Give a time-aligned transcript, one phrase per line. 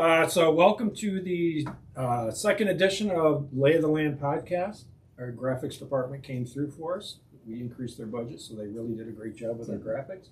[0.00, 4.84] Uh, so, welcome to the uh, second edition of Lay of the Land podcast.
[5.18, 7.16] Our graphics department came through for us.
[7.46, 10.28] We increased their budget, so they really did a great job with our graphics.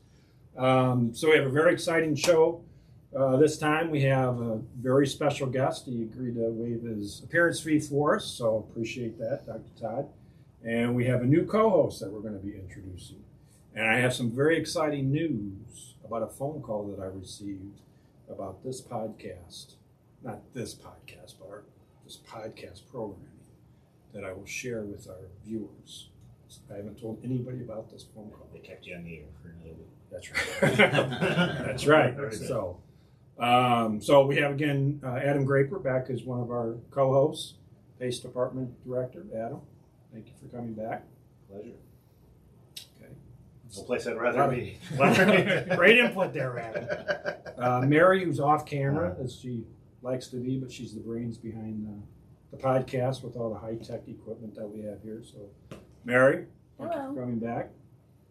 [0.56, 2.62] Um, so, we have a very exciting show.
[3.15, 5.85] Uh, this time, we have a very special guest.
[5.85, 9.78] He agreed to waive his appearance fee for us, so appreciate that, Dr.
[9.78, 10.08] Todd.
[10.64, 13.22] And we have a new co host that we're going to be introducing.
[13.74, 17.83] And I have some very exciting news about a phone call that I received
[18.30, 19.74] about this podcast,
[20.23, 21.64] not this podcast, but our,
[22.05, 23.27] this podcast programming
[24.12, 26.09] that I will share with our viewers.
[26.73, 28.48] I haven't told anybody about this phone call.
[28.52, 29.88] They kept you on the air for another week.
[30.10, 30.77] That's right.
[31.66, 32.14] That's right.
[32.14, 32.34] Very.
[32.34, 32.78] So,
[33.38, 37.54] um, so we have again uh, Adam Graper back as one of our co-hosts,
[38.01, 39.24] Pace Department Director.
[39.34, 39.60] Adam,
[40.12, 41.04] thank you for coming back.
[41.51, 41.73] Pleasure.
[43.71, 43.81] Okay.
[43.81, 44.79] No place I'd rather be.
[45.77, 47.35] Great input there, Adam.
[47.59, 49.65] Uh, Mary, who's off camera as she
[50.02, 53.75] likes to be, but she's the brains behind the, the podcast with all the high
[53.77, 55.23] tech equipment that we have here.
[55.23, 56.47] So, Mary,
[56.79, 57.15] thank you Hello.
[57.15, 57.71] for coming back.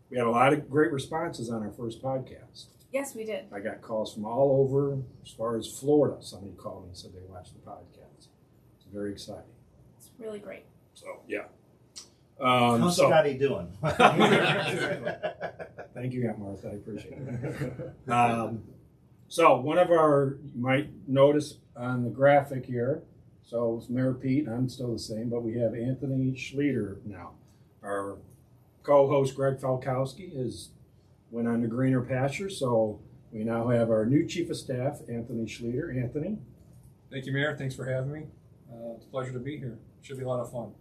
[0.10, 2.68] We had a lot of great responses on our first podcast.
[2.94, 3.46] Yes, we did.
[3.54, 6.18] I got calls from all over, as far as Florida.
[6.22, 8.30] Somebody called me and said they watched the podcast.
[8.78, 9.44] It's very exciting.
[9.98, 10.64] It's really great.
[10.94, 11.44] So, yeah.
[12.40, 13.72] Um, How's so, Scotty doing?
[15.94, 16.70] Thank you, Aunt Martha.
[16.70, 17.96] I appreciate it.
[18.12, 18.64] um,
[19.28, 23.02] so one of our you might notice on the graphic here.
[23.44, 24.48] So it's Mayor Pete.
[24.48, 27.32] I'm still the same, but we have Anthony Schlueter now.
[27.84, 28.18] Our
[28.84, 30.70] co-host Greg Falkowski is
[31.32, 32.50] went on to greener pasture.
[32.50, 33.00] So
[33.32, 35.96] we now have our new chief of staff, Anthony Schlueter.
[35.96, 36.38] Anthony,
[37.10, 37.56] Thank you, Mayor.
[37.56, 38.24] Thanks for having me.
[38.70, 39.80] Uh, it's a pleasure to be here.
[40.02, 40.74] Should be a lot of fun.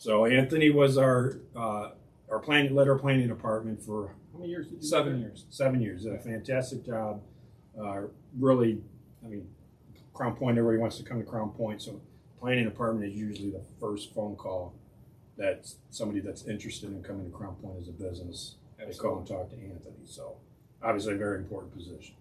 [0.00, 1.90] So Anthony was our uh,
[2.30, 4.66] our planning led our planning department for how many years?
[4.68, 5.18] Did you Seven that?
[5.18, 5.44] years.
[5.50, 6.04] Seven years.
[6.04, 7.20] Did a fantastic job.
[7.78, 8.04] Uh,
[8.38, 8.80] really,
[9.22, 9.46] I mean,
[10.14, 10.56] Crown Point.
[10.56, 12.00] Everybody wants to come to Crown Point, so
[12.40, 14.72] planning department is usually the first phone call
[15.36, 18.54] that somebody that's interested in coming to Crown Point as a business.
[18.78, 20.06] They call and talk to Anthony.
[20.06, 20.36] So
[20.82, 22.14] obviously, a very important position.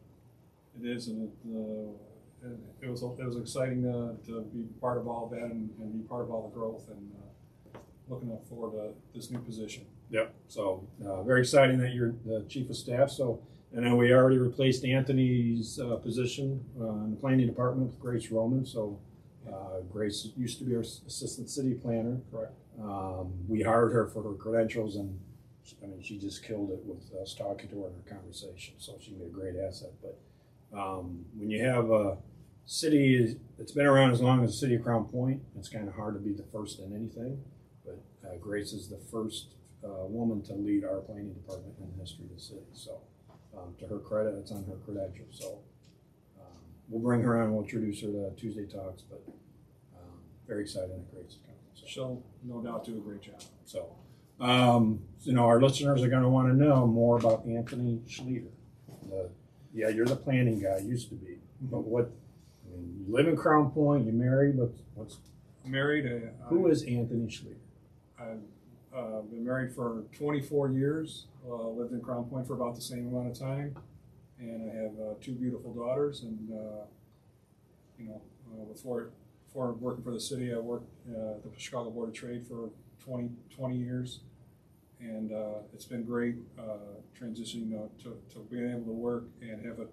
[0.84, 4.97] It is, and it, uh, it, it was it was exciting uh, to be part
[4.97, 7.28] of all that and, and be part of all the growth, and uh,
[8.09, 9.86] looking forward to this new position.
[10.09, 10.34] Yep.
[10.47, 13.12] So uh, very exciting that you're the chief of staff.
[13.12, 13.42] So
[13.74, 18.31] and then we already replaced Anthony's uh, position uh, in the planning department with Grace
[18.31, 18.66] Roman.
[18.66, 19.00] So
[19.48, 22.19] uh, Grace used to be our assistant city planner.
[22.31, 22.53] Correct.
[22.81, 25.19] Um, we hired her for her credentials, and
[25.84, 28.75] I mean she just killed it with us talking to her in her conversation.
[28.80, 29.92] So she made a great asset.
[30.02, 30.19] But
[30.78, 32.18] um, when you have a
[32.66, 35.94] city that's been around as long as the city of Crown Point, it's kind of
[35.94, 37.44] hard to be the first in anything.
[38.29, 42.25] Uh, Grace is the first uh, woman to lead our planning department in the history
[42.25, 42.62] of the city.
[42.73, 43.01] So,
[43.57, 45.38] um, to her credit, it's on her credentials.
[45.40, 45.59] So,
[46.39, 46.45] um,
[46.89, 47.45] we'll bring her on.
[47.45, 49.03] and We'll introduce her to Tuesday talks.
[49.03, 49.22] But
[49.95, 51.56] um, very excited that Grace is coming.
[51.73, 53.41] So, She'll no doubt do a great job.
[53.66, 53.95] so
[54.39, 58.47] um, you know, our listeners are going to want to know more about Anthony Schlueter.
[59.09, 59.29] The,
[59.73, 60.78] yeah, you're the planning guy.
[60.79, 62.12] Used to be, but what?
[62.66, 64.06] I mean, you live in Crown Point.
[64.06, 64.56] You married.
[64.57, 65.18] What's what's
[65.66, 66.06] Married.
[66.06, 67.57] Uh, who is Anthony Schlueter?
[68.19, 71.28] I've uh, been married for 24 years.
[71.47, 73.75] Uh, lived in Crown Point for about the same amount of time,
[74.40, 76.24] and I have uh, two beautiful daughters.
[76.24, 76.85] And uh,
[77.97, 78.22] you know,
[78.52, 79.12] uh, before
[79.47, 82.69] before working for the city, I worked at the Chicago Board of Trade for
[83.06, 84.19] 20 20 years,
[85.00, 85.31] and
[85.74, 86.36] it's been great
[87.19, 87.72] transitioning
[88.03, 89.88] to, to being able to work and have a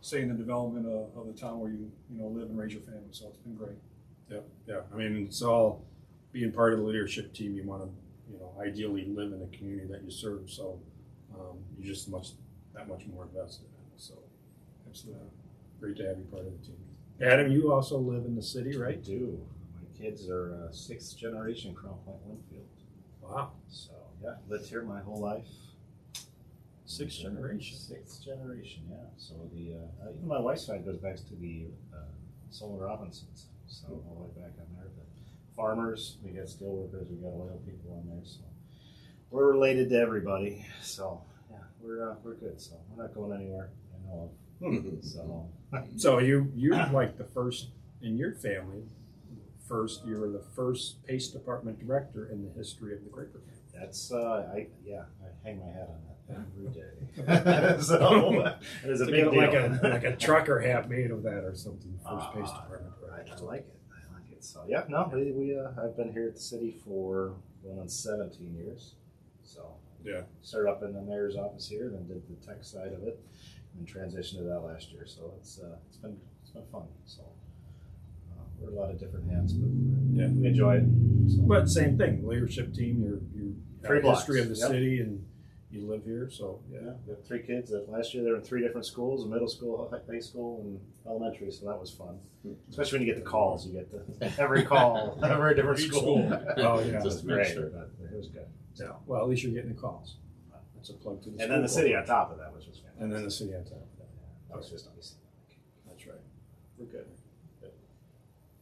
[0.00, 2.72] say in the development of, of the town where you you know live and raise
[2.72, 3.08] your family.
[3.10, 3.76] So it's been great.
[4.30, 4.80] Yeah, yeah.
[4.92, 5.84] I mean, it's all
[6.36, 7.54] being part of the leadership team.
[7.54, 7.88] You want to,
[8.30, 10.50] you know, ideally live in the community that you serve.
[10.50, 10.78] So
[11.34, 12.28] um, you're just much
[12.74, 14.00] that much more invested in it.
[14.00, 14.14] So
[14.88, 15.28] Absolutely.
[15.80, 16.76] great to have you part of the team.
[17.22, 19.02] Adam, you also live in the city, I right?
[19.02, 19.40] do.
[19.80, 22.66] My kids are uh, sixth generation Crown Point Winfield.
[23.22, 23.92] Wow, So,
[24.22, 25.48] yeah, lived here my whole life.
[26.84, 27.76] Sixth generation.
[27.78, 28.96] Sixth generation, yeah.
[29.16, 29.74] So, the
[30.04, 32.12] uh, even my wife's side goes back to the uh,
[32.50, 33.46] Solon Robinsons.
[33.66, 34.86] So, all the way back on there.
[35.56, 38.24] But farmers, we got steel workers, we got oil people on there.
[38.24, 38.40] So,
[39.30, 40.64] we're related to everybody.
[40.82, 42.60] So, yeah, we're, uh, we're good.
[42.60, 43.70] So, we're not going anywhere.
[43.94, 44.30] I know of.
[45.02, 45.48] So,
[45.96, 47.68] So you you're like the first
[48.00, 48.84] in your family.
[49.68, 53.52] First, you were the first Pace Department director in the history of the Graper family.
[53.74, 57.76] That's uh, I yeah, I hang my hat on that every day.
[57.82, 59.36] so it is a To big deal.
[59.36, 61.98] like a like a trucker hat made of that or something.
[62.08, 63.44] First Pace Ah, Department I, I director.
[63.44, 63.75] like it.
[64.54, 64.72] I like it.
[64.72, 67.34] So yeah, no, we, we uh, I've been here at the city for
[67.64, 68.94] going on 17 years.
[69.42, 70.22] So Yeah.
[70.42, 73.18] started up in the mayor's office here, then did the tech side of it,
[73.76, 75.06] and transitioned to that last year.
[75.06, 76.86] So it's uh, it's been it's been fun.
[77.06, 77.22] So
[78.32, 79.70] uh, we're a lot of different hands, but
[80.12, 80.28] Yeah.
[80.28, 80.84] we enjoy it.
[81.30, 81.42] So.
[81.42, 84.68] But same thing, leadership team, you're, you Three history of the yep.
[84.68, 85.24] city and
[85.76, 86.92] you live here, so, yeah, yeah.
[87.06, 87.70] we have three kids.
[87.70, 90.80] That last year they were in three different schools: middle school, hi- high school, and
[91.06, 91.50] elementary.
[91.52, 92.18] So that was fun.
[92.42, 92.52] Hmm.
[92.70, 96.28] Especially when you get the calls, you get the every call, every different Each school.
[96.28, 96.44] school.
[96.58, 96.86] Oh, yeah.
[96.86, 97.68] it was Just to make great, sure.
[97.70, 98.46] but it was good.
[98.74, 100.16] Yeah, well, at least you're getting the calls.
[100.74, 101.42] That's a plug to the.
[101.42, 103.02] And then the school city on top of that, which was fantastic.
[103.02, 104.06] And then the city on top of that.
[104.14, 104.26] Yeah.
[104.50, 105.14] That was just nice.
[105.88, 106.16] That's right.
[106.78, 107.06] We're good.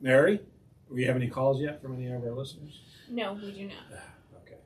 [0.00, 2.80] Mary, do we have any calls yet from any of our listeners?
[3.08, 4.00] No, we do not.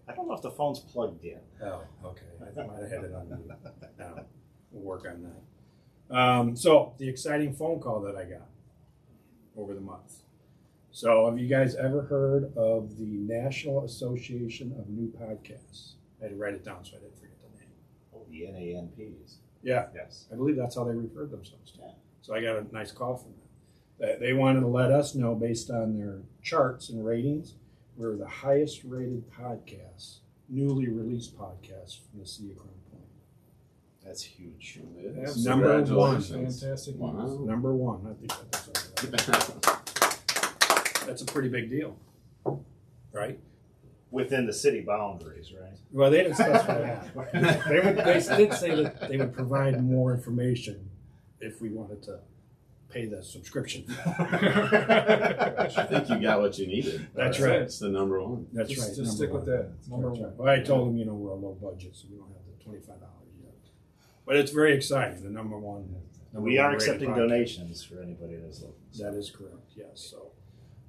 [0.09, 1.39] I don't know if the phone's plugged in.
[1.63, 2.23] Oh, okay.
[2.41, 3.51] I might have had it on mute.
[3.99, 4.25] No,
[4.71, 6.17] we'll work on that.
[6.17, 8.47] Um, so the exciting phone call that I got
[9.57, 10.23] over the month.
[10.91, 15.93] So have you guys ever heard of the National Association of New Podcasts?
[16.21, 17.71] I had to write it down so I didn't forget the name.
[18.15, 19.37] Oh, the NANPs.
[19.63, 20.27] Yeah, Yes.
[20.33, 21.79] I believe that's how they referred themselves to.
[21.81, 21.91] Yeah.
[22.23, 24.21] So I got a nice call from them.
[24.21, 27.55] They wanted to let us know based on their charts and ratings,
[27.99, 33.05] we're the highest rated podcast, newly released podcast from the city of Crown Point.
[34.05, 34.79] That's huge.
[34.97, 35.45] It is.
[35.45, 35.85] Number one.
[35.85, 36.63] Congratulations.
[36.63, 36.95] Fantastic.
[36.95, 37.03] news.
[37.03, 37.45] Wow.
[37.45, 38.07] Number one.
[38.07, 38.33] I think
[39.11, 39.51] that's,
[41.07, 41.97] that's a pretty big deal,
[43.13, 43.39] right?
[44.13, 45.75] Within the city boundaries, right?
[45.93, 47.09] Well, they didn't specify that.
[47.69, 50.89] They, would, they did say that they would provide more information
[51.41, 52.21] if we wanted to
[52.91, 53.85] pay the subscription.
[54.07, 57.07] I think you got what you needed.
[57.15, 57.63] That's right.
[57.63, 58.47] It's the number one.
[58.53, 58.89] That's Just- right.
[58.97, 59.71] just number stick with that.
[59.79, 60.23] It's number one.
[60.23, 60.33] right.
[60.37, 62.65] Well, I told them, you know, we're a low budget, so we don't have the
[62.65, 63.53] twenty-five dollars yet.
[64.27, 65.23] But it's very exciting.
[65.23, 65.89] The number one.
[66.33, 67.17] number We are one rated accepting podcast.
[67.29, 68.75] donations for anybody that's looking.
[68.99, 69.73] That is correct.
[69.77, 70.13] Yes.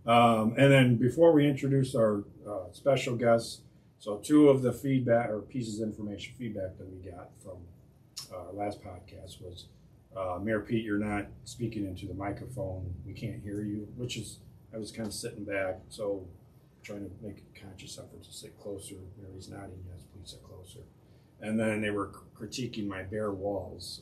[0.05, 3.61] So, um, and then before we introduce our uh, special guests,
[3.99, 7.57] so two of the feedback or pieces of information feedback that we got from
[8.31, 9.65] uh, our last podcast was,
[10.15, 12.93] uh, Mayor Pete, you're not speaking into the microphone.
[13.05, 14.39] We can't hear you, which is
[14.73, 16.27] I was kind of sitting back, so
[16.83, 18.95] trying to make a conscious effort to sit closer.
[19.21, 20.79] Mary's nodding, yes, please sit closer.
[21.41, 24.01] And then they were critiquing my bare walls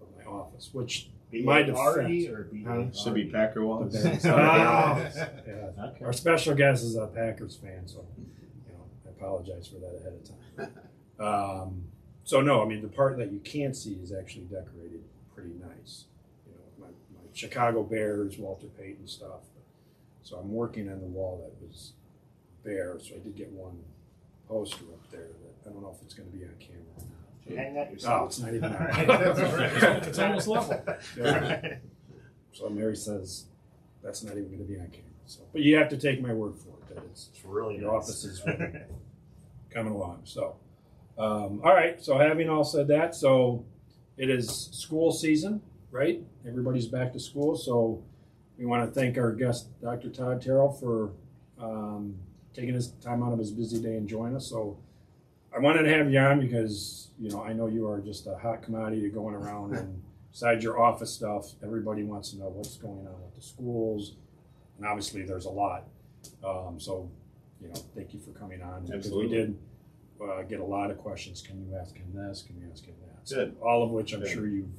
[0.00, 2.38] of my office, which be My B-A-R-E defense.
[2.38, 2.92] or B Huh?
[2.92, 3.92] Should be Packer Walls.
[3.94, 4.26] The Bears.
[4.26, 4.98] Ah.
[5.46, 5.84] yeah.
[5.86, 6.04] Okay.
[6.04, 10.12] Our special guest is a Packers fan, so you know I apologize for that ahead
[10.14, 10.72] of time.
[11.20, 11.84] Um,
[12.24, 15.04] so no, I mean the part that you can't see is actually decorated
[15.34, 16.06] pretty nice.
[16.46, 19.40] You know, my, my Chicago Bears, Walter Payton stuff.
[20.22, 21.92] So I'm working on the wall that was
[22.64, 22.98] bare.
[23.00, 23.78] So I did get one
[24.48, 26.82] poster up there that I don't know if it's going to be on camera.
[26.96, 27.04] or
[27.56, 27.58] not.
[27.58, 30.02] Hang that Oh, it's not even on.
[30.08, 30.84] It's almost level.
[31.18, 31.76] Yeah.
[32.52, 33.46] So Mary says
[34.02, 35.08] that's not even going to be on camera.
[35.26, 37.92] So, but you have to take my word for it that it's It's really Your
[37.92, 38.04] nice.
[38.04, 38.82] office is really-
[39.70, 40.20] coming along.
[40.24, 40.56] So,
[41.18, 42.00] um, all right.
[42.02, 43.64] So having all said that, so
[44.18, 45.62] it is school season,
[45.92, 46.20] right?
[46.48, 47.54] Everybody's back to school.
[47.56, 48.02] So
[48.58, 50.08] we want to thank our guest, Dr.
[50.08, 51.12] Todd Terrill, for
[51.60, 52.16] um,
[52.54, 54.48] taking his time out of his busy day and join us.
[54.48, 54.78] So
[55.54, 58.34] I wanted to have you on because you know I know you are just a
[58.36, 60.02] hot commodity going around and
[60.32, 64.16] besides your office stuff, everybody wants to know what's going on with the schools,
[64.78, 65.84] and obviously there's a lot.
[66.44, 67.10] Um, so
[67.60, 68.86] you know, thank you for coming on.
[68.86, 69.28] Because Absolutely.
[69.28, 69.58] We did
[70.22, 71.42] uh, get a lot of questions.
[71.42, 72.42] Can you ask him this?
[72.42, 73.28] Can you ask him that?
[73.28, 74.30] So all of which I'm Good.
[74.30, 74.70] sure you've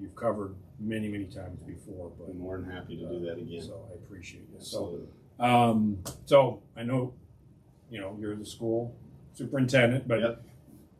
[0.00, 2.10] you've covered many many times before.
[2.18, 3.62] But I'm more than happy to do that again.
[3.62, 4.62] So I appreciate it.
[4.62, 5.00] So
[5.38, 7.12] um, so I know,
[7.90, 8.96] you know, you're the school
[9.34, 10.42] superintendent, but Yep.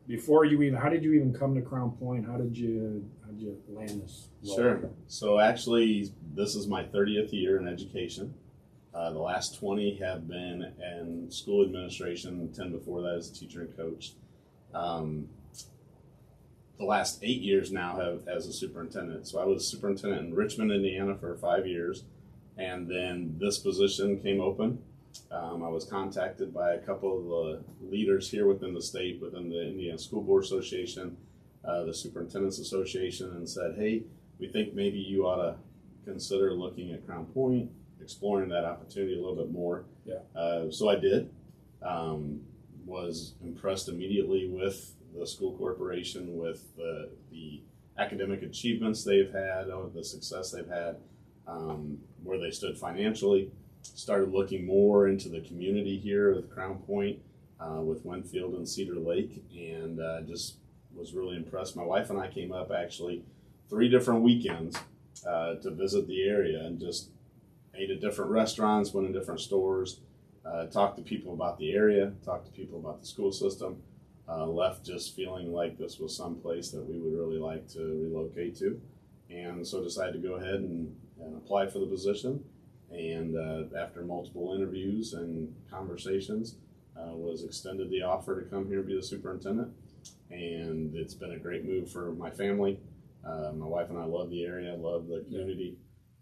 [0.07, 2.25] before you even, how did you even come to Crown Point?
[2.25, 4.29] How did you, how did you land this?
[4.45, 4.55] role?
[4.55, 4.89] Sure.
[5.07, 8.33] So actually, this is my 30th year in education.
[8.93, 12.51] Uh, the last 20 have been in school administration.
[12.53, 14.13] 10 before that as a teacher and coach.
[14.73, 15.27] Um,
[16.77, 19.27] the last eight years now have as a superintendent.
[19.27, 22.03] So I was superintendent in Richmond, Indiana for five years,
[22.57, 24.79] and then this position came open.
[25.31, 29.49] Um, I was contacted by a couple of the leaders here within the state, within
[29.49, 31.17] the Indiana School Board Association,
[31.65, 34.03] uh, the Superintendents Association, and said, "Hey,
[34.39, 35.55] we think maybe you ought to
[36.05, 40.19] consider looking at Crown Point, exploring that opportunity a little bit more." Yeah.
[40.35, 41.29] Uh, so I did.
[41.81, 42.41] Um,
[42.85, 47.61] was impressed immediately with the school corporation, with the the
[47.97, 50.97] academic achievements they've had, or the success they've had,
[51.47, 53.51] um, where they stood financially.
[53.81, 57.19] Started looking more into the community here with Crown Point,
[57.59, 60.57] uh, with Winfield and Cedar Lake, and uh, just
[60.93, 61.75] was really impressed.
[61.75, 63.23] My wife and I came up actually
[63.69, 64.77] three different weekends
[65.25, 67.09] uh, to visit the area and just
[67.75, 69.99] ate at different restaurants, went in different stores,
[70.45, 73.81] uh, talked to people about the area, talked to people about the school system.
[74.29, 77.79] Uh, left just feeling like this was some place that we would really like to
[77.79, 78.79] relocate to,
[79.29, 82.43] and so decided to go ahead and and applied for the position.
[82.91, 86.55] And uh, after multiple interviews and conversations,
[86.97, 89.73] uh, was extended the offer to come here and be the superintendent.
[90.29, 92.79] And it's been a great move for my family.
[93.25, 95.77] Uh, my wife and I love the area, love the community,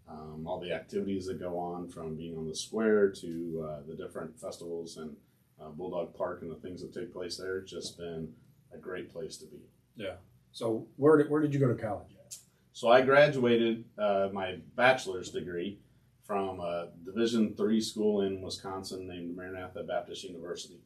[0.08, 3.94] um, all the activities that go on from being on the square to uh, the
[3.94, 5.16] different festivals and
[5.60, 7.58] uh, Bulldog Park and the things that take place there.
[7.58, 8.32] It's just been
[8.72, 9.58] a great place to be.
[9.96, 10.14] Yeah.
[10.52, 12.36] So where did, where did you go to college at?
[12.72, 15.78] So I graduated uh, my bachelor's degree
[16.26, 20.80] from a Division three school in Wisconsin named Maranatha Baptist University.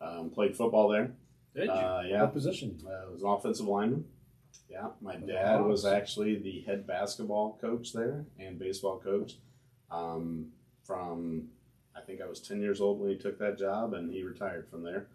[0.00, 1.12] Um, played football there.
[1.54, 1.70] Did you?
[1.70, 2.78] Uh, yeah, What position?
[2.86, 4.04] uh, was an offensive lineman.
[4.68, 9.34] Yeah, my dad was actually the head basketball coach there and baseball coach.
[9.90, 10.46] Um,
[10.84, 11.48] from
[11.96, 14.68] I think I was ten years old when he took that job, and he retired
[14.68, 15.08] from there.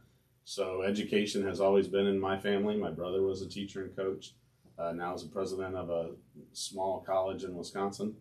[0.44, 2.76] So education has always been in my family.
[2.76, 4.34] My brother was a teacher and coach.
[4.78, 6.12] Uh, now is the president of a
[6.54, 8.16] small college in Wisconsin.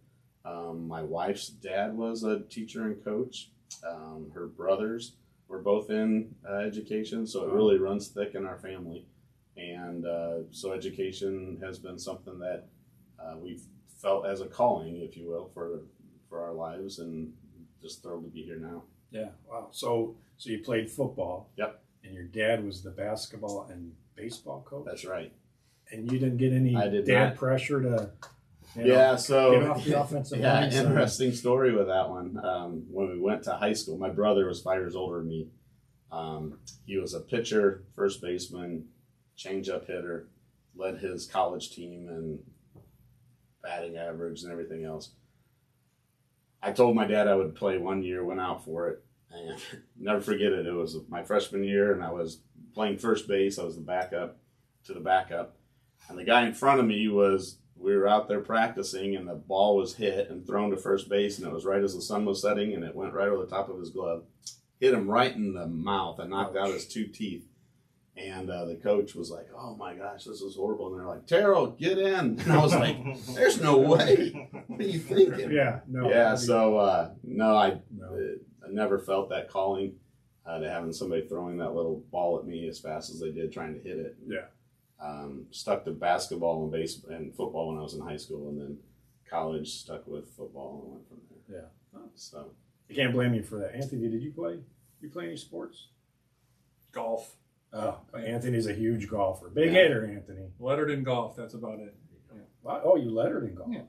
[0.45, 3.50] Um, my wife's dad was a teacher and coach.
[3.88, 5.17] Um, her brothers
[5.49, 9.07] were both in uh, education, so it really runs thick in our family.
[9.57, 12.69] And uh, so education has been something that
[13.19, 13.62] uh, we've
[14.00, 15.81] felt as a calling, if you will, for
[16.29, 17.33] for our lives, and
[17.83, 18.83] just thrilled to be here now.
[19.11, 19.31] Yeah.
[19.49, 19.69] Wow.
[19.73, 21.51] So so you played football.
[21.57, 21.83] Yep.
[22.05, 24.87] And your dad was the basketball and baseball coach.
[24.87, 25.33] That's right.
[25.93, 27.37] And you didn't get any I did dad not.
[27.37, 28.11] pressure to.
[28.77, 30.71] you know, Yeah, so get off the offensive yeah, line.
[30.73, 32.39] so- interesting story with that one.
[32.43, 35.49] Um, when we went to high school, my brother was five years older than me.
[36.13, 38.87] Um, he was a pitcher, first baseman,
[39.39, 40.29] changeup hitter,
[40.77, 42.39] led his college team and
[43.63, 45.11] batting average and everything else.
[46.62, 49.59] I told my dad I would play one year, went out for it, and
[49.99, 50.67] never forget it.
[50.67, 52.40] It was my freshman year, and I was
[52.75, 53.59] playing first base.
[53.59, 54.38] I was the backup
[54.85, 55.57] to the backup,
[56.09, 57.57] and the guy in front of me was.
[57.83, 61.38] We were out there practicing, and the ball was hit and thrown to first base,
[61.38, 63.50] and it was right as the sun was setting, and it went right over the
[63.50, 64.25] top of his glove,
[64.79, 67.47] hit him right in the mouth, and knocked out his two teeth.
[68.21, 71.27] And uh, the coach was like, "Oh my gosh, this is horrible!" And they're like,
[71.27, 72.97] "Terrill, get in!" And I was like,
[73.35, 74.49] "There's no way.
[74.67, 75.81] What are you thinking?" Yeah.
[75.89, 76.11] No.
[76.11, 76.35] yeah.
[76.35, 78.37] So uh, no, I No.
[78.65, 79.95] I never felt that calling
[80.45, 83.53] uh, to having somebody throwing that little ball at me as fast as they did,
[83.53, 84.17] trying to hit it.
[84.27, 84.47] Yeah.
[85.03, 88.61] Um, stuck to basketball and base and football when I was in high school, and
[88.61, 88.79] then
[89.29, 91.62] college stuck with football and went from there.
[91.62, 92.00] Yeah.
[92.17, 92.50] So
[92.91, 93.75] I can't blame you for that.
[93.75, 94.59] Anthony, did you play?
[95.00, 95.89] You play any sports?
[96.93, 97.37] Golf.
[97.73, 99.49] Oh, Anthony's a huge golfer.
[99.49, 99.83] Big Yeah.
[99.83, 100.49] hitter, Anthony.
[100.59, 101.37] Lettered in golf.
[101.37, 101.95] That's about it.
[102.62, 102.83] Wow.
[102.85, 103.71] Oh, you lettered in golf.
[103.73, 103.83] Yeah.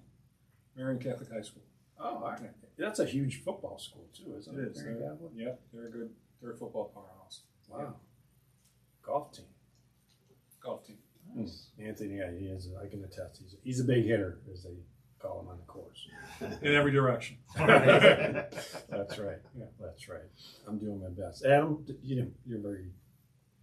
[0.78, 1.64] Marion Catholic High School.
[2.00, 2.40] Oh, all right.
[2.78, 4.62] That's a huge football school too, isn't it?
[4.62, 4.78] It is.
[4.84, 5.32] Marion They're, Catholic?
[5.36, 6.10] yeah, they're a good.
[6.42, 7.42] They're a football powerhouse.
[7.68, 7.96] Wow.
[9.04, 9.46] Golf team.
[10.64, 10.98] Golf team.
[11.34, 11.46] Hmm.
[11.80, 12.70] Anthony, yeah, he is.
[12.82, 13.40] I can attest.
[13.42, 14.76] He's he's a big hitter, as they
[15.20, 16.08] call him on the course.
[16.62, 17.38] In every direction.
[17.58, 19.38] That's right.
[19.58, 20.22] Yeah, that's right.
[20.68, 21.46] I'm doing my best.
[21.46, 22.86] Adam, you know, you're very.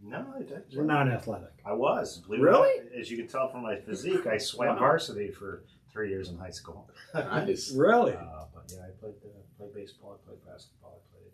[0.02, 0.66] No, I didn't.
[0.76, 1.52] We're not athletic.
[1.66, 2.18] I was.
[2.18, 2.84] Believe Really?
[2.84, 3.00] not.
[3.00, 4.78] As you can tell from my physique, I swam Wow.
[4.78, 6.88] varsity for three years in high school.
[7.14, 7.72] nice.
[7.76, 8.12] Really?
[8.14, 10.18] Uh, but yeah, I played uh, played baseball.
[10.22, 11.00] I played basketball.
[11.02, 11.32] I played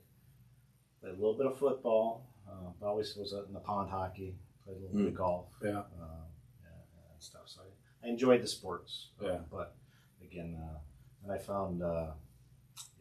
[1.01, 2.27] played a little bit of football.
[2.49, 4.35] Uh, but always was in the pond hockey.
[4.65, 5.49] Played a little bit of golf.
[5.63, 5.71] Yeah.
[5.81, 6.25] Uh,
[6.63, 7.43] yeah, and stuff.
[7.47, 9.09] So I, I enjoyed the sports.
[9.23, 9.39] Uh, Yeah.
[9.51, 9.75] But
[10.23, 10.79] again, uh,
[11.23, 11.83] and I found.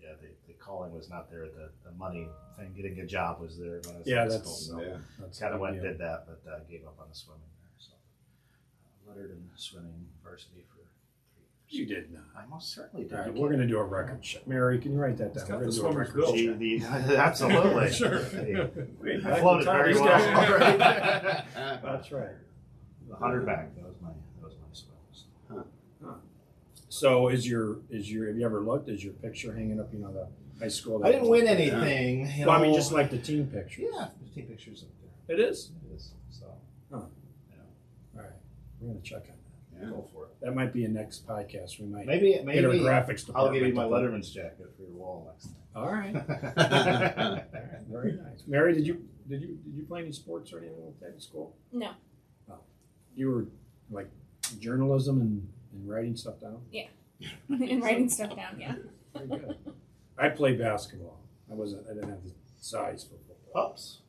[0.04, 1.46] Yeah, the, the calling was not there.
[1.46, 4.42] The, the money thing, getting a job was there when I was Yeah, in that's-
[4.44, 4.78] school.
[4.80, 4.98] So Yeah.
[5.20, 7.42] That's kind of big went and did that, but uh, gave up on the swimming
[7.62, 7.72] there.
[7.78, 10.80] So uh, lettered in swimming varsity for
[11.34, 11.90] three years.
[11.90, 12.24] You did not.
[12.38, 13.14] I most certainly did.
[13.14, 14.46] All right, we're going to do a record check.
[14.46, 15.48] Mary, can you write that down?
[15.48, 16.60] got We're the going to do a record check.
[16.60, 17.92] Gee, the- absolutely.
[17.94, 18.24] Sure.
[18.26, 18.70] Hey,
[19.00, 20.06] Wait, I floated very well.
[20.06, 20.78] Right.
[21.84, 22.28] That's right.
[23.08, 23.74] the hundred back.
[23.76, 24.10] That was my.
[24.42, 25.64] That was my swims.
[26.94, 28.88] So is your is your have you ever looked?
[28.88, 29.92] Is your picture hanging up?
[29.92, 30.28] You know the
[30.60, 31.04] high school.
[31.04, 32.32] I didn't win anything.
[32.38, 33.82] You Well, I mean, just like the team picture.
[33.82, 35.36] yeah, there's team pictures up there.
[35.36, 35.72] It is.
[35.90, 36.12] It is.
[36.30, 36.46] So
[36.94, 37.10] All
[38.14, 38.30] right,
[38.80, 39.88] we're going to check on that.
[39.88, 39.90] Yeah.
[39.90, 40.40] go for it.
[40.40, 40.46] that.
[40.46, 41.80] That might be a next podcast.
[41.80, 44.92] We might Maybe get our maybe graphics I'll give you my Letterman's jacket for your
[44.92, 46.14] wall next All right.
[46.14, 46.54] time.
[47.18, 47.82] All right.
[47.90, 48.44] Very nice.
[48.46, 51.20] Mary, did you did you did you play any sports or anything like that in
[51.20, 51.56] school?
[51.72, 51.90] No.
[52.52, 52.60] Oh.
[53.16, 53.46] You were
[53.90, 54.12] like
[54.60, 56.62] journalism and, and writing stuff down.
[56.72, 56.88] Yeah.
[57.50, 58.76] and writing stuff down, yeah.
[59.16, 59.58] Very good.
[60.18, 61.20] I played basketball.
[61.52, 61.86] I wasn't.
[61.90, 63.70] I didn't have the size for football.
[63.70, 64.00] Pups.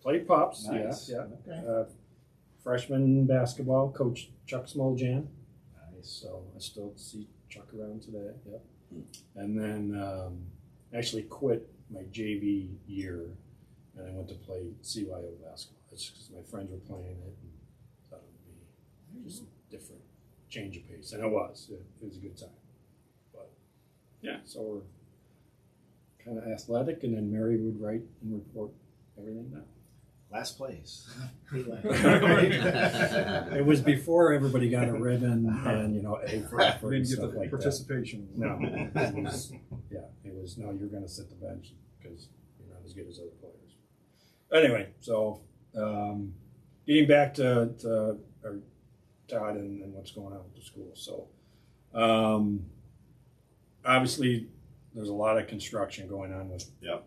[0.00, 0.66] Played pups.
[0.66, 1.08] Nice.
[1.10, 1.62] Yeah, Okay.
[1.66, 1.84] Uh,
[2.62, 5.26] freshman basketball coach Chuck Smoljan.
[5.94, 6.08] Nice.
[6.08, 8.30] So I still see Chuck around today.
[8.50, 8.62] Yep.
[9.36, 10.38] And then um,
[10.94, 13.26] actually quit my JV year,
[13.96, 15.80] and I went to play CYO basketball.
[15.90, 17.52] That's because my friends were playing it, and
[18.10, 18.30] thought it
[19.14, 20.02] would be just different,
[20.52, 21.68] change of pace, and it was.
[21.70, 22.48] It, it was a good time.
[23.32, 23.50] But
[24.20, 24.80] yeah, so we're
[26.24, 28.70] kind of athletic, and then Mary would write and report
[29.18, 29.64] everything down.
[30.30, 31.10] Last place.
[31.52, 31.66] It
[33.66, 37.18] was before everybody got a ribbon and, you know, A for effort and Didn't get
[37.18, 37.60] stuff the like that.
[37.60, 38.28] participation.
[38.36, 39.52] No, it was,
[39.90, 42.28] yeah, it was, no, you're gonna sit the bench because
[42.58, 43.76] you're not as good as other players.
[44.54, 45.40] Anyway, so,
[45.76, 46.32] um,
[46.86, 48.56] getting back to, to our
[49.32, 51.28] Todd and, and what's going on with the school, so,
[51.94, 52.64] um,
[53.84, 54.48] obviously,
[54.94, 56.70] there's a lot of construction going on with.
[56.82, 57.04] Yep.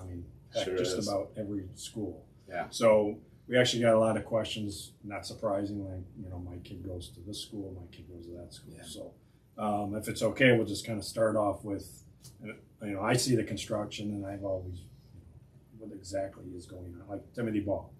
[0.00, 1.08] I mean, heck, Sure just is.
[1.08, 2.24] about every school.
[2.48, 2.66] Yeah.
[2.70, 3.18] So,
[3.48, 7.20] we actually got a lot of questions, not surprisingly, you know, my kid goes to
[7.20, 8.82] this school, my kid goes to that school, Yeah.
[8.84, 9.12] so.
[9.58, 12.04] Um, if it's okay, we'll just kind of start off with,
[12.44, 16.94] you know, I see the construction and I've always, you know, what exactly is going
[17.00, 17.90] on, like Timothy Ball.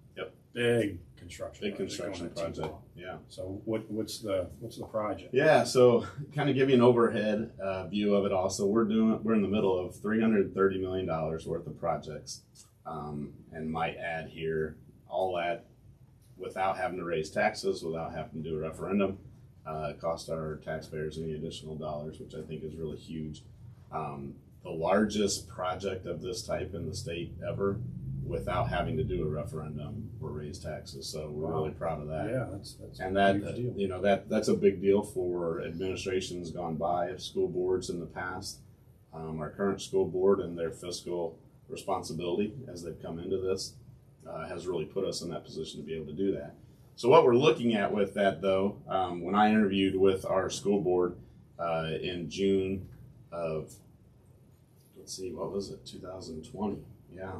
[0.57, 1.63] Big construction.
[1.63, 2.83] Big project going construction on at Timothy project.
[2.95, 3.17] Yeah.
[3.29, 5.31] So what, what's the, what's the project?
[5.31, 8.31] Yeah, so kind of give you an overhead uh, view of it.
[8.31, 11.79] Also, we're doing we're in the middle of three hundred thirty million dollars worth of
[11.79, 12.41] projects,
[12.87, 15.65] um, and might add here all that
[16.37, 19.19] without having to raise taxes, without having to do a referendum,
[19.67, 23.43] uh, cost our taxpayers any additional dollars, which I think is really huge.
[23.91, 24.33] Um,
[24.63, 27.79] the largest project of this type in the state ever,
[28.27, 31.07] without having to do a referendum or raise taxes.
[31.07, 31.59] So we're Wow.
[31.63, 32.29] really proud of that.
[32.29, 32.99] Yeah, that's, that's.
[32.99, 33.73] And a that, deal.
[33.75, 37.99] you know, that, that's a big deal for administrations gone by of school boards in
[37.99, 38.59] the past.
[39.13, 43.73] Um, our current school board and their fiscal responsibility as they've come into this
[44.29, 46.53] uh, has really put us in that position to be able to do that.
[46.95, 50.81] So what we're looking at with that though, um, when I interviewed with our school
[50.81, 51.15] board
[51.59, 52.87] uh, in June
[53.31, 53.73] of,
[54.97, 56.77] let's see, what was it, 2020?
[57.15, 57.31] Yeah,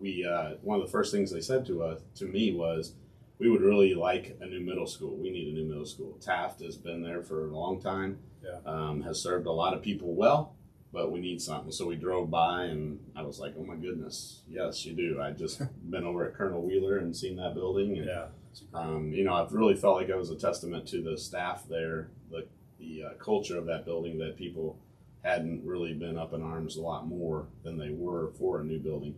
[0.00, 2.94] we uh, one of the first things they said to us to me was,
[3.38, 5.16] we would really like a new middle school.
[5.16, 6.16] We need a new middle school.
[6.20, 8.18] Taft has been there for a long time.
[8.42, 8.58] Yeah.
[8.64, 10.54] Um, has served a lot of people well,
[10.92, 11.70] but we need something.
[11.72, 15.20] So we drove by and I was like, oh my goodness, yes, you do.
[15.22, 15.60] I just
[15.90, 17.98] been over at Colonel Wheeler and seen that building.
[17.98, 18.26] And, Yeah.
[18.50, 21.02] it's a great- um, you know, I've really felt like it was a testament to
[21.02, 22.46] the staff there, the,
[22.78, 24.78] the uh, culture of that building that people
[25.22, 28.78] hadn't really been up in arms a lot more than they were for a new
[28.78, 29.14] building.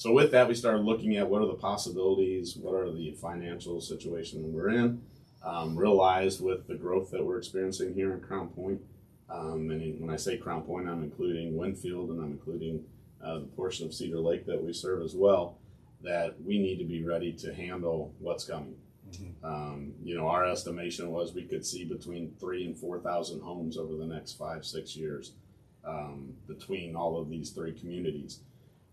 [0.00, 3.82] So with that, we started looking at what are the possibilities, what are the financial
[3.82, 5.02] situation we're in.
[5.42, 8.80] Um, realized with the growth that we're experiencing here in Crown Point,
[9.28, 12.82] um, and when I say Crown Point, I'm including Winfield and I'm including
[13.22, 15.58] uh, the portion of Cedar Lake that we serve as well.
[16.02, 18.76] That we need to be ready to handle what's coming.
[19.10, 19.44] Mhm.
[19.44, 23.76] Um, you know, our estimation was we could see between three and four thousand homes
[23.76, 25.34] over the next five, six years
[25.84, 28.40] um, between all of these three communities.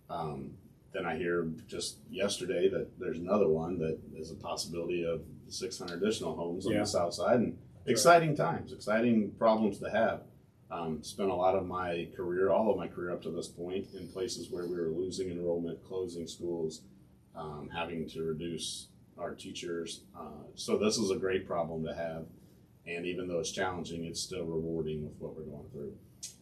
[0.09, 0.51] Um,
[0.93, 6.01] then I hear just yesterday that there's another one that is a possibility of 600
[6.01, 6.79] additional homes on Yeah.
[6.79, 10.23] the south side, and exciting times, exciting problems to have.
[10.69, 13.87] Um, spent a lot of my career, all of my career up to this point,
[13.93, 16.81] in places where we were losing enrollment, closing schools,
[17.35, 20.01] um, having to reduce our teachers.
[20.17, 22.25] Uh, so this is a great problem to have,
[22.85, 25.93] and even though it's challenging, it's still rewarding with what we're going through.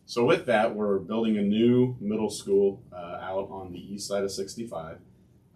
[0.06, 4.24] So with that, we're building a new middle school uh, out on the east side
[4.24, 5.00] of 65.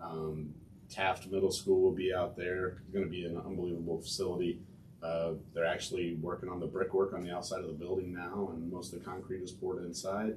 [0.02, 0.54] Um,
[0.90, 2.82] Taft Middle School will be out there.
[2.84, 4.60] It's going to be an unbelievable facility.
[5.04, 8.72] Uh, they're actually working on the brickwork on the outside of the building now, and
[8.72, 10.36] most of the concrete is poured inside.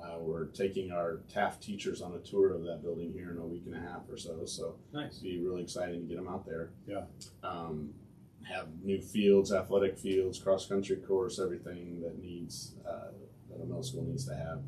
[0.00, 3.46] Uh, we're taking our Taft teachers on a tour of that building here in a
[3.46, 4.44] week and a half or so.
[4.44, 5.12] So Nice.
[5.12, 6.70] it'd be really exciting to get them out there.
[6.86, 7.04] Yeah.
[7.42, 7.94] Um,
[8.42, 13.08] have new fields, athletic fields, cross country course, everything that needs uh,
[13.56, 14.60] that a middle school needs to have.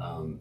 [0.00, 0.40] Um,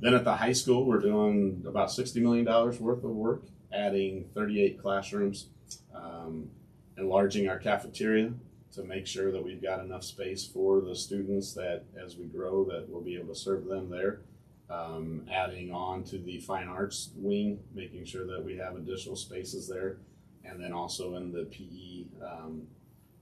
[0.00, 4.28] then at the high school, we're doing about sixty million dollars worth of work, adding
[4.34, 5.46] thirty-eight classrooms,
[5.94, 6.50] um,
[6.98, 8.32] enlarging our cafeteria
[8.74, 12.64] to make sure that we've got enough space for the students that, as we grow,
[12.64, 14.20] that we'll be able to serve them there.
[14.68, 19.68] Um, adding on to the fine arts wing, making sure that we have additional spaces
[19.68, 19.98] there,
[20.44, 22.66] and then also in the PE um,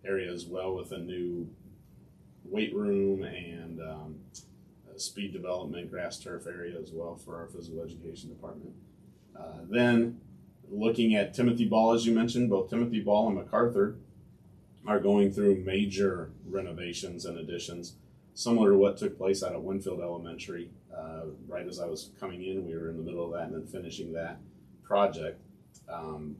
[0.04, 1.46] area as well with a new
[2.44, 4.16] weight room and um,
[4.96, 8.72] speed development grass turf area as well for our physical education department.
[9.38, 10.20] Uh, then
[10.70, 13.96] looking at Timothy Ball, as you mentioned, both Timothy Ball and MacArthur
[14.86, 17.94] are going through major renovations and additions,
[18.34, 20.70] similar to what took place out at Winfield Elementary.
[20.96, 23.54] Uh, right as I was coming in, we were in the middle of that and
[23.54, 24.38] then finishing that
[24.82, 25.40] project.
[25.88, 26.36] Um,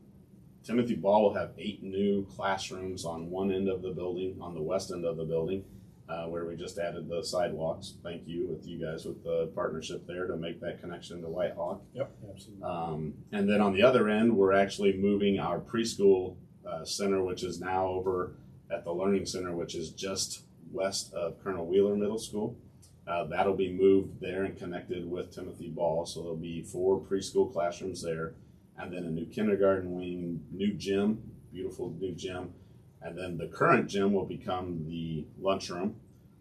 [0.63, 4.63] Timothy Ball will have eight new classrooms on one end of the building, on the
[4.63, 5.65] west end of the building,
[6.09, 7.95] uh, where we just added the sidewalks.
[8.03, 11.55] Thank you with you guys with the partnership there to make that connection to White
[11.55, 11.83] Hawk.
[11.95, 12.65] Yep, absolutely.
[12.65, 16.37] Um, and then on the other end, we're actually moving our preschool
[16.69, 18.37] uh, center, which is now over
[18.71, 22.57] at the Learning Center, which is just west of Colonel Wheeler Middle School.
[23.07, 27.53] Uh, that'll be moved there and connected with Timothy Ball, so there'll be four preschool
[27.53, 28.35] classrooms there,
[28.79, 32.53] and then a new kindergarten wing, new gym, beautiful new gym,
[33.05, 35.97] and then the current gym will become the lunchroom.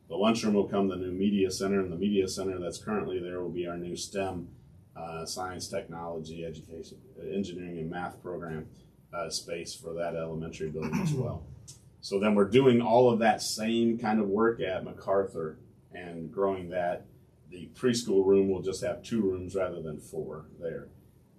[0.07, 3.41] The lunchroom will become the new media center, and the media center that's currently there
[3.41, 4.47] will be our new STEM,
[4.95, 6.97] uh, science, technology, education,
[7.31, 8.67] engineering, and math program
[9.13, 11.43] uh, space for that elementary building as well.
[12.01, 15.57] So then we're doing all of that same kind of work at MacArthur
[15.93, 17.05] and growing that.
[17.49, 20.89] The preschool room will just have two rooms rather than four there.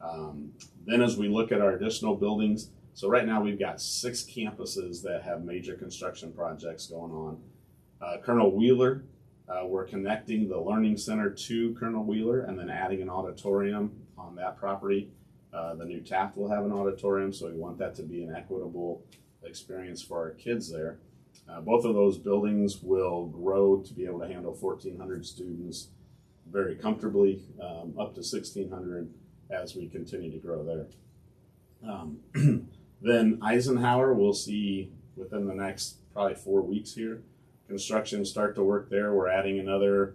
[0.00, 0.52] Um,
[0.86, 5.02] then, as we look at our additional buildings, so right now we've got six campuses
[5.02, 7.38] that have major construction projects going on.
[8.00, 9.02] Uh, Colonel Wheeler,
[9.48, 14.36] uh, we're connecting the Learning Center to Colonel Wheeler and then adding an auditorium on
[14.36, 15.10] that property.
[15.52, 18.34] Uh, the new Taft will have an auditorium, so we want that to be an
[18.34, 19.04] equitable
[19.42, 20.98] experience for our kids there.
[21.48, 25.88] Uh, both of those buildings will grow to be able to handle 1,400 students
[26.50, 29.12] very comfortably, um, up to 1,600
[29.50, 30.86] as we continue to grow there.
[31.86, 32.18] Um,
[33.04, 37.22] then Eisenhower, we'll see within the next probably four weeks here.
[37.68, 39.12] Construction start to work there.
[39.12, 40.14] We're adding another,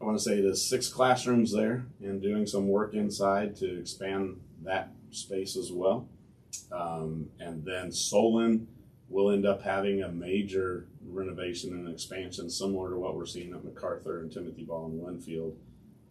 [0.00, 4.40] I want to say there's six classrooms there and doing some work inside to expand
[4.62, 6.08] that space as well.
[6.72, 8.68] Um, and then Solon
[9.08, 13.64] will end up having a major renovation and expansion similar to what we're seeing at
[13.64, 15.56] MacArthur and Timothy Ball and Winfield.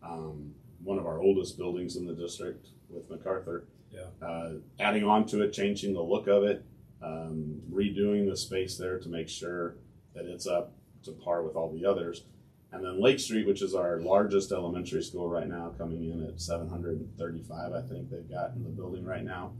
[0.02, 3.66] Um, one of our oldest buildings in the district with MacArthur.
[3.94, 4.28] Yeah.
[4.28, 6.66] Uh, adding on to it, changing the look of it,
[7.02, 9.76] um, redoing the space there to make sure
[10.16, 12.24] that it's up to par with all the others.
[12.72, 16.42] And then Lake Street, which is our largest elementary school right now, coming in at
[16.42, 19.54] 735, I think they've got in the building right now.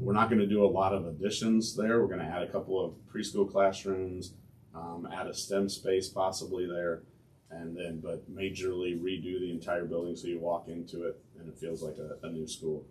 [0.00, 2.00] We're not going to do a lot of additions there.
[2.00, 4.32] We're going to add a couple of preschool classrooms,
[4.74, 7.02] um, add a STEM space possibly there,
[7.50, 11.58] and then but majorly redo the entire building so you walk into it and it
[11.58, 12.86] feels like a, a new school.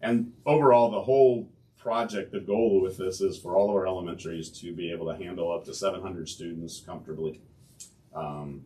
[0.00, 4.50] And overall, the whole project, the goal with this is for all of our elementaries
[4.60, 7.40] to be able to handle up to 700 students comfortably.
[8.14, 8.62] Um,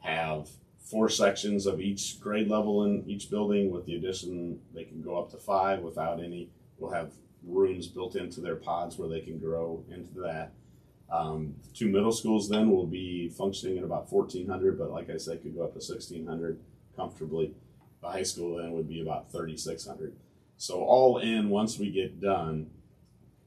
[0.00, 0.48] have
[0.80, 3.70] four sections of each grade level in each building.
[3.70, 6.50] With the addition, they can go up to five without any.
[6.78, 7.12] We'll have
[7.44, 10.52] rooms built into their pods where they can grow into that.
[11.10, 15.42] Um, two middle schools then will be functioning at about 1,400, but like I said,
[15.42, 16.60] could go up to 1,600
[16.96, 17.54] comfortably.
[18.02, 20.14] The high school then would be about 3,600.
[20.58, 22.68] So all in, once we get done,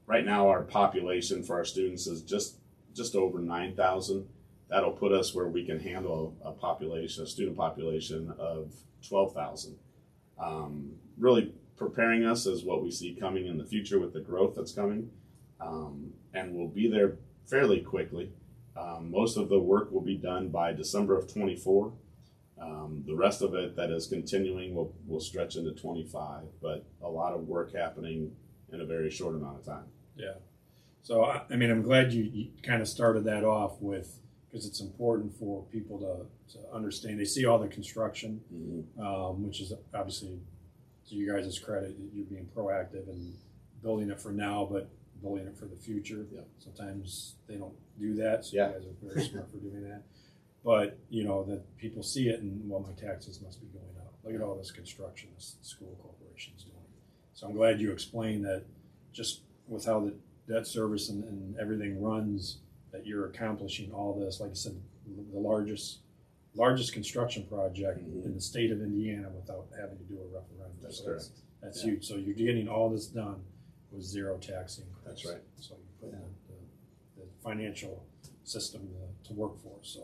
[0.06, 2.56] right now our population for our students is just
[2.94, 4.26] just over 9,000.
[4.68, 8.72] That'll put us where we can handle a population, a student population of
[9.06, 9.76] 12,000.
[10.38, 14.54] Um, really preparing us as what we see coming in the future with the growth
[14.56, 15.10] that's coming.
[15.60, 18.30] Um, and we'll be there fairly quickly.
[18.76, 21.92] Um, most of the work will be done by December of 24.
[22.62, 27.08] Um, the rest of it that is continuing will, will stretch into 25, but a
[27.08, 28.30] lot of work happening
[28.72, 29.84] in a very short amount of time.
[30.16, 30.34] Yeah.
[31.02, 34.66] So I, I mean, I'm glad you, you kind of started that off with because
[34.66, 37.18] it's important for people to, to understand.
[37.18, 38.40] They see all the construction,
[39.00, 40.38] um, which is obviously
[41.08, 41.96] to you guys' credit.
[41.98, 43.34] That you're being proactive and
[43.82, 44.88] building it for now, but
[45.20, 46.26] building it for the future.
[46.30, 46.42] Yeah.
[46.58, 48.68] Sometimes they don't do that, so Yeah.
[48.68, 50.02] you guys are very smart for doing that.
[50.64, 54.14] But you know that people see it and well, my taxes must be going up.
[54.24, 56.76] Look at all this construction this school corporation's doing.
[57.34, 58.64] So I'm glad you explained that.
[59.12, 60.14] Just with how the
[60.52, 62.58] debt service and, and everything runs,
[62.92, 64.40] that you're accomplishing all this.
[64.40, 64.80] Like I said,
[65.32, 65.98] the largest
[66.54, 68.26] largest construction project Mhm.
[68.26, 70.76] in the state of Indiana without having to do a referendum.
[70.82, 71.30] That's So correct.
[71.62, 71.92] That's Yeah.
[71.92, 72.06] huge.
[72.06, 73.42] So you're getting all this done
[73.90, 75.04] with zero tax increase.
[75.04, 75.42] That's right.
[75.56, 76.18] So you put the,
[77.18, 78.04] the, the financial
[78.44, 79.76] system to, to work for.
[79.82, 80.00] So,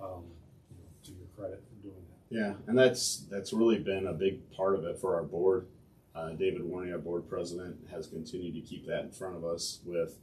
[0.00, 0.24] um,
[0.70, 2.36] you know, to your credit for doing that.
[2.36, 5.66] Yeah, and that's that's really been a big part of it for our board.
[6.14, 9.80] Uh, David Warney, our board president, has continued to keep that in front of us.
[9.84, 10.18] With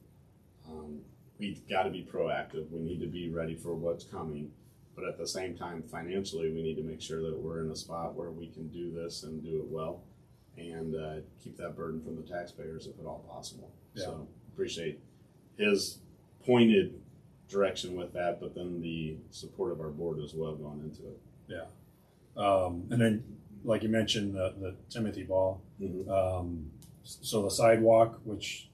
[0.67, 0.99] um,
[1.37, 2.69] we've got to be proactive.
[2.71, 4.51] We need to be ready for what's coming,
[4.95, 7.75] but at the same time, financially, we need to make sure that we're in a
[7.75, 10.03] spot where we can do this and do it well,
[10.57, 13.71] and uh, keep that burden from the taxpayers if at all possible.
[13.93, 14.05] Yeah.
[14.05, 14.99] So appreciate
[15.57, 15.99] his
[16.45, 16.99] pointed
[17.55, 21.19] direction with that, but then the support of our board as well going into it.
[21.47, 21.65] Yeah,
[22.37, 23.23] um, and then,
[23.63, 25.61] like you mentioned, the, the Timothy Ball.
[25.81, 26.07] Mhm.
[26.09, 26.71] Um,
[27.03, 28.69] so the sidewalk, which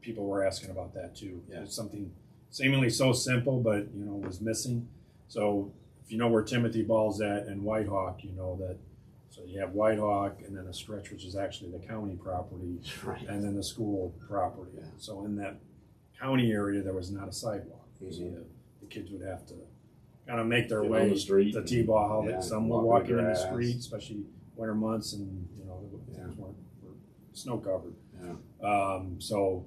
[0.00, 1.42] people were asking about that too.
[1.48, 1.62] Yeah.
[1.62, 2.10] It's something
[2.50, 4.86] seemingly so simple, but you know was missing.
[5.28, 5.72] So
[6.04, 8.76] if you know where Timothy Ball's at and Whitehawk, you know that.
[9.30, 13.26] So you have Whitehawk and then a stretch which is actually the county property, Right.
[13.28, 14.72] and then the school property.
[14.76, 14.86] Yeah.
[14.98, 15.54] So in that
[16.20, 17.79] county area, there was not a sidewalk.
[18.02, 18.34] Mhm.
[18.34, 18.44] the,
[18.80, 19.54] the kids would have to
[20.26, 22.26] kind of make their Get on way the street to and- T-ball.
[22.28, 24.24] yeah, some were walking in the street, especially
[24.56, 26.24] winter months, and you know the Yeah.
[26.24, 26.90] things weren't were
[27.32, 27.94] snow covered.
[28.22, 28.36] Yeah.
[28.66, 29.64] Um, so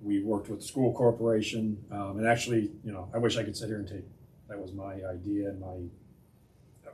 [0.00, 3.56] we worked with the school corporation, um, and actually, you know, I wish I could
[3.56, 4.04] sit here and take
[4.48, 5.76] that was my idea and my.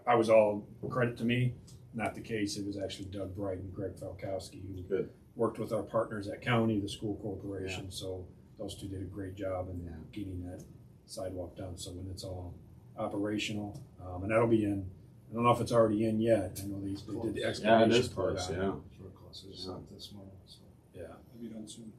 [0.07, 1.55] I was all credit to me,
[1.95, 2.57] not the case.
[2.57, 5.11] It was actually Doug Bright and Greg Falkowski who Good.
[5.37, 7.91] worked with our partners at county, the school corporation.
[7.91, 8.25] So
[8.61, 9.90] those two did a great job in Yeah.
[10.12, 10.62] getting that
[11.07, 11.77] sidewalk done.
[11.77, 12.55] So when it's all
[12.96, 14.87] operational, um, and that'll be in.
[15.31, 16.61] I don't know if it's already in yet.
[16.62, 18.49] I know they, they did the Yeah, excavation it is part close.
[18.51, 18.59] on it.
[18.59, 18.75] Yeah.
[19.01, 19.44] We're close.
[19.49, 19.73] It's Yeah.
[19.73, 20.33] not this morning.
[20.46, 20.59] So.
[20.94, 21.03] Yeah.
[21.03, 21.92] It'll be done soon.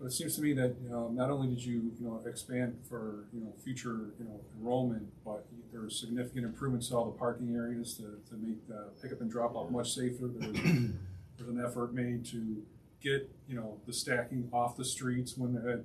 [0.00, 2.78] But it seems to me that, you know, not only did you, you know, expand
[2.88, 7.16] for, you know, future, you know, enrollment, but there were significant improvements to all the
[7.16, 10.26] parking areas to, to make the pickup and drop off much safer.
[10.26, 12.62] There was, there was an effort made to
[13.04, 15.84] get, you know, the stacking off the streets when they had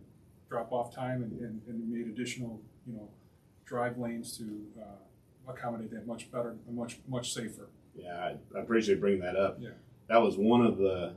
[0.49, 3.09] drop off time and, and, and made additional, you know,
[3.65, 7.69] drive lanes to, uh, accommodate that much better and much, much safer.
[7.95, 9.57] Yeah, I, I appreciate you bringing that up.
[9.59, 9.69] Yeah.
[10.07, 11.15] That was one of the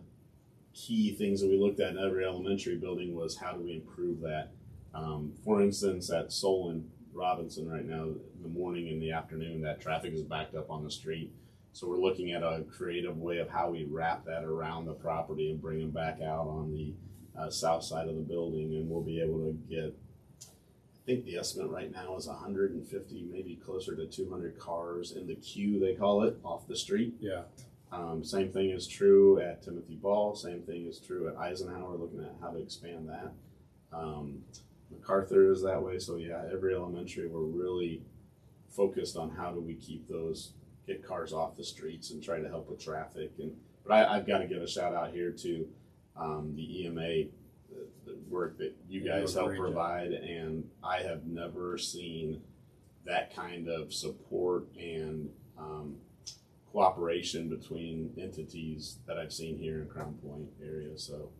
[0.74, 4.20] key things that we looked at in every elementary building was how do we improve
[4.20, 4.50] that.
[4.94, 9.80] Um, for instance, at Solon Robinson right now, in the morning and the afternoon, that
[9.80, 11.30] traffic is backed up on the street.
[11.72, 15.50] So we're looking at a creative way of how we wrap that around the property
[15.50, 16.92] and bring them back out on the
[17.38, 19.96] uh, south side of the building, and we'll be able to get.
[20.44, 25.34] I think the estimate right now is 150, maybe closer to 200 cars in the
[25.34, 27.14] queue, they call it, off the street.
[27.18, 27.42] Yeah.
[27.90, 30.36] Um, same thing is true at Timothy Ball.
[30.36, 31.96] Same thing is true at Eisenhower.
[31.96, 33.32] Looking at how to expand that.
[33.92, 34.44] Um,
[34.92, 35.98] MacArthur is that way.
[35.98, 38.02] So yeah, every elementary we're really
[38.68, 40.52] focused on how do we keep those
[40.92, 43.32] get cars off the streets and try to help with traffic.
[43.38, 43.52] And
[43.84, 45.68] but I, I've got to give a shout out here to
[46.16, 49.66] um, the EMA, the, the work that you guys they do a help great job.
[49.66, 52.42] provide, and I have never seen
[53.04, 55.28] that kind of support and
[55.58, 55.96] um,
[56.70, 60.96] cooperation between entities that I've seen here in Crown Point area.
[60.96, 61.30] So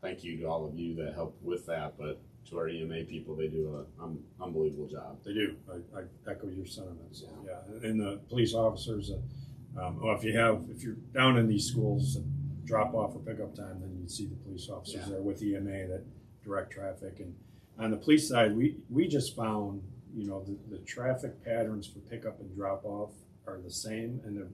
[0.00, 3.34] thank you to all of you that helped with that, but to our EMA people,
[3.36, 5.18] they do an um, unbelievable job.
[5.24, 5.56] They do.
[5.70, 7.22] I, I echo your sentiments.
[7.46, 7.88] Yeah.
[7.88, 11.66] And the police officers, uh, um, well, if you have, if you're down in these
[11.66, 12.26] schools and
[12.64, 15.12] drop off or pickup time, then you see the police officers Yeah.
[15.14, 16.04] there with EMA that
[16.44, 17.20] direct traffic.
[17.20, 17.34] And
[17.78, 19.82] on the police side, we, we just found,
[20.14, 23.12] you know, the, the traffic patterns for pickup and drop off
[23.46, 24.50] are the same and they're,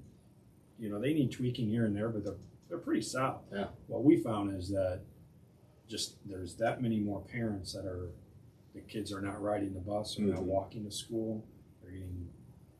[0.79, 2.37] you know, they need tweaking here and there, but they're,
[2.69, 3.41] they're pretty solid.
[3.53, 3.67] Yeah.
[3.87, 5.01] What we found is that
[5.89, 8.11] just there's that many more parents that are
[8.75, 10.45] the kids are not riding the bus or not Mhm.
[10.45, 11.45] walking to school.
[11.83, 12.29] They're getting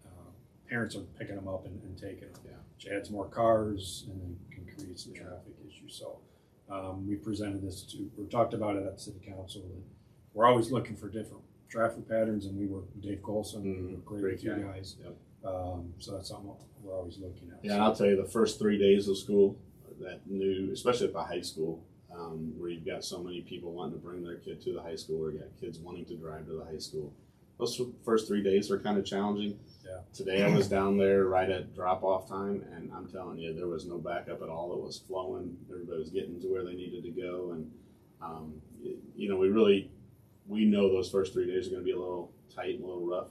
[0.05, 0.31] uh,
[0.69, 2.41] parents are picking them up and, and taking them.
[2.45, 2.53] Yeah.
[2.77, 5.95] Which adds more cars and then can create some traffic issues.
[5.95, 6.19] So
[6.71, 9.83] um, we presented this to or talked about it at city council that
[10.35, 13.93] we're always looking for different traffic patterns and we work with Dave Colson, we Mhm.
[13.95, 14.63] work great, Great with you guy.
[14.63, 14.97] guys.
[15.03, 15.17] Yep.
[15.45, 17.65] Um, so that's something we're always looking at.
[17.65, 19.57] Yeah, and I'll tell you, the first three days of school,
[20.01, 21.83] that new, especially at the high school,
[22.15, 24.97] um, where you've got so many people wanting to bring their kid to the high
[24.97, 27.13] school, or you got kids wanting to drive to the high school.
[27.59, 29.59] Those first three days are kind of challenging.
[29.85, 29.99] Yeah.
[30.15, 33.67] Today I was down there right at drop off time, and I'm telling you, there
[33.67, 34.73] was no backup at all.
[34.75, 35.57] It was flowing.
[35.71, 37.71] Everybody was getting to where they needed to go, and
[38.23, 39.91] um, y- you know, we really
[40.47, 42.87] we know those first three days are going to be a little tight and a
[42.87, 43.29] little rough.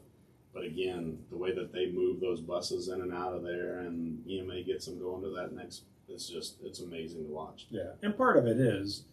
[0.54, 4.28] But again, the way that they move those buses in and out of there, and
[4.28, 7.67] EMA gets them going to that next, it's just it's amazing to watch.
[7.70, 9.04] Yeah, and part of it is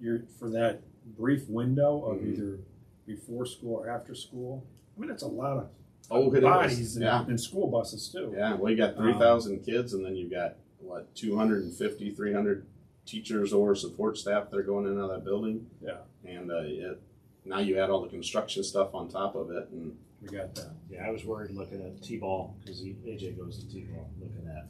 [0.00, 0.80] you're for that
[1.16, 2.32] brief window of Mhm.
[2.32, 2.58] either
[3.06, 4.64] before school or after school.
[4.96, 5.68] I mean, it's a lot of
[6.10, 6.42] Oh, it is.
[6.42, 7.26] bodies in, Yeah.
[7.26, 8.32] in school buses too.
[8.36, 12.66] Yeah, well, you got Um, 3,000 kids, and then you've got, what, 250, 300
[13.06, 15.66] teachers or support staff that are going in and out of that building.
[15.82, 15.98] Yeah.
[16.24, 17.00] And uh, it,
[17.44, 19.68] now you add all the construction stuff on top of it.
[19.70, 20.72] And We got that.
[20.90, 24.68] Yeah, I was worried looking at T-ball because AJ goes to T-ball, looking at,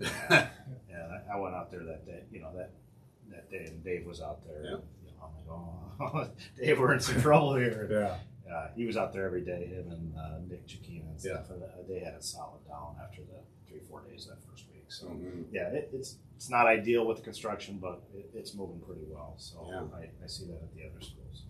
[0.88, 2.70] Yeah, and I, I went out there that day, you know, that,
[3.30, 4.62] that day and Dave was out there.
[4.64, 4.70] Yeah.
[5.04, 7.86] You know, I'm like, oh, Dave, we're in some trouble here.
[7.90, 8.16] Yeah.
[8.56, 11.50] Uh, he was out there every day, him and uh, Nick Chikina and stuff.
[11.50, 14.86] And uh, they had it solid down after the three, four days that first week.
[14.90, 15.44] So Mhm.
[15.52, 19.34] yeah, it, it's it's not ideal with the construction, but it, it's moving pretty well.
[19.36, 19.96] So Yeah.
[19.96, 21.49] I, I see that at the other schools as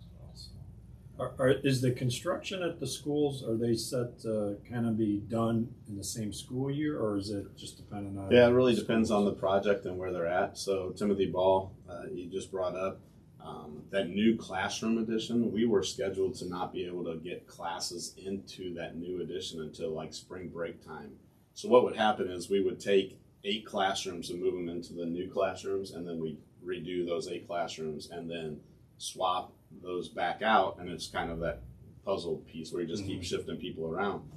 [1.21, 5.19] Are, are, is the construction at the schools are they set to kind of be
[5.27, 8.31] done in the same school year, or is it just dependent on?
[8.31, 10.57] Yeah, it really depends on the project and where they're at.
[10.57, 13.01] So Timothy Ball, uh, you just brought up
[13.39, 15.51] um, that new classroom edition.
[15.51, 19.91] We were scheduled to not be able to get classes into that new edition until
[19.91, 21.11] like spring break time.
[21.53, 25.05] So what would happen is we would take eight classrooms and move them into the
[25.05, 28.59] new classrooms, and then we redo those eight classrooms and then
[28.97, 31.61] swap those back out, and it's kind of that
[32.05, 33.11] puzzle piece where you just Mm-hmm.
[33.13, 34.29] keep shifting people around.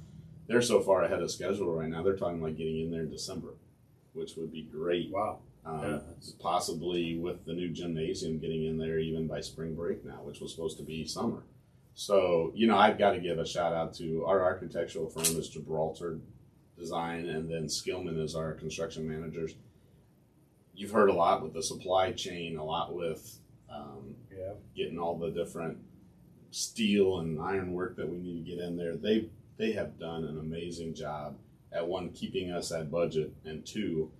[0.47, 2.03] They're so far ahead of schedule right now.
[2.03, 3.53] They're talking like getting in there in December,
[4.13, 5.11] which would be great.
[5.11, 5.39] Wow.
[5.65, 5.99] Um, Yeah,
[6.39, 10.51] possibly with the new gymnasium getting in there even by spring break now, which was
[10.53, 11.43] supposed to be summer.
[11.95, 15.49] So, you know, I've got to give a shout out to our architectural firm is
[15.49, 16.19] Gibraltar
[16.77, 19.55] Design, and then Skillman is our construction managers.
[20.75, 23.39] You've heard a lot with the supply chain, a lot with
[23.73, 24.15] um,
[24.75, 25.77] Getting all the different
[26.51, 28.95] steel and iron work that we need to get in there.
[28.95, 31.37] They they have done an amazing job
[31.71, 34.11] at one keeping us at budget and two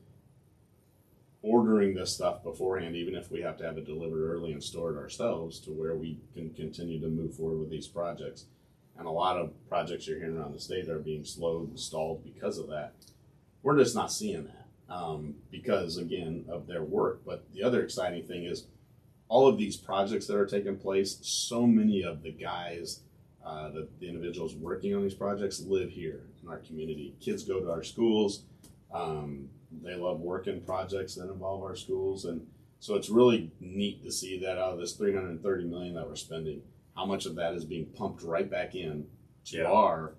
[1.41, 4.97] ordering this stuff beforehand, even if we have to have it delivered early and stored
[4.97, 8.45] ourselves, to where we can continue to move forward with these projects.
[8.97, 12.23] And a lot of projects you're hearing around the state are being slowed and stalled
[12.23, 12.93] because of that.
[13.61, 17.21] We're just not seeing that um, because, again, of their work.
[17.25, 18.65] But the other exciting thing is
[19.27, 23.01] all of these projects that are taking place, so many of the guys,
[23.45, 27.15] uh, the, the individuals working on these projects live here in our community.
[27.19, 28.43] Kids go to our schools.
[28.93, 29.49] Um,
[29.83, 32.25] they love working projects that involve our schools.
[32.25, 32.45] And
[32.79, 36.61] so it's really neat to see that out of this 330 million that we're spending,
[36.95, 39.05] how much of that is being pumped right back in
[39.45, 39.65] to Yeah.
[39.65, 40.13] our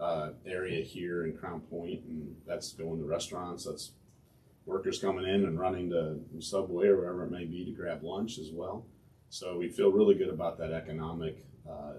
[0.00, 3.64] uh, area here in Crown Point, and that's going to restaurants.
[3.64, 3.92] That's
[4.66, 8.38] workers coming in and running to Subway or wherever it may be to grab lunch
[8.38, 8.84] as well.
[9.30, 11.94] So we feel really good about that economic uh,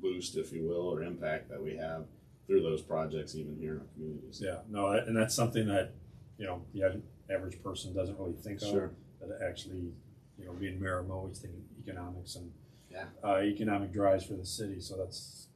[0.00, 2.04] boost, if you will, or impact that we have
[2.46, 4.40] through those projects, even here in our communities.
[4.42, 4.58] Yeah.
[4.68, 5.92] No, and that's something that
[6.38, 8.84] you know the average person doesn't really think Sure.
[9.20, 9.28] of.
[9.28, 9.92] That actually,
[10.38, 12.52] you know, being mayor, I'm always thinking economics and
[12.90, 13.06] Yeah.
[13.22, 14.80] uh, economic drives for the city.
[14.80, 15.48] So that's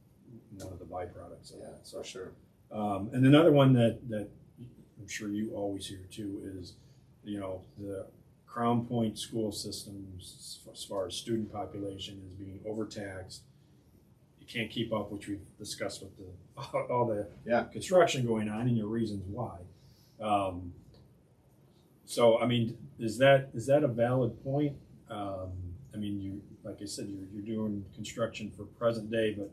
[0.57, 1.87] one of the byproducts of Yeah, that.
[1.87, 2.33] So for sure.
[2.71, 4.29] Um, and another one that, that
[5.09, 6.75] I'm sure you always hear too is,
[7.25, 8.05] you know, the
[8.47, 13.41] Crown Point school systems, as far as student population, is being overtaxed.
[14.39, 16.61] You can't keep up, which we've discussed with the
[16.93, 17.65] all the Yeah.
[17.73, 19.57] construction going on and your reasons why.
[20.21, 20.75] Um,
[22.05, 24.77] so, I mean, is that is that a valid point?
[25.09, 25.53] Um,
[25.95, 29.51] I mean, you like I said, you're you're doing construction for present day, but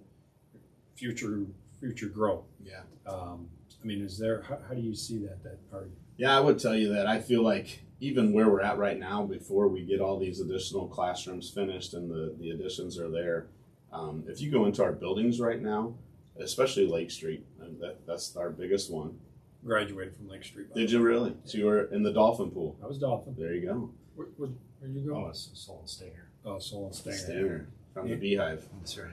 [0.95, 1.45] future
[1.79, 2.43] future growth.
[2.61, 2.81] Yeah.
[3.07, 3.47] Um,
[3.85, 4.41] I mean, is there?
[4.41, 5.43] How, how do you see that?
[5.43, 8.79] That are Yeah, I would tell you that I feel like even where we're at
[8.79, 13.11] right now, before we get all these additional classrooms finished and the, the additions are
[13.11, 13.47] there,
[13.93, 15.93] um, if you go into our buildings right now,
[16.39, 19.19] especially Lake Street, and that, that's our biggest one.
[19.63, 20.73] graduated from Lake Street?
[20.73, 21.05] Did you way.
[21.05, 21.35] really?
[21.45, 22.75] So you were in the dolphin pool.
[22.83, 23.35] I was Dolphin.
[23.37, 23.91] There you go.
[24.15, 25.21] Where, where, where you going?
[25.21, 25.29] Oh, go?
[25.29, 26.29] it's a Solon Stinger.
[26.43, 27.17] Oh, Solon Stinger.
[27.17, 28.15] Stinger from Yeah.
[28.15, 28.65] the Beehive.
[28.79, 29.11] That's right.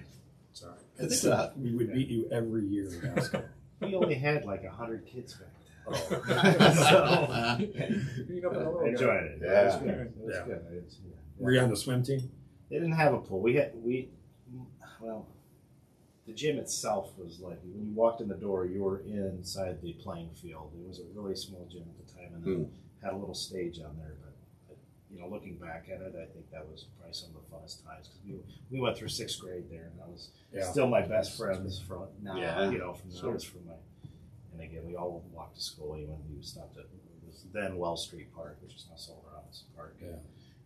[0.54, 0.72] Sorry.
[0.96, 1.56] Good I think stuff.
[1.56, 3.44] We would beat you every year in basketball.
[3.82, 5.48] We only had like a hundred kids back
[5.86, 5.92] Oh.
[6.08, 7.56] so,
[8.28, 8.88] Beat up on a I little guy.
[8.88, 9.38] enjoyed it.
[9.42, 9.60] Yeah.
[9.60, 9.88] It was good.
[9.90, 10.44] It was Yeah.
[10.44, 10.76] good.
[10.76, 11.16] It's- yeah.
[11.38, 12.30] Were you on the swim team?
[12.70, 13.40] They didn't have a pool.
[13.40, 14.08] We had we
[15.00, 15.26] well,
[16.26, 19.92] the gym itself was like when you walked in the door, you were inside the
[19.94, 20.72] playing field.
[20.80, 22.50] It was a really small gym at the time, and hmm.
[22.50, 22.70] then
[23.02, 24.14] had a little stage on there.
[24.22, 24.31] But, but
[25.12, 27.84] you know, looking back at it, I think that was probably some of the funnest
[27.84, 30.70] times because we we went through sixth grade there, and that was Yeah.
[30.70, 32.36] still my best friends from now.
[32.36, 32.70] Yeah.
[32.70, 33.28] You know, from Sure.
[33.30, 33.74] that was from my.
[34.52, 35.96] And again, we all walked to school.
[35.96, 36.90] Even we stopped at it
[37.26, 39.96] was then Well Street Park, which is now Solon Robinson Park.
[40.00, 40.08] Yeah.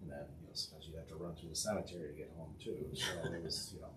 [0.03, 2.55] And then you know sometimes you have to run through the cemetery to get home
[2.63, 2.89] too.
[2.95, 3.91] So it was you know.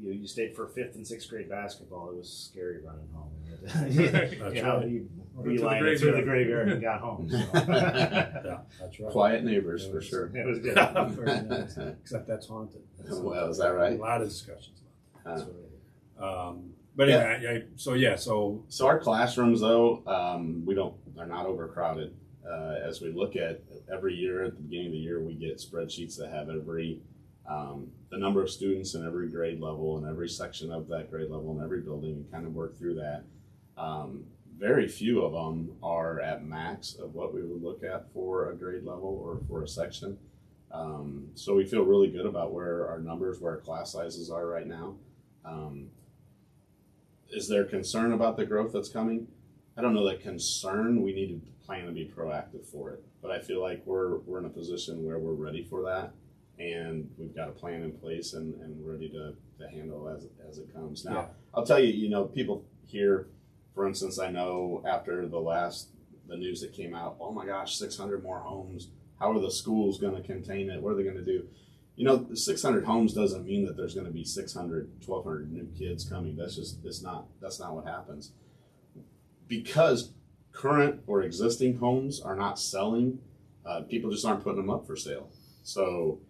[0.00, 2.10] You, you stayed for fifth and sixth grade basketball.
[2.10, 3.30] It was scary running home.
[3.90, 4.88] you That's know, right.
[4.88, 6.68] you Right to the beeline it through the graveyard.
[6.68, 7.28] graveyard and got home.
[7.30, 7.36] So.
[8.46, 9.10] Yeah, that's right.
[9.10, 10.26] Quiet neighbors It for sure.
[10.34, 10.74] It was good.
[11.16, 11.76] Very nice.
[11.76, 12.82] Except that's haunted.
[12.98, 13.98] That's- Well, is that right?
[13.98, 14.80] A lot of discussions.
[15.24, 15.42] Uh,
[16.18, 20.94] Um, but anyway, I, I, so yeah, so So our classrooms, though, um, we don't
[21.18, 22.14] are not overcrowded.
[22.48, 23.60] Uh, as we look at
[23.92, 27.00] every year at the beginning of the year, we get spreadsheets that have every
[27.48, 31.30] um, the number of students in every grade level and every section of that grade
[31.30, 33.24] level in every building, and kind of work through that.
[33.76, 34.24] Um,
[34.58, 38.54] very few of them are at max of what we would look at for a
[38.54, 40.18] grade level or for a section.
[40.72, 44.46] Um, so we feel really good about where our numbers, where our class sizes are
[44.46, 44.96] right now.
[45.44, 45.88] Um,
[47.30, 49.28] is there concern about the growth that's coming?
[49.76, 51.02] I don't know that concern.
[51.02, 53.04] We need to plan to be proactive for it.
[53.20, 56.12] But I feel like we're we're in a position where we're ready for that,
[56.58, 60.58] and we've got a plan in place and, and ready to, to handle as as
[60.58, 61.04] it comes.
[61.04, 61.26] Now, Yeah.
[61.54, 63.28] I'll tell you, you know, people here,
[63.74, 65.88] for instance, I know after the last
[66.28, 68.88] the news that came out, oh my gosh, 600 more homes.
[69.20, 70.82] How are the schools going to contain it?
[70.82, 71.46] What are they going to do?
[71.94, 76.04] You know, 600 homes doesn't mean that there's going to be 600, 1,200 new kids
[76.04, 76.36] coming.
[76.36, 78.32] That's just, it's not, that's not what happens.
[79.48, 80.10] Because
[80.52, 83.20] current or existing homes are not selling,
[83.64, 85.30] uh, people just aren't putting them up for sale.
[85.62, 86.20] So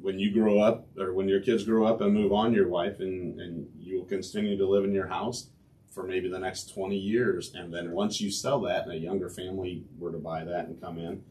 [0.00, 3.00] when you grow up or when your kids grow up and move on, your wife
[3.00, 5.48] and and you will continue to live in your house
[5.96, 9.30] for maybe the next 20 years and then once you sell that and a younger
[9.30, 11.22] family were to buy that and come in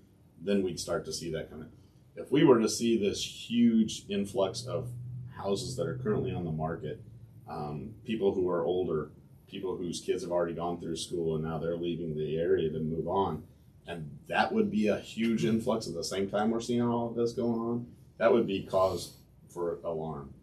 [0.41, 1.69] then we'd start to see that come in.
[2.15, 4.89] If we were to see this huge influx of
[5.35, 6.99] houses that are currently on the market
[7.47, 9.11] um, people who are older
[9.47, 12.79] people whose kids have already gone through school and now they're leaving the area to
[12.79, 13.43] move on
[13.85, 17.15] and that would be a huge influx at the same time we're seeing all of
[17.15, 17.85] this going on
[18.17, 19.17] that would be cause
[19.49, 20.33] for alarm.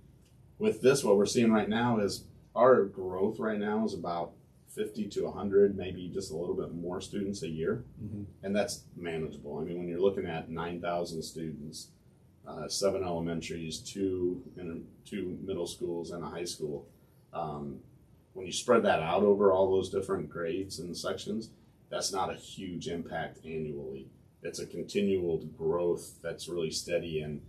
[0.59, 4.33] With this what we're seeing right now is our growth right now is about
[4.75, 7.85] 50 to 100 maybe just a little bit more students a year.
[8.03, 8.25] Mhm.
[8.43, 9.59] and that's manageable.
[9.59, 11.89] I mean when you're looking at 9000 students
[12.47, 16.87] uh, seven elementaries two and two middle schools and a high school
[17.33, 17.79] um,
[18.33, 21.51] when you spread that out over all those different grades and sections
[21.89, 24.09] that's not a huge impact annually.
[24.43, 27.43] It's a continual growth that's really steady and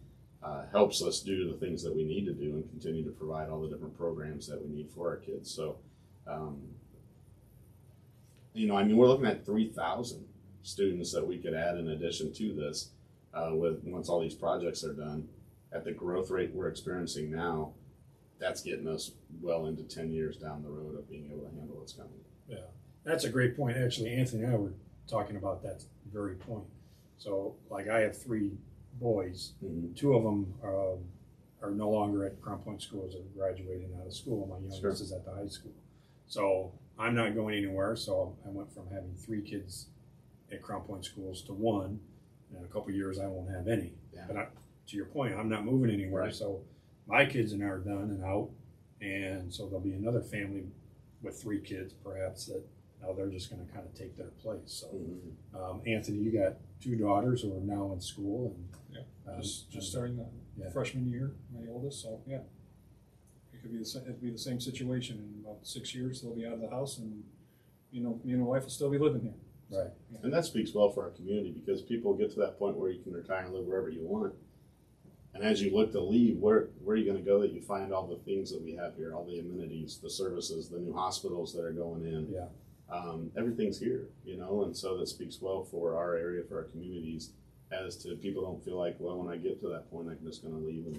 [0.43, 3.49] uh, helps us do the things that we need to do and continue to provide
[3.49, 5.49] all the different programs that we need for our kids.
[5.49, 5.77] So,
[6.27, 6.61] um,
[8.53, 10.25] you know, I mean, we're looking at 3,000
[10.61, 12.89] students that we could add in addition to this
[13.33, 15.27] uh, with once all these projects are done.
[15.71, 17.73] At the growth rate we're experiencing now,
[18.39, 21.77] that's getting us well into 10 years down the road of being able to handle
[21.77, 22.11] what's coming.
[22.47, 22.57] Yeah,
[23.03, 23.77] that's a great point.
[23.77, 24.73] Actually, Anthony and I were
[25.07, 26.65] talking about that very point.
[27.17, 28.51] So, like, I have three
[28.99, 29.53] boys.
[29.63, 29.95] Mhm.
[29.95, 30.99] Two of them um,
[31.61, 33.13] are no longer at Crown Point schools.
[33.13, 34.45] They're graduating out of school.
[34.47, 34.91] My youngest Sure.
[34.91, 35.71] is at the high school.
[36.27, 37.95] So I'm not going anywhere.
[37.95, 39.87] So I went from having three kids
[40.51, 41.99] at Crown Point schools to one.
[42.55, 43.93] In a couple of years, I won't have any.
[44.13, 44.25] Yeah.
[44.27, 44.47] But I,
[44.87, 46.23] to your point, I'm not moving anywhere.
[46.23, 46.35] Right.
[46.35, 46.61] So
[47.07, 48.49] my kids and I are done and out,
[49.01, 50.65] and so there'll be another family
[51.23, 52.63] with three kids, perhaps that
[53.03, 54.61] now they're just going to kind of take their place.
[54.65, 55.55] So Mhm.
[55.59, 59.31] um, Anthony, you got two daughters who are now in school, and Yeah.
[59.33, 60.25] um, Just, and- just starting the
[60.57, 60.69] Yeah.
[60.69, 62.43] freshman year, my oldest, so, yeah.
[63.53, 66.35] It could be the, sa- it'd be the same situation, in about six years, they'll
[66.35, 67.23] be out of the house and,
[67.91, 69.33] you know, me and my wife will still be living here.
[69.71, 69.91] Right.
[70.21, 73.01] And that speaks well for our community because people get to that point where you
[73.01, 74.35] can retire and live wherever you want.
[75.33, 77.61] And as you look to leave, where where are you going to go that you
[77.61, 80.93] find all the things that we have here, all the amenities, the services, the new
[80.93, 82.29] hospitals that are going in?
[82.31, 82.49] Yeah.
[82.93, 86.63] Um, everything's here, you know, and so that speaks well for our area, for our
[86.65, 87.31] communities,
[87.71, 90.43] as to people don't feel like, well, when I get to that point, I'm just
[90.43, 90.97] going to leave and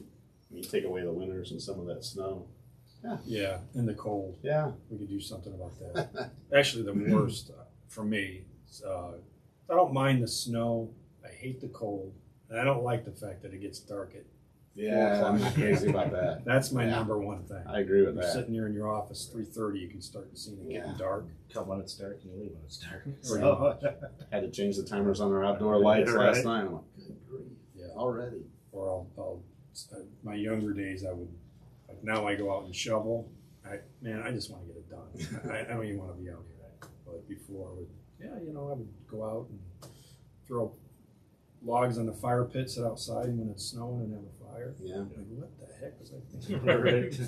[0.50, 2.46] I mean, take away the winters and some of that snow.
[3.04, 3.16] Yeah.
[3.24, 4.72] Yeah, in the cold, Yeah.
[4.90, 6.30] we could do something about that.
[6.56, 9.12] Actually, the worst uh, for me, is, uh,
[9.70, 10.90] I don't mind the snow.
[11.24, 12.12] I hate the cold,
[12.50, 14.14] and I don't like the fact that it gets dark.
[14.16, 14.24] At
[14.76, 16.42] yeah, I'm not crazy about that.
[16.46, 16.90] that's my Yeah.
[16.90, 17.62] number one thing.
[17.66, 18.32] I agree with You're that.
[18.32, 21.26] sitting here in your office, three thirty, you can start seeing it getting dark.
[21.52, 23.04] Come when it's dark and you leave when it's dark.
[23.04, 23.78] Pretty So,
[24.32, 26.44] Had to change the timers on our outdoor lights last Right.
[26.44, 26.60] night.
[26.66, 27.46] I'm like, good grief,
[27.76, 27.86] Yeah.
[27.96, 28.42] already.
[28.72, 29.42] or I'll, I'll
[29.92, 31.28] uh, my younger days I would
[31.88, 33.30] like now I go out and shovel.
[33.66, 35.50] I man, I just want to get it done.
[35.52, 36.90] I, I don't even want to be out here.
[37.06, 37.88] But before I would,
[38.20, 39.90] yeah, you know, I would go out and
[40.46, 40.74] throw
[41.64, 44.74] logs on the fire pit, sit outside when it's snowing and have a fire.
[44.82, 44.96] Yeah.
[44.98, 46.64] Like what the heck was I thinking?
[46.64, 47.20] Right.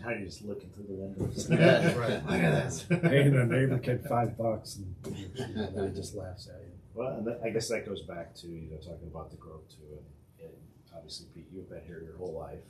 [0.00, 1.48] Now you're just looking through the windows.
[1.50, 1.94] Yeah.
[1.96, 2.24] Right.
[2.24, 2.86] Look at this.
[2.88, 6.72] hey, and the neighbor get five bucks and you then he just laughs at you.
[6.94, 9.68] Well, and that, I guess that goes back to you know talking about the growth
[9.68, 10.54] too, and, and
[10.94, 12.60] obviously Pete, you've been here your whole life.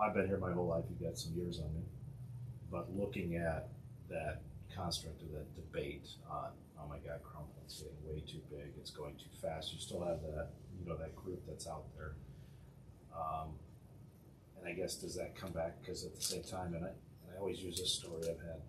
[0.00, 0.84] I've been here my whole life.
[0.88, 1.82] You've got some years on me,
[2.70, 3.68] but looking at
[4.08, 4.42] that
[4.74, 6.50] construct of that debate on,
[6.80, 8.72] oh my God, Crown Point's getting way too big.
[8.78, 9.72] It's going too fast.
[9.72, 12.14] You still have that, you know, that group that's out there.
[13.18, 13.48] Um,
[14.58, 17.34] and I guess does that come back because at the same time, and I, and
[17.36, 18.22] I always use this story.
[18.22, 18.60] I've had,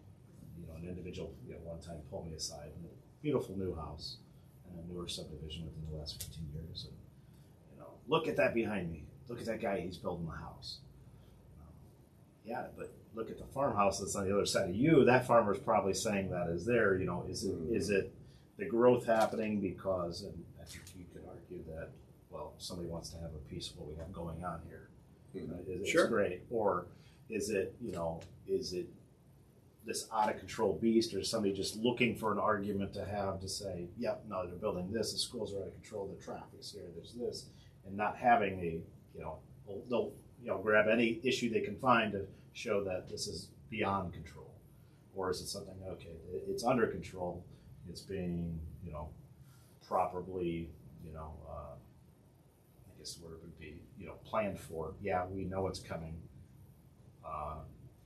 [0.60, 2.90] you know, an individual you know, one time pull me aside in a
[3.22, 4.18] beautiful new house
[4.70, 6.86] and a newer subdivision within the last 15 years.
[6.90, 6.98] And,
[7.74, 9.04] you know, look at that behind me.
[9.28, 9.82] Look at that guy.
[9.82, 10.80] He's building the house.
[11.60, 11.74] Um,
[12.46, 15.06] yeah, but look at the farmhouse that's on the other side of you.
[15.06, 16.98] That farmer's probably saying that is there.
[16.98, 17.76] You know, is it Mhm.
[17.76, 18.14] is it
[18.58, 21.90] the growth happening because, and I think you could argue that,
[22.40, 24.90] well, somebody wants to have a piece of what we have going on here.
[25.36, 25.52] Mhm.
[25.60, 26.08] Uh, It's Sure.
[26.08, 26.44] great.
[26.50, 26.88] Or
[27.30, 28.88] is it, you know, is it
[29.86, 33.48] this out of control beast or somebody just looking for an argument to have to
[33.50, 36.90] say, yep, no, they're building this, the schools are out of control, the traffic's here,
[36.96, 37.50] there's this,
[37.86, 38.84] and not having a,
[39.16, 43.10] you know, they'll, they'll you know, grab any issue they can find to show that
[43.10, 44.52] this is beyond control.
[45.16, 46.16] Or is it something, okay,
[46.48, 47.44] it's under control,
[47.90, 49.10] it's being, you know,
[49.82, 50.70] properly,
[51.04, 51.76] you know, uh,
[53.10, 54.94] I guess the word would be, you know, planned for.
[55.02, 56.16] Yeah, we know it's coming.
[57.26, 57.60] Uh,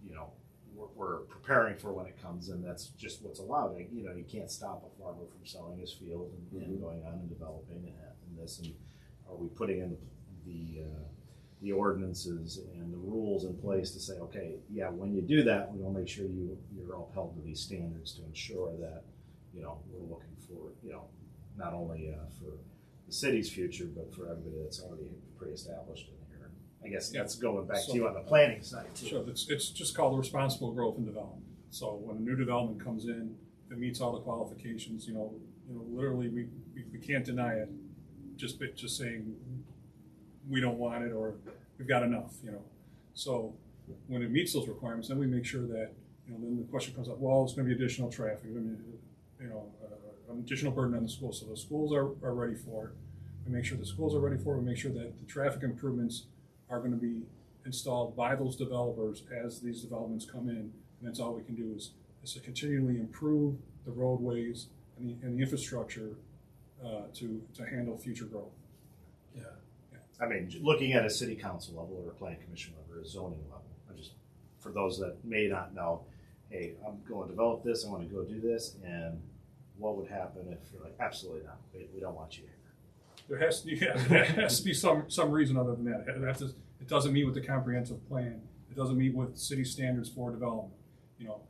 [0.06, 0.32] you know,
[0.76, 3.76] we're, we're preparing for when it comes, and that's just what's allowed.
[3.92, 6.82] You know, you can't stop a farmer from selling his field and, and Mhm.
[6.82, 7.96] going on and developing and,
[8.28, 8.60] and this.
[8.60, 8.74] And
[9.30, 9.98] are we putting in
[10.46, 11.04] the, the uh,
[11.62, 15.74] the ordinances and the rules in place to say, okay, yeah, when you do that,
[15.74, 19.04] we will make sure you you're upheld to these standards to ensure that
[19.54, 21.06] you know we're looking for you know
[21.58, 22.52] not only uh, for
[23.14, 25.06] the city's future but for everybody that's already
[25.38, 26.50] pre-established in here.
[26.84, 29.08] I guess that's going back to you on the planning side too.
[29.08, 31.44] So it's, it's just called responsible growth and development.
[31.70, 33.36] So when a new development comes in,
[33.70, 35.34] it meets all the qualifications, you know,
[35.70, 37.70] you know, literally, we, we, we can't deny it.
[38.36, 39.36] Just, just saying,
[40.50, 41.36] we don't want it, or
[41.78, 42.64] we've got enough, you know.
[43.14, 43.54] So
[44.08, 45.92] when it meets those requirements, then we make sure that,
[46.28, 48.90] you know, then the question comes up, well, it's gonna be additional traffic, you
[49.40, 51.40] know, uh, additional burden on the schools.
[51.40, 52.94] So the schools are, are ready for it.
[53.46, 55.64] We make sure the schools are ready for it, we make sure that the traffic
[55.64, 56.26] improvements
[56.70, 57.24] are gonna be
[57.66, 60.56] installed by those developers as these developments come in.
[60.58, 60.72] And
[61.02, 61.92] that's all we can do is,
[62.24, 64.68] is to continually improve the roadways
[64.98, 66.16] and the, and the infrastructure
[66.84, 68.54] uh, to, to handle future growth.
[69.36, 69.44] Yeah.
[69.92, 70.26] yeah.
[70.26, 73.08] I mean, looking at a city council level or a planning commission level or a
[73.08, 74.14] zoning level, I just,
[74.60, 76.02] for those that may not know,
[76.50, 79.20] hey, I'm going to develop this, I want to go do this, and
[79.78, 82.54] what would happen if you're like, absolutely not, we, we don't want you here.
[83.30, 86.06] There has to, yeah, there has to be some, some reason other than that.
[86.08, 86.46] It to,
[86.80, 88.42] it doesn't meet with the comprehensive plan.
[88.70, 90.74] It doesn't meet with city standards for development,
[91.18, 91.42] you know.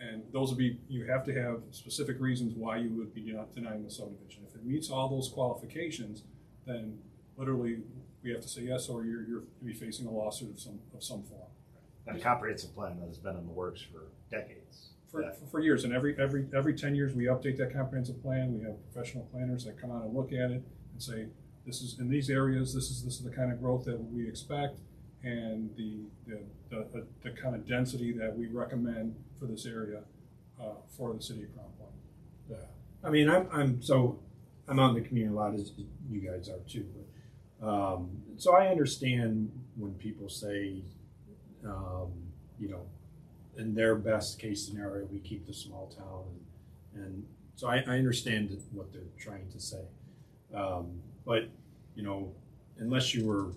[0.00, 3.54] And those would be, you have to have specific reasons why you would be not
[3.54, 4.42] denying the subdivision.
[4.48, 6.24] If it meets all those qualifications,
[6.66, 6.98] then
[7.36, 7.78] literally
[8.24, 10.80] we have to say yes, or you're, you're to be facing a lawsuit of some,
[10.94, 11.42] of some form.
[12.08, 14.88] And a comprehensive plan that has been in the works for decades.
[15.08, 15.30] For, Yeah.
[15.52, 18.74] for years, and every, every, every ten years, we update that comprehensive plan, we have
[18.92, 20.64] professional planners that come out and look at it
[21.02, 21.26] say,
[21.66, 24.28] this is, in these areas, this is, this is the kind of growth that we
[24.28, 24.78] expect,
[25.22, 26.40] and the, the,
[26.70, 30.00] the, the kind of density that we recommend for this area,
[30.60, 31.90] uh, for the city of Crown Point.
[32.50, 32.56] Yeah.
[33.04, 34.18] I mean, I'm, I'm so
[34.68, 35.72] I'm on the community a lot as
[36.10, 36.86] you guys are too.
[37.62, 40.82] Um, so I understand when people say,
[41.64, 42.12] um,
[42.58, 42.86] you know,
[43.56, 46.24] in their best case scenario, we keep the small town,
[46.94, 49.84] and, and so I, I understand what they're trying to say.
[50.54, 51.48] Um, but
[51.94, 52.32] you know,
[52.78, 53.52] unless you were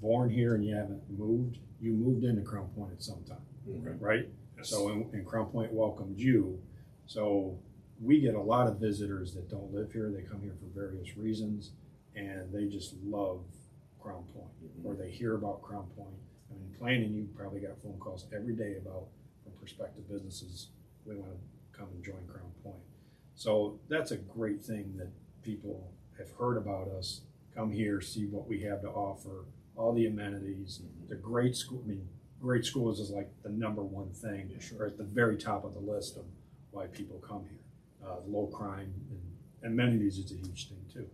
[0.00, 3.38] born here and you haven't moved, you moved into Crown Point at some time,
[3.68, 4.00] Mhm.
[4.00, 4.28] right?
[4.62, 6.58] So, and, and Crown Point welcomed you.
[7.06, 7.58] So,
[8.00, 10.10] we get a lot of visitors that don't live here.
[10.10, 11.72] They come here for various reasons,
[12.14, 13.42] and they just love
[14.00, 14.50] Crown Point,
[14.84, 16.14] or they hear about Crown Point.
[16.50, 19.06] I mean, planning, you probably got phone calls every day about
[19.42, 20.68] from prospective businesses.
[21.06, 22.82] We want to come and join Crown Point.
[23.34, 25.08] So that's a great thing that
[25.42, 27.22] people have heard about us.
[27.54, 29.44] Come here, see what we have to offer,
[29.76, 31.80] all the amenities, the great school.
[31.84, 32.08] I mean,
[32.40, 34.82] great schools is like the number one thing, Yeah, sure.
[34.82, 36.24] or at the very top of the list of
[36.70, 38.08] why people come here.
[38.08, 41.08] Uh, low crime and amenities is a huge thing too.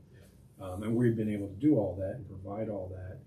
[0.61, 3.19] Um, and we've been able to do all that and provide all that.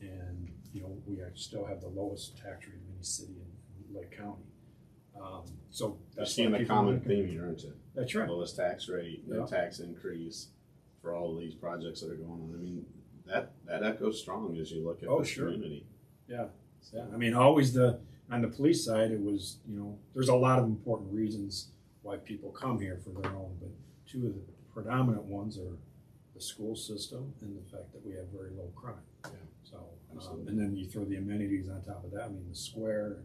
[0.00, 3.94] And, you know, we are- still have the lowest tax rate of any city in
[3.94, 4.44] Lake County.
[5.18, 7.72] Um, so You're that's seeing the common theme here, aren't you?
[7.94, 8.28] That's right.
[8.28, 9.46] Lowest tax rate, no Yeah.
[9.46, 10.48] tax increase
[11.02, 12.54] for all of these projects that are going on.
[12.54, 12.86] I mean,
[13.26, 15.46] that, that echoes strong as you look at Oh, this sure.
[15.50, 15.84] community.
[16.28, 16.46] Yeah,
[16.94, 17.04] yeah.
[17.12, 17.98] I mean, always the
[18.30, 21.68] on the police side, it was you know there's a lot of important reasons
[22.02, 23.68] why people come here for their own, but
[24.10, 24.40] two of the
[24.72, 25.76] predominant ones are
[26.34, 28.94] the school system and the fact that we have very low crime.
[29.24, 29.30] Yeah.
[29.64, 29.84] So
[30.30, 32.22] um, and then you throw the amenities on top of that.
[32.24, 33.18] I mean, the square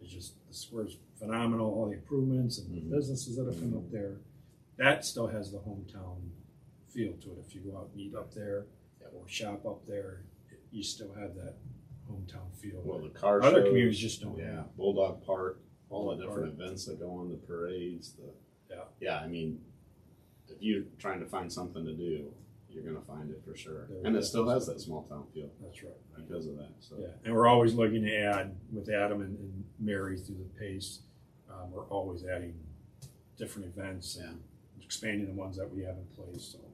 [0.00, 1.66] is just the square's phenomenal.
[1.74, 2.88] All the improvements and Mhm.
[2.90, 4.16] the businesses that have come up there,
[4.78, 6.18] that still has the hometown
[6.96, 7.44] feel to it.
[7.46, 8.64] If you go out and eat up there
[9.14, 11.54] or shop up there, it, you still have that
[12.10, 12.80] hometown feel.
[12.82, 14.38] Well, the car Other shows, communities just don't.
[14.38, 18.32] Yeah, Bulldog Park, all the different events that go on, the parades, the
[18.74, 18.82] Yeah.
[19.00, 19.18] yeah.
[19.20, 19.60] I mean,
[20.48, 22.32] if you're trying to find something to do,
[22.70, 25.48] you're gonna find it for sure, There and it still has that small town feel
[25.62, 25.92] That's right.
[26.16, 26.72] because of that.
[26.80, 30.58] So Yeah, and we're always looking to add with Adam and, and Mary through the
[30.58, 31.00] pace.
[31.50, 32.54] Um, we're always adding
[33.38, 34.42] different events and
[34.82, 36.44] expanding the ones that we have in place.
[36.52, 36.65] So, yeah,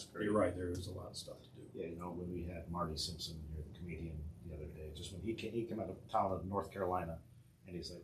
[0.00, 0.24] That's great.
[0.24, 0.56] you're right.
[0.56, 1.62] There is a lot of stuff to do.
[1.74, 4.16] Yeah, you know, when we had Marty Simpson here, the comedian,
[4.48, 7.18] the other day, just when he came, he came out of town of North Carolina,
[7.66, 8.02] and he's like,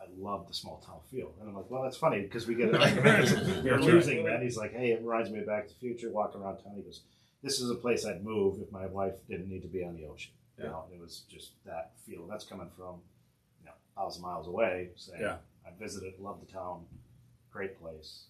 [0.00, 1.32] I love the small town feel.
[1.40, 3.64] And I'm like, well, that's funny because we get argument.
[3.64, 4.42] You're losing that.
[4.42, 6.72] He's like, hey, it reminds me of Back to the Future, walking around town.
[6.76, 7.02] He goes,
[7.42, 10.06] this is a place I'd move if my wife didn't need to be on the
[10.06, 10.32] ocean.
[10.58, 10.70] You Yeah.
[10.70, 12.26] know, it was just that feel.
[12.26, 12.96] That's coming from,
[13.60, 15.36] you know, thousand miles away saying, Yeah.
[15.66, 16.84] I visited, love the town,
[17.52, 18.24] great place,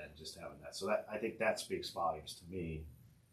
[0.00, 0.74] and, and just having that.
[0.76, 2.84] So that I think that speaks volumes to me.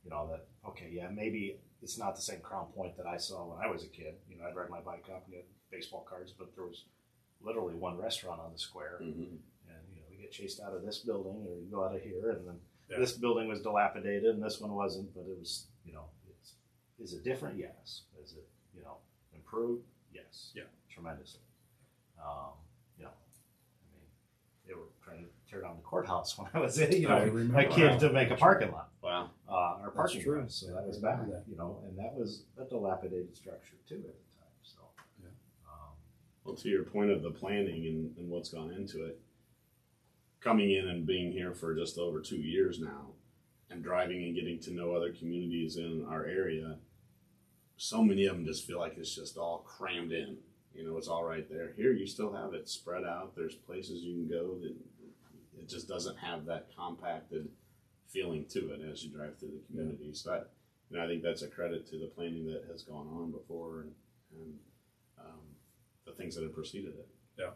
[0.04, 3.46] You know that okay, yeah, maybe it's not the same Crown Point that I saw
[3.46, 4.16] when I was a kid.
[4.30, 6.86] You know, I'd ride my bike up and get baseball cards, but there was
[7.42, 9.38] literally one restaurant on the square, mhm.
[9.68, 12.02] and you know, we get chased out of this building or you go out of
[12.02, 12.60] here, and then
[12.90, 13.00] Yeah.
[13.00, 16.54] this building was dilapidated and this one wasn't, but it was you know, it's
[17.00, 17.58] is it different?
[17.60, 18.04] Yes.
[18.24, 18.98] Is it you know
[19.34, 19.86] improved?
[20.12, 20.52] Yes.
[20.56, 20.64] Yeah.
[20.90, 21.42] Tremendously.
[22.18, 22.54] Um,
[22.98, 24.08] you know, I mean,
[24.66, 27.26] they were trying to tear down the courthouse when I was in, you know, I
[27.30, 28.00] my kid that.
[28.02, 29.32] to make a parking lot, Wow.
[29.50, 30.40] uh, our parking true.
[30.42, 30.52] lot.
[30.52, 31.50] So that was I back, remember that.
[31.50, 34.52] you know, and that was a dilapidated structure too at the time.
[34.64, 34.80] So,
[35.22, 35.30] Yeah.
[35.68, 35.94] um,
[36.44, 39.20] Well, to your point of the planning and, and what's gone into it,
[40.42, 43.08] coming in and being here for just over two years now,
[43.70, 46.78] and driving and getting to know other communities in our area,
[47.76, 50.38] so many of them just feel like it's just all crammed in.
[50.74, 51.74] You know, it's all right there.
[51.76, 53.36] Here, you still have it spread out.
[53.36, 54.76] There's places you can go that
[55.68, 57.50] it just doesn't have that compacted
[58.08, 60.14] feeling to it as you drive through the community.
[60.14, 60.38] So, I,
[60.90, 63.82] you know, I think that's a credit to the planning that has gone on before
[63.82, 63.92] and,
[64.40, 64.54] and
[65.20, 65.42] um,
[66.06, 67.08] the things that have preceded it.
[67.38, 67.50] Yeah.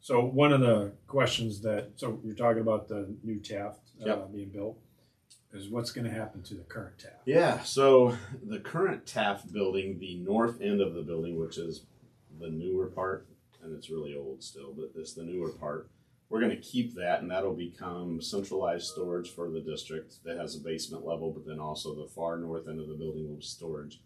[0.00, 4.32] So one of the questions that, so you're talking about the new Taft uh, Yep.
[4.32, 4.78] being built,
[5.54, 7.22] is what's going to happen to the current Taft?
[7.24, 11.84] Yeah, so the current Taft building, the north end of the building, which is
[12.40, 13.26] the newer part,
[13.62, 15.88] and it's really old still, but it's the newer part.
[16.32, 20.56] We're going to keep that, and that'll become centralized storage for the district that has
[20.56, 23.42] a basement level, but then also the far north end of the building will be
[23.42, 24.00] storage.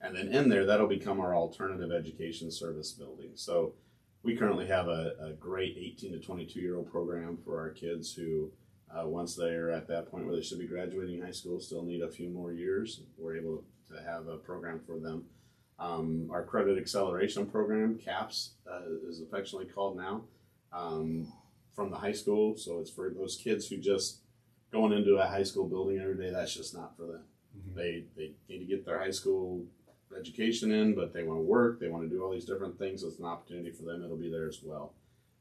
[0.00, 3.32] And then in there, that'll become our alternative education service building.
[3.34, 3.74] So
[4.22, 8.14] we currently have a, a great 18 to 22 year old program for our kids
[8.14, 8.50] who
[8.90, 12.00] uh, once they're at that point where they should be graduating high school, still need
[12.00, 13.02] a few more years.
[13.18, 15.24] We're able to have a program for them.
[15.78, 20.22] Um, our credit acceleration program, CAPS, uh, is affectionately called now,
[20.72, 21.30] um,
[21.76, 22.56] from the high school.
[22.56, 24.20] So it's for those kids who just
[24.72, 26.30] going into a high school building every day.
[26.30, 27.24] That's just not for them.
[27.56, 27.74] Mhm.
[27.74, 29.64] They they need to get their high school
[30.16, 31.78] education in, but they want to work.
[31.78, 33.02] They want to do all these different things.
[33.02, 34.02] It's an opportunity for them.
[34.02, 34.94] It'll be there as well.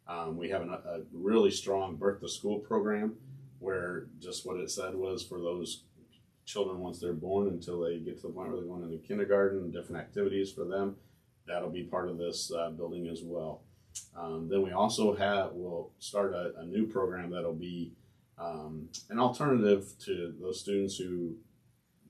[0.08, 3.16] Um, we have an, a really strong birth to school program
[3.60, 5.84] where just what it said was for those
[6.46, 9.60] children once they're born until they get to the point where they're going into kindergarten
[9.60, 10.96] and different activities for them.
[11.48, 13.62] That'll be part of this uh, building as well.
[14.18, 17.94] Um, then we also have we'll start a, a new program that'll be
[18.38, 21.36] um, an alternative to those students who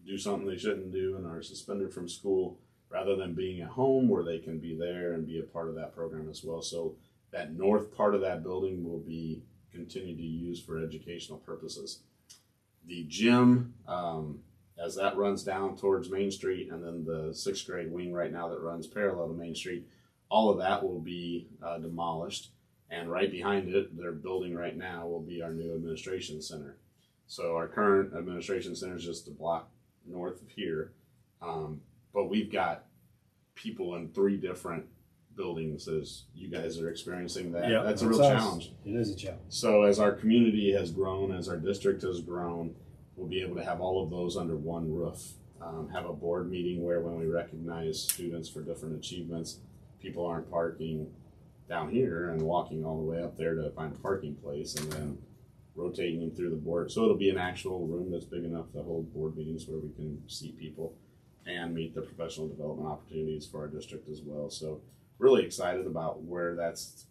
[0.06, 2.60] do something they shouldn't do and are suspended from school,
[2.90, 5.76] rather than being at home where they can be there and be a part of
[5.76, 6.62] that program as well.
[6.62, 6.96] So
[7.32, 12.00] that north part of that building will be continued to use for educational purposes.
[12.86, 14.40] The gym, um,
[14.78, 18.48] as that runs down towards Main Street, and then the sixth grade wing right now
[18.50, 19.88] that runs parallel to Main Street,
[20.30, 22.52] all of that will be uh, demolished.
[22.90, 26.78] And right behind it, they're building right now, will be our new administration center.
[27.28, 29.70] So our current administration center is just a block
[30.06, 30.94] north of here,
[31.42, 31.82] um,
[32.14, 32.86] but we've got
[33.56, 34.86] people in three different
[35.36, 37.70] buildings as you guys are experiencing that.
[37.70, 38.28] Yeah, that's a real us.
[38.28, 38.72] challenge.
[38.86, 39.42] It is a challenge.
[39.50, 42.76] So as our community has grown, as our district has grown,
[43.16, 45.34] we'll be able to have all of those under one roof.
[45.62, 49.60] Um, have a board meeting where when we recognize students for different achievements,
[50.06, 51.08] people aren't parking
[51.68, 54.92] down here and walking all the way up there to find a parking place and
[54.92, 55.18] then
[55.76, 56.92] rotating them through the board.
[56.92, 59.90] So it'll be an actual room that's big enough to hold board meetings where we
[59.96, 60.94] can see people
[61.48, 64.52] and meet the professional development opportunities for our district as well.
[64.52, 64.82] So
[65.18, 67.08] really excited about where that's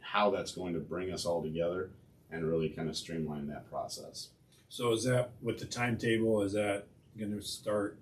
[0.00, 1.92] how that's going to bring us all together
[2.30, 4.28] and really kind of streamline that process.
[4.68, 6.42] So is that with the timetable?
[6.42, 6.84] Is that
[7.18, 7.98] going to start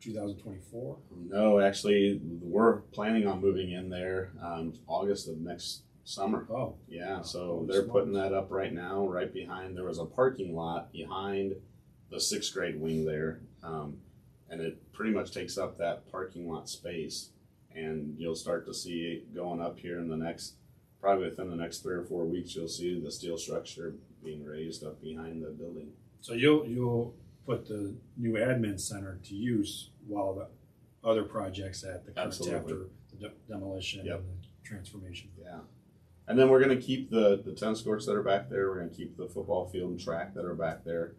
[0.00, 0.96] 2024?
[1.30, 6.46] No, actually, we're planning on moving in there um, August of next summer.
[6.50, 7.92] Oh, Yeah, so Holy they're smokes.
[7.92, 9.76] putting that up right now, right behind.
[9.76, 11.54] There was a parking lot behind
[12.10, 13.98] the sixth grade wing there, um,
[14.48, 17.30] and it pretty much takes up that parking lot space.
[17.74, 20.54] And you'll start to see it going up here in the next,
[21.00, 22.54] probably within the next three or four weeks.
[22.54, 25.88] You'll see the steel structure being raised up behind the building.
[26.22, 27.14] so you'll you'll
[27.46, 30.48] put the new admin center to use while the
[31.08, 32.58] other projects at the current Absolutely.
[32.58, 34.18] after the de- demolition Yep.
[34.18, 35.30] and the transformation.
[35.40, 35.60] Yeah.
[36.28, 38.68] And then we're going to keep the, the tennis courts that are back there.
[38.68, 41.12] We're going to keep the football field and track that are back there.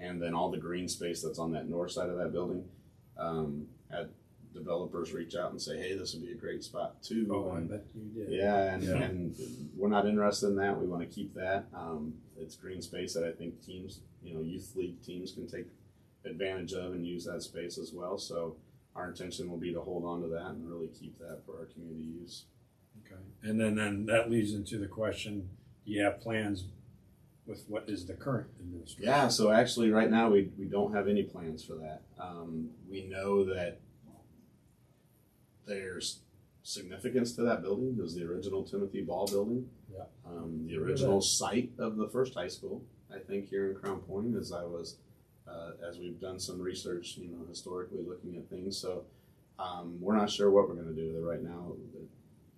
[0.00, 2.64] And then all the green space that's on that north side of that building.
[3.18, 4.08] Um, had
[4.54, 7.28] developers reach out and say, hey, this would be a great spot too.
[7.30, 8.32] Oh, I And- bet you did.
[8.32, 9.02] yeah, and, Yeah.
[9.02, 9.34] and
[9.76, 10.80] we're not interested in that.
[10.80, 11.66] We want to keep that.
[11.74, 15.66] Um, it's green space that I think teams, you know, youth league teams can take
[16.24, 18.18] advantage of and use that space as well.
[18.18, 18.56] So
[18.96, 21.66] our intention will be to hold on to that and really keep that for our
[21.66, 22.44] community use.
[23.04, 23.20] Okay.
[23.42, 25.48] And then, then that leads into the question:
[25.84, 26.64] Do you have plans
[27.46, 29.04] with what is the current administration?
[29.04, 32.02] Yeah, so actually, right now we, we don't have any plans for that.
[32.18, 33.80] Um, we know that
[35.66, 36.20] there's
[36.62, 37.96] significance to that building.
[37.98, 39.68] It was the original Timothy Ball building.
[39.92, 40.04] Yeah.
[40.26, 42.82] Um, the original site of the first high school,
[43.14, 44.96] I think, here in Crown Point, as I was
[45.46, 48.78] uh, as we've done some research, you know, historically looking at things.
[48.78, 49.04] So
[49.58, 51.72] um, we're not sure what we're going to do with it right now.
[51.92, 52.06] The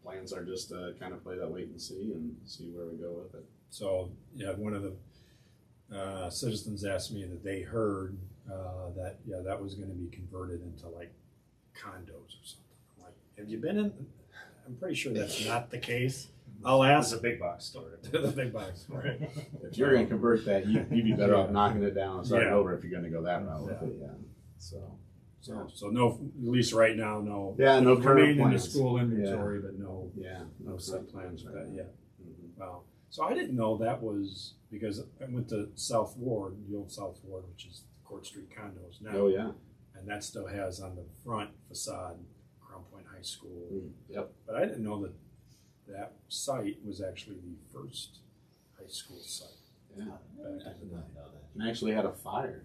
[0.02, 2.96] plans are just to kind of play that wait and see and see where we
[2.96, 3.44] go with it.
[3.70, 8.16] So, yeah, one of the uh, citizens asked me that they heard
[8.50, 11.12] uh, that, yeah, that was going to be converted into like
[11.74, 12.76] condos or something.
[12.96, 13.92] I'm like, have you been in?
[14.66, 16.28] I'm pretty sure that's not the case.
[16.66, 17.98] I'll ask a big box store.
[18.10, 18.84] the big box.
[18.88, 19.30] Right.
[19.62, 22.26] If you're going to convert that, you, you'd be better off knocking it down and
[22.26, 22.54] starting Yeah.
[22.54, 23.96] over if you're going to go that route with it.
[24.00, 24.08] Yeah.
[24.58, 24.98] So.
[25.40, 26.12] So, so no,
[26.42, 27.54] at least right now, no.
[27.58, 30.42] Yeah, no current remain in the school inventory, but no, Yeah.
[30.64, 31.94] no set plans with that yet.
[32.20, 32.58] Mhm.
[32.58, 32.82] Wow.
[33.10, 37.20] So I didn't know that was because I went to South Ward, the old South
[37.24, 39.52] Ward, which is Court Street condos now, Oh yeah.
[39.94, 42.18] and that still has on the front facade
[42.60, 43.68] Crown Point High School.
[43.72, 44.32] Mm, Yep.
[44.46, 45.12] But I didn't know that
[45.88, 48.18] that site was actually the first
[48.78, 49.48] high school site.
[49.96, 50.04] Yeah.
[50.04, 51.02] back in the day.
[51.54, 52.64] And actually had a fire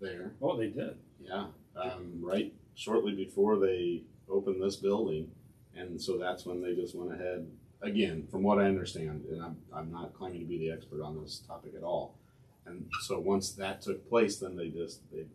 [0.00, 0.32] there.
[0.42, 0.96] Oh, they did.
[1.20, 1.46] Yeah,
[1.76, 5.30] um, right shortly before they opened this building,
[5.76, 7.46] and so that's when they just went ahead.
[7.82, 11.20] Again, from what I understand, and I'm I'm not claiming to be the expert on
[11.22, 12.18] this topic at all.
[12.66, 15.26] And so once that took place, then they just they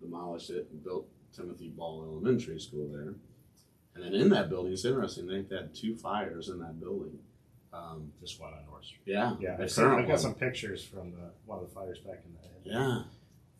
[0.00, 3.14] demolished it and built Timothy Ball Elementary School there.
[3.94, 5.26] And then in that building, it's interesting.
[5.26, 7.18] They've had two fires in that building.
[7.72, 9.00] Um, Just one on North Street.
[9.06, 12.20] yeah, Yeah, I've, seen, I've got some pictures from the, one of the fires back
[12.24, 13.02] in the Yeah.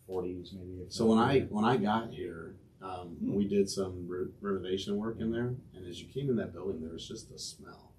[0.08, 0.84] 40s, maybe.
[0.88, 5.30] So when I when I got here, um, we did some re- renovation work in
[5.30, 7.92] there, and as you came in that building, there was just a smell.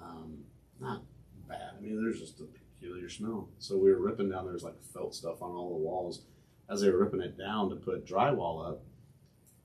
[0.00, 0.44] Um,
[0.80, 1.02] not
[1.48, 1.72] bad.
[1.76, 3.48] I mean, there's just a peculiar smell.
[3.58, 4.46] So we were ripping down.
[4.46, 6.22] There's like felt stuff on all the walls.
[6.70, 8.82] As they were ripping it down to put drywall up,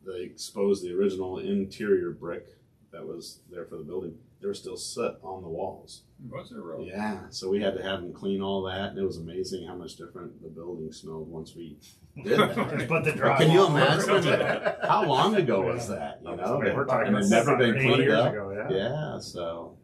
[0.06, 2.47] they exposed the original interior brick
[2.91, 4.16] that was there for the building.
[4.39, 6.04] There was still soot on the walls.
[6.30, 6.88] Was it really?
[6.89, 9.76] Yeah, so we had to have them clean all that, and it was amazing how
[9.76, 11.78] much different the building smelled once we
[12.24, 12.56] did that.
[12.78, 14.18] Just put the But Can you drywall over.
[14.30, 16.22] imagine how long ago was that?
[16.24, 18.32] You know, We're talking and about never been cleaned years up.
[18.34, 18.78] ago, yeah.
[18.78, 19.78] Yeah, so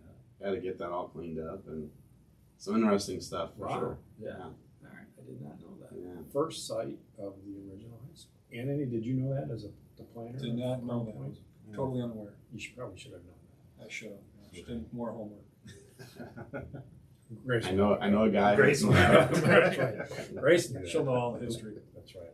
[0.43, 1.89] had to get that all cleaned up and
[2.57, 3.79] some interesting stuff for Wow.
[3.79, 3.97] sure.
[4.21, 4.29] Yeah.
[4.29, 4.43] Yeah.
[4.43, 4.51] All
[4.83, 5.07] right.
[5.21, 5.89] I did not know that.
[5.97, 6.21] Yeah.
[6.31, 8.31] First site of the original high school.
[8.53, 10.37] Anthony, did you know that as a the planner?
[10.39, 11.15] Did not know that.
[11.15, 11.35] Crown
[11.73, 12.33] Totally unaware.
[12.53, 14.19] You should probably should have known I should have.
[14.51, 15.45] I should have more homework.
[16.51, 16.83] that.
[17.45, 17.71] Grayson.
[17.71, 18.55] I know, I know a guy.
[18.55, 18.83] Grace.
[18.83, 19.39] That's
[19.77, 20.35] right.
[20.39, 20.87] Grayson.
[20.87, 21.73] She'll know all the history.
[21.95, 22.31] That's right.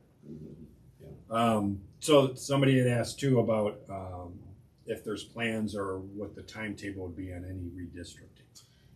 [1.29, 4.37] Um, so somebody had asked too about um,
[4.85, 8.27] if there's plans or what the timetable would be on any redistricting.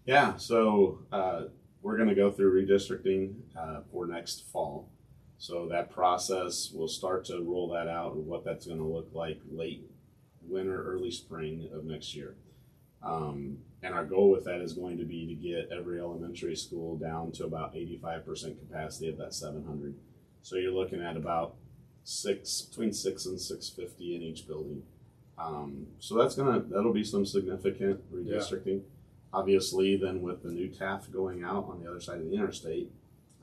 [0.05, 1.43] Yeah, so uh,
[1.82, 4.89] we're going to go through redistricting uh, for next fall.
[5.46, 9.10] So that process, we'll start to roll that out and what that's going to look
[9.14, 9.88] like late
[10.41, 12.36] winter, early spring of next year.
[13.04, 16.98] Um, and our goal with that is going to be to get every elementary school
[16.98, 19.93] down to about 85% capacity of that 700.
[20.41, 21.54] So you're looking at about
[22.04, 24.82] six, between six and 650 in each building.
[25.38, 28.82] Um, so that's gonna that'll be some significant redistricting
[29.36, 32.89] obviously then with the new Taft going out on the other side of the interstate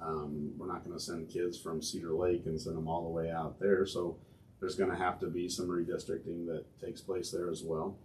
[0.02, 3.08] um, we're not going to send kids from cedar lake and send them all the
[3.08, 4.16] way out there so
[4.60, 7.98] there's going to have to be some redistricting that takes place there as well.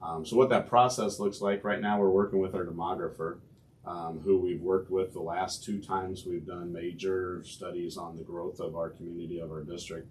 [0.00, 3.38] Um, so what that process looks like right now we're working with our demographer
[3.86, 8.22] um, who we've worked with the last two times we've done major studies on the
[8.22, 10.08] growth of our community of our district.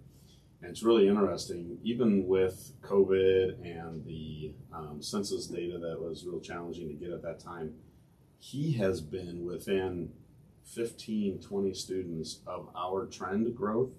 [0.60, 6.40] And it's really interesting, even with COVID and the um, census data that was real
[6.40, 7.74] challenging to get at that time,
[8.38, 10.10] he has been within
[10.64, 13.90] 15, 20 students of our trend growth.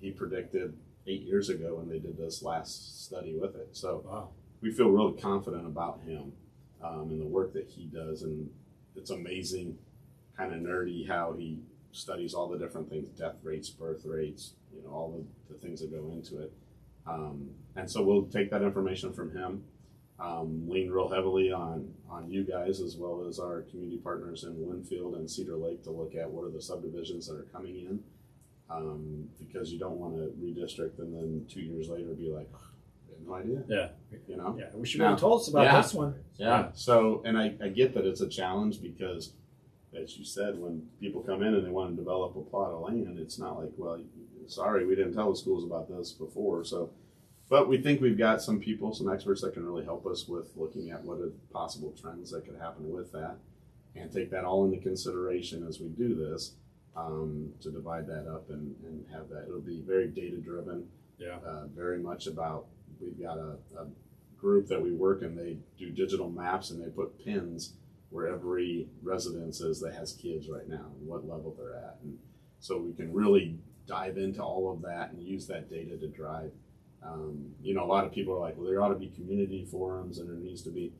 [0.00, 0.74] He predicted
[1.06, 3.68] eight years ago when they did this last study with it.
[3.72, 4.30] So Wow.
[4.60, 6.32] we feel really confident about him
[6.82, 8.22] um, and the work that he does.
[8.22, 8.50] And
[8.96, 9.78] it's amazing,
[10.36, 11.60] kind of nerdy, how he
[11.92, 15.80] studies all the different things death rates, birth rates, you know, all the, the things
[15.80, 16.52] that go into it.
[17.06, 19.62] Um, and so we'll take that information from him,
[20.20, 24.54] um, lean real heavily on, on you guys as well as our community partners in
[24.66, 28.00] Winfield and Cedar Lake to look at what are the subdivisions that are coming in.
[28.70, 32.48] Um, because you don't want to redistrict and then two years later be like,
[33.26, 33.88] no idea, Yeah.
[34.26, 34.56] you know?
[34.58, 34.66] Yeah.
[34.74, 35.80] We should have told us about Yeah.
[35.82, 36.14] this one.
[36.36, 36.70] Yeah.
[36.74, 39.32] So, and I, I get that it's a challenge because,
[39.96, 42.80] as you said, when people come in and they want to develop a plot of
[42.82, 44.00] land, it's not like, well,
[44.46, 46.64] sorry, we didn't tell the schools about this before.
[46.64, 46.90] So,
[47.54, 50.48] but we think we've got some people, some experts that can really help us with
[50.56, 53.36] looking at what are possible trends that could happen with that
[53.94, 56.54] and take that all into consideration as we do this
[56.96, 59.44] um, to divide that up and, and have that.
[59.46, 61.36] It'll be very data driven Yeah.
[61.46, 62.66] uh, very much about
[63.00, 63.86] we've got a, a
[64.36, 67.74] group that we work and they do digital maps and they put pins
[68.10, 72.18] where every residence is that has kids right now and what level they're at and
[72.58, 76.50] so we can really dive into all of that and use that data to drive.
[77.04, 79.66] Um, you know, a lot of people are like, well, there ought to be community
[79.70, 80.92] forums and there needs to be.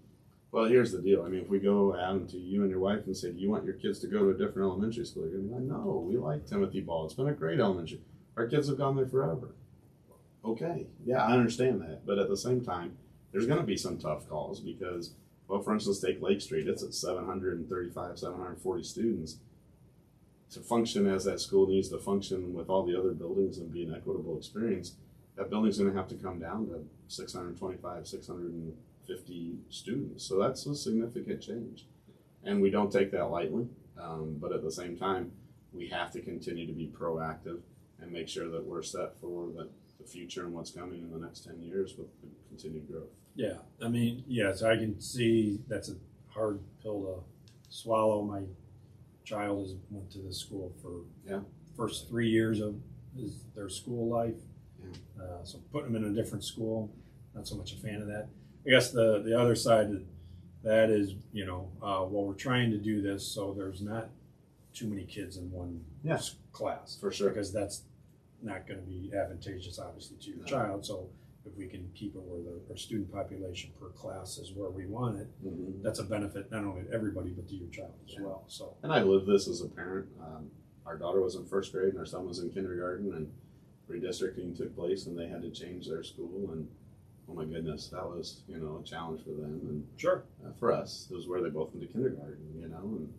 [0.53, 1.23] Well, here's the deal.
[1.25, 3.51] I mean, if we go out to you and your wife and say, do you
[3.51, 5.25] want your kids to go to a different elementary school?
[5.25, 7.07] You're going to be like, no, we like Timothy Ball.
[7.07, 8.01] It's been a great elementary.
[8.37, 9.55] Our kids have gone there forever.
[10.45, 12.07] Okay, yeah, I understand that.
[12.07, 12.97] But at the same time,
[13.33, 15.15] there's going to be some tough calls because,
[15.49, 16.69] well, for instance, take Lake Street.
[16.69, 19.39] It's at 735, 740 students
[20.51, 23.83] to function as that school needs to function with all the other buildings and be
[23.83, 24.95] an equitable experience,
[25.37, 30.25] that building's going to have to come down to 625, 650 students.
[30.25, 31.87] So that's a significant change.
[32.45, 33.67] And we don't take that lightly.
[34.01, 35.33] Um, but at the same time,
[35.73, 37.61] we have to continue to be proactive
[38.01, 39.69] and make sure that we're set for the,
[40.01, 42.09] the future and what's coming in the next 10 years with
[42.49, 43.09] continued growth.
[43.37, 45.97] Yeah, I mean, yes, I can see that's a
[46.29, 47.23] hard pill to
[47.75, 48.23] swallow.
[48.23, 48.43] My
[49.25, 51.41] child has went to this school for Yeah.
[51.77, 52.77] first three years of
[53.17, 54.35] his, their school life.
[55.21, 56.91] Uh, so putting them in a different school,
[57.35, 58.29] not so much a fan of that.
[58.67, 60.03] I guess the the other side of
[60.63, 64.09] that is, you know, uh, while we're trying to do this, so there's not
[64.73, 66.19] too many kids in one Yeah.
[66.53, 67.29] class For sure.
[67.29, 67.85] because that's
[68.43, 70.45] not going to be advantageous, obviously, to your No.
[70.45, 70.85] child.
[70.87, 71.09] So
[71.47, 74.87] if we can keep it where the, our student population per class is where we
[74.87, 75.83] want it, Mhm.
[75.83, 78.23] that's a benefit not only to everybody but to your child as Yeah.
[78.23, 78.45] well.
[78.49, 80.09] So And I lived this as a parent.
[80.21, 80.51] Um,
[80.87, 83.31] our daughter was in first grade and our son was in kindergarten, and
[83.89, 86.51] redistricting took place, and they had to change their school.
[86.53, 86.69] And
[87.29, 90.73] oh my goodness, that was you know a challenge for them and sure, uh, for
[90.73, 91.09] us.
[91.11, 93.13] It was where they both went to kindergarten, you know, and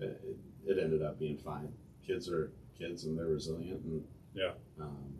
[0.00, 0.22] it,
[0.66, 1.72] it, ended up being fine.
[2.06, 4.04] Kids are kids, and they're resilient, and
[4.34, 4.52] Yeah.
[4.80, 5.14] Um,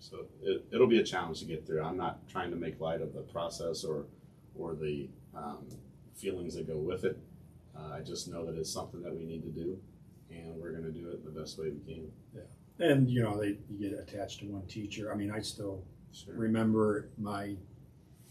[0.00, 1.82] so it, it'll be a challenge to get through.
[1.82, 4.06] I'm not trying to make light of the process or
[4.54, 5.66] or the um,
[6.16, 7.18] feelings that go with it.
[7.76, 9.78] Uh, I just know that it's something that we need to do,
[10.30, 12.10] and we're going to do it the best way we can.
[12.80, 15.12] And you know they you get attached to one teacher.
[15.12, 16.34] I mean, I still Sure.
[16.34, 17.54] remember my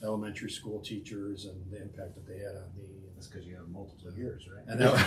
[0.04, 2.84] elementary school teachers and the impact that they had on me.
[3.16, 4.64] That's because you have multiple years, right?
[4.68, 5.06] And that,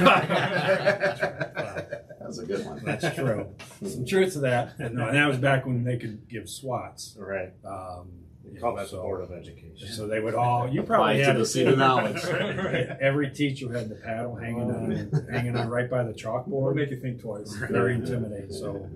[2.18, 2.80] That was a good one.
[2.84, 3.46] That's true.
[3.86, 4.74] Some truth to that.
[4.78, 7.16] And, no, and that was back when they could give SWATs.
[7.18, 7.52] right.
[7.64, 8.08] Um,
[8.52, 9.88] you call know, that the so, Board of Education.
[9.88, 10.68] so they would all.
[10.68, 11.70] You probably to had the seat too.
[11.72, 12.24] of knowledge.
[13.00, 16.74] Every teacher had the paddle hanging on, hanging on right by the chalkboard.
[16.74, 17.52] make you think twice.
[17.70, 18.50] Very intimidating.
[18.52, 18.88] So,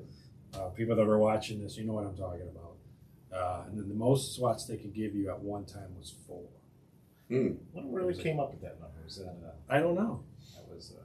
[0.56, 2.76] uh, people that are watching this, you know what I'm talking about.
[3.34, 6.44] Uh, and then the most SWATs they could give you at one time was four.
[7.28, 8.94] What really came up with that number?
[9.04, 10.22] Was that uh, I don't know.
[10.54, 11.02] that was uh,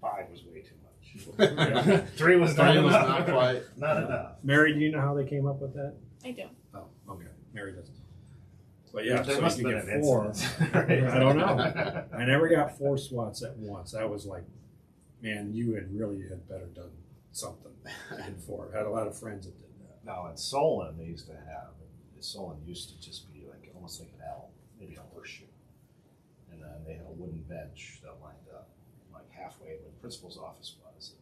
[0.00, 2.06] five was way too much.
[2.16, 3.08] Three was not Three was enough.
[3.08, 3.62] not quite.
[3.78, 4.32] Not enough.
[4.42, 5.94] Mary, do you know how they came up with that?
[6.24, 6.42] I do.
[6.74, 7.28] Oh, okay.
[7.54, 7.94] Mary doesn't.
[8.92, 10.32] But yeah, there so must you have been get four.
[10.74, 11.04] Right.
[11.04, 12.04] I don't know.
[12.12, 13.92] I never got four SWATs at once.
[13.92, 14.42] That was like,
[15.22, 16.90] man, you had really had better done
[17.32, 18.24] something to get.
[18.74, 20.04] I had a lot of friends that did that.
[20.04, 21.70] Now in Solon, they used to have
[22.20, 25.44] Solon used to just be like almost like an L, maybe a horseshoe,
[26.52, 28.68] and then they had a wooden bench that lined up
[29.12, 31.12] like halfway where the principal's office was.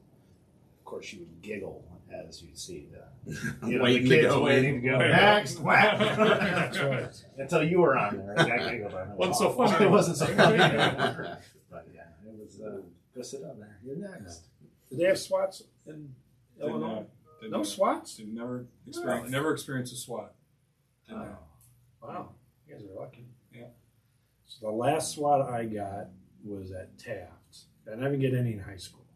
[0.78, 4.34] Of course, you would giggle as you'd see the you know, waiting the to kids
[4.34, 4.82] go waiting in.
[4.82, 5.58] to go next.
[5.60, 5.98] whack.
[5.98, 7.24] That's.
[7.36, 9.16] Until you were on there, and that giggled on it.
[9.16, 9.84] Wasn't so funny.
[9.84, 10.56] It wasn't so funny.
[11.70, 12.60] but yeah, it was.
[12.60, 12.80] Uh,
[13.14, 13.78] go sit on there.
[13.84, 14.48] You're next.
[14.88, 16.14] Did they have SWATs in
[16.58, 16.94] Did Illinois?
[16.94, 17.08] not-
[17.40, 18.16] did No not- SWATs?
[18.16, 19.30] Did never experience, Really?
[19.30, 20.34] never experienced a SWAT.
[21.06, 21.18] Did Oh.
[21.18, 21.42] not.
[22.02, 22.34] Wow,
[22.66, 23.28] you guys are lucky.
[23.52, 23.68] Yeah.
[24.46, 26.08] So the last SWAT I got
[26.44, 27.64] was at Taft.
[27.86, 29.06] I didn't get any in high school.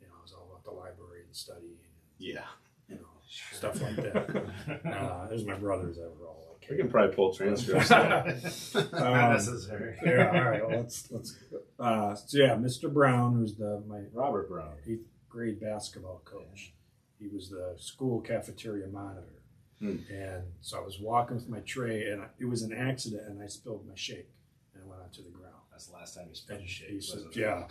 [0.00, 1.76] You know, it was all about the library and studying,
[2.18, 2.44] Yeah,
[2.88, 3.08] you know,
[3.52, 4.52] stuff like that.
[4.86, 7.90] Uh, there's my brothers that were all like, we can probably pull transcripts.
[7.90, 8.28] Not
[8.92, 9.96] Um, necessary.
[10.04, 10.66] yeah, all right.
[10.68, 11.36] Well, let's let's.
[11.78, 12.92] Uh, so yeah, Mr.
[12.92, 14.74] Brown, who's the my Robert Brown.
[14.86, 16.72] eighth grade basketball coach.
[17.18, 19.40] He was the school cafeteria monitor,
[19.80, 19.96] Hmm.
[20.10, 23.42] and so I was walking with my tray, and I, it was an accident, and
[23.42, 24.28] I spilled my shake,
[24.74, 25.54] and I went onto the ground.
[25.70, 26.90] That's the last time you spilled shake.
[26.90, 27.66] he said, yeah.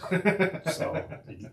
[0.72, 1.06] So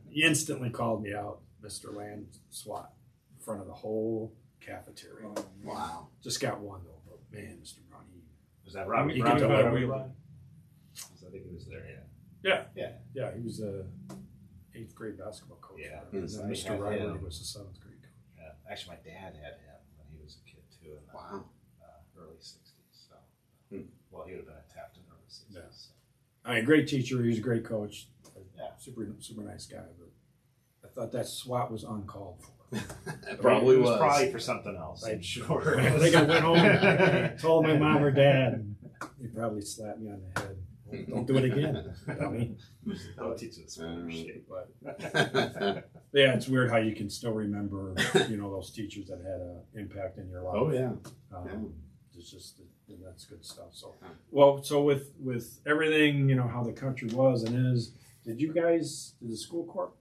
[0.09, 1.95] he instantly called me out, Mr.
[1.95, 2.91] Land SWAT,
[3.37, 5.29] in front of the whole cafeteria.
[5.63, 6.09] wow.
[6.23, 7.79] Just got one though, but man, Mr.
[7.91, 8.21] Brown, he
[8.65, 9.39] was that Robert He Brown?
[9.39, 9.95] could Robert deliver.
[9.95, 11.85] I think he was there.
[11.87, 12.05] Yeah.
[12.43, 12.65] Yeah.
[12.77, 12.93] Yeah.
[13.15, 13.85] Yeah, he was a
[14.79, 15.81] eighth grade basketball coach.
[15.83, 16.01] Yeah.
[16.13, 16.67] And So then I Mr.
[16.69, 17.23] had Riley him.
[17.23, 18.11] was the seventh grade coach.
[18.39, 18.71] Yeah.
[18.71, 21.45] Actually, my dad had him when he was a kid too, in the Wow.
[21.83, 23.09] uh, early '60s.
[23.09, 23.15] So,
[23.71, 23.83] Hmm.
[24.11, 25.55] well, he would have been a Taft in the early '60s.
[25.55, 25.71] Yeah.
[25.71, 25.91] So.
[26.45, 27.23] I mean, great teacher.
[27.23, 28.09] He was a great coach.
[28.57, 28.75] Yeah.
[28.79, 29.85] Super, super nice guy.
[29.99, 32.53] But I thought that SWAT was uncalled for.
[33.31, 33.91] it probably it was.
[33.91, 33.99] was.
[33.99, 35.05] Probably for something else.
[35.05, 35.81] I'm sure.
[35.81, 38.53] I think I went home and told my mom or dad.
[38.55, 38.77] and
[39.21, 40.57] They probably slapped me on the head.
[41.09, 41.95] Don't do it again.
[42.19, 42.57] dummy.
[43.17, 44.49] That'll teach us Um, shape.
[44.49, 44.71] But
[46.13, 47.95] yeah, it's weird how you can still remember,
[48.29, 50.55] you know, those teachers that had an impact in your life.
[50.57, 50.93] oh yeah.
[51.37, 51.73] Um,
[52.17, 53.69] It's just and that's good stuff.
[53.73, 53.95] So,
[54.31, 57.93] well, so with with everything, you know, how the country was and is,
[58.25, 59.95] did you guys, did the school corp,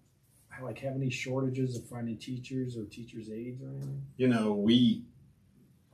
[0.64, 4.02] like have any shortages of finding teachers or teachers aides or anything?
[4.16, 5.04] You know, we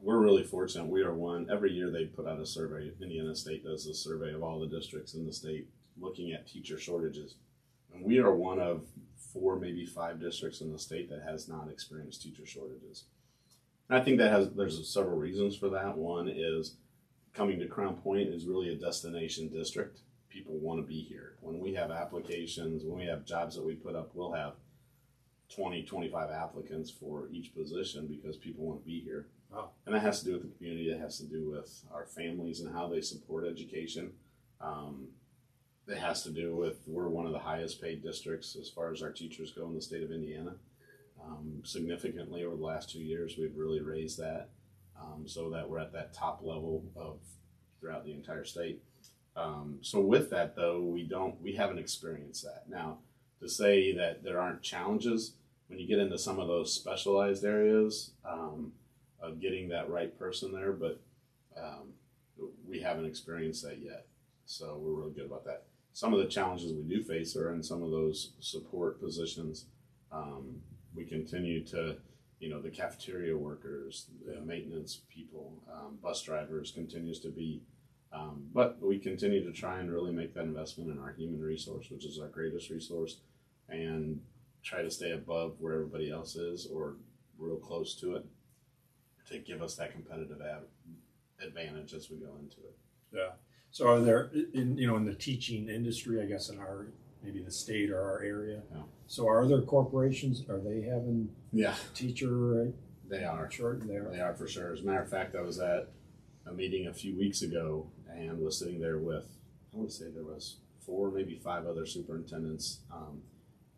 [0.03, 0.87] we're really fortunate.
[0.87, 2.91] We are one every year they put out a survey.
[3.01, 6.77] Indiana State does a survey of all the districts in the state looking at teacher
[6.77, 7.35] shortages.
[7.93, 8.85] And we are one of
[9.31, 13.05] four, maybe five districts in the state that has not experienced teacher shortages.
[13.89, 15.97] And I think that has there's several reasons for that.
[15.97, 16.75] One is
[17.33, 19.99] coming to Crown Point is really a destination district.
[20.27, 21.35] People want to be here.
[21.39, 24.53] When we have applications, when we have jobs that we put up, we'll have
[25.55, 29.27] 20, 25 applicants for each position because people want to be here.
[29.53, 29.69] Wow.
[29.85, 30.89] And that has to do with the community.
[30.89, 34.11] It has to do with our families and how they support education.
[34.59, 35.09] Um,
[35.87, 39.03] it has to do with we're one of the highest paid districts as far as
[39.03, 40.55] our teachers go in the state of Indiana.
[41.23, 44.49] Um, significantly over the last two years, we've really raised that
[44.99, 47.19] um, so that we're at that top level of
[47.79, 48.81] throughout the entire state.
[49.35, 52.63] Um, so with that though, we don't we haven't experienced that.
[52.69, 52.99] Now
[53.41, 55.33] to say that there aren't challenges
[55.67, 58.71] when you get into some of those specialized areas um,
[59.23, 61.01] of getting that right person there, but
[61.57, 61.93] um,
[62.67, 64.05] we haven't experienced that yet.
[64.45, 65.63] So we're really good about that.
[65.93, 69.65] Some of the challenges we do face are in some of those support positions.
[70.11, 70.57] Um,
[70.93, 71.95] we continue to,
[72.39, 77.61] you know, the cafeteria workers, the maintenance people, um, bus drivers continues to be.
[78.11, 81.89] Um, but we continue to try and really make that investment in our human resource,
[81.89, 83.21] which is our greatest resource,
[83.69, 84.19] and
[84.63, 86.95] try to stay above where everybody else is or
[87.37, 88.25] real close to it
[89.29, 90.63] to give us that competitive ad-
[91.45, 92.77] advantage as we go into it.
[93.13, 93.31] Yeah.
[93.71, 96.87] So are there in you know in the teaching industry, I guess in our
[97.23, 98.61] maybe the state or our area.
[98.71, 98.81] Yeah.
[99.07, 100.43] So are there corporations?
[100.49, 102.71] Are they having Yeah, teacher
[103.09, 103.49] they are.
[103.51, 104.09] Sure, they are.
[104.09, 104.73] They are for sure.
[104.73, 105.89] As a matter of fact, I was at
[106.45, 109.25] a meeting a few weeks ago and was sitting there with,
[109.73, 112.79] I want to say there was four, maybe five other superintendents.
[112.91, 113.21] Um,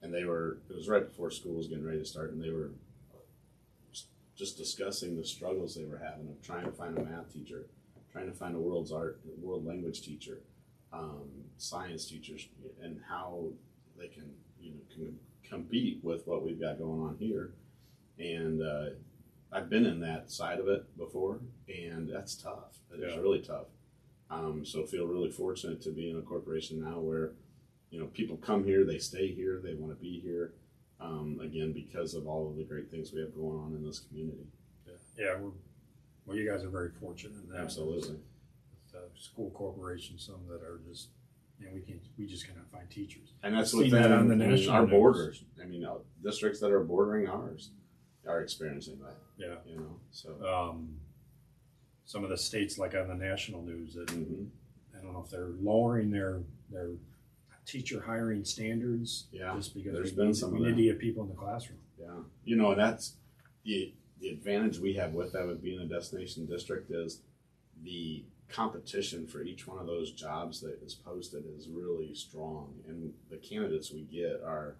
[0.01, 2.49] and they were, it was right before school was getting ready to start, and they
[2.51, 2.71] were
[4.35, 7.67] just- discussing the struggles they were having of trying to find a math teacher,
[8.11, 10.41] trying to find a world's art, world language teacher,
[10.91, 12.47] um, science teachers,
[12.81, 13.51] and how
[13.97, 17.53] they can, you know, can compete with what we've got going on here.
[18.19, 18.89] And, uh,
[19.51, 22.77] I've been in that side of it before, and that's tough.
[22.91, 23.19] It is Yeah.
[23.21, 23.67] really tough.
[24.29, 27.35] Um, so feel really fortunate to be in a corporation now where,
[27.89, 30.53] you know, people come here, they stay here, they want to be here.
[31.05, 33.99] Um, again, because of all of the great things we have going on in this
[33.99, 34.47] community.
[34.87, 34.93] Yeah.
[35.17, 35.35] Yeah.
[35.39, 35.51] We're,
[36.25, 37.61] well, you guys are very fortunate in that.
[37.61, 38.13] Absolutely.
[38.13, 41.09] With, uh, school corporations, some that are just,
[41.59, 43.33] know, we can we just cannot find teachers.
[43.43, 45.43] And that's what that on the national our borders.
[45.61, 47.69] I mean, uh, districts that are bordering ours
[48.27, 49.17] are experiencing that.
[49.37, 49.55] Yeah.
[49.65, 50.29] You know, so.
[50.45, 50.95] Um,
[52.05, 54.47] some of the states, like on the national news, that mhm.
[54.95, 56.41] I don't know if they're lowering their
[56.71, 56.91] their
[57.65, 60.93] teacher hiring standards Yeah, just because there's we been need, some we of need to
[60.93, 61.79] get people in the classroom.
[61.99, 62.07] Yeah,
[62.43, 63.15] you know, and that's
[63.63, 67.21] the the advantage we have with that with being a destination district is
[67.83, 73.13] the competition for each one of those jobs that is posted is really strong, and
[73.29, 74.77] the candidates we get are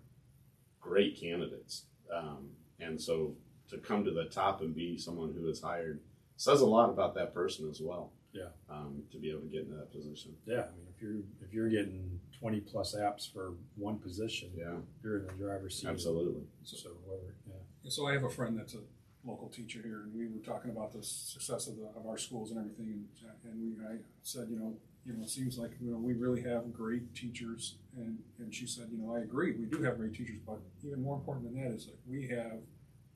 [0.79, 1.86] great candidates.
[2.13, 3.36] Um, and so
[3.69, 5.99] to come to the top and be someone who is hired
[6.38, 8.11] says a lot about that person as well.
[8.33, 8.49] Yeah.
[8.69, 10.36] Um, to be able to get into that position.
[10.45, 14.75] Yeah, I mean, if you're if you're getting twenty plus apps for one position, Yeah,
[15.03, 15.88] you're in the driver's seat.
[15.88, 16.43] absolutely.
[16.63, 17.89] So whatever, yeah.
[17.89, 18.79] So I have a friend that's a
[19.25, 22.51] local teacher here, and we were talking about the success of, the, of our schools
[22.51, 23.05] and everything, and,
[23.51, 24.75] and we, I said, you know,
[25.05, 28.67] you know, it seems like you know we really have great teachers, and and she
[28.67, 31.63] said, you know, I agree, we do have great teachers, but even more important than
[31.63, 32.57] that is that we have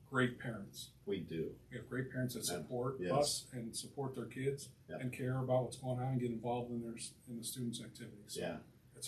[0.08, 0.88] great parents.
[1.06, 1.50] We do.
[1.70, 3.12] We have great parents that support Yes.
[3.12, 4.96] us and support their kids Yeah.
[5.00, 6.96] and care about what's going on and get involved in their
[7.28, 8.24] in the students' activities.
[8.34, 8.56] So Yeah.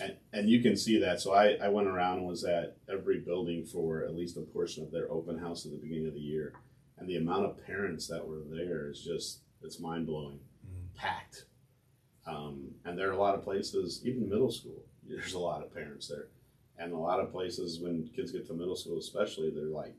[0.01, 1.21] And, and you can see that.
[1.21, 4.83] So I, I went around and was at every building for at least a portion
[4.83, 6.53] of their open house at the beginning of the year.
[6.97, 10.39] And the amount of parents that were there is just, it's mind blowing.
[10.65, 10.95] Mhm.
[10.95, 11.45] Packed.
[12.25, 15.73] Um, and there are a lot of places, even middle school, there's a lot of
[15.73, 16.27] parents there.
[16.77, 19.93] And a lot of places, when kids get to middle school, especially, they're like,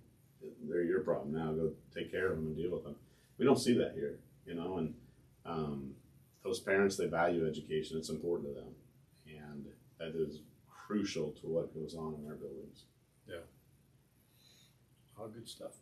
[0.69, 1.53] they're your problem now.
[1.53, 2.97] Go take care of them and deal with them.
[3.39, 4.79] We don't see that here, you know.
[4.79, 4.95] And
[5.47, 5.95] um,
[6.43, 7.97] those parents, they value education.
[7.97, 8.74] It's important to them,
[10.13, 12.85] that is crucial to what goes on in our buildings.
[13.29, 13.37] Yeah.
[15.19, 15.73] All good stuff.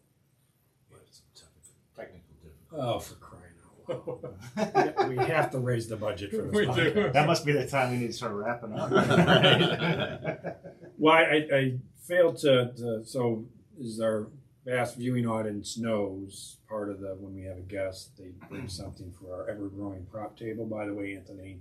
[0.91, 2.85] But some technical, technical difficulties.
[2.85, 4.35] Oh, for crying out loud.
[4.57, 7.11] we, got, we we have to raise the budget for this We do.
[7.13, 8.91] That must be the time we need to start wrapping up.
[10.99, 13.45] Well, I, I failed to, to, so
[13.81, 14.29] as our
[14.65, 19.13] vast viewing audience knows, part of the, when we have a guest, they bring something
[19.21, 20.65] for our ever-growing prop table.
[20.65, 21.59] By the way, Anthony,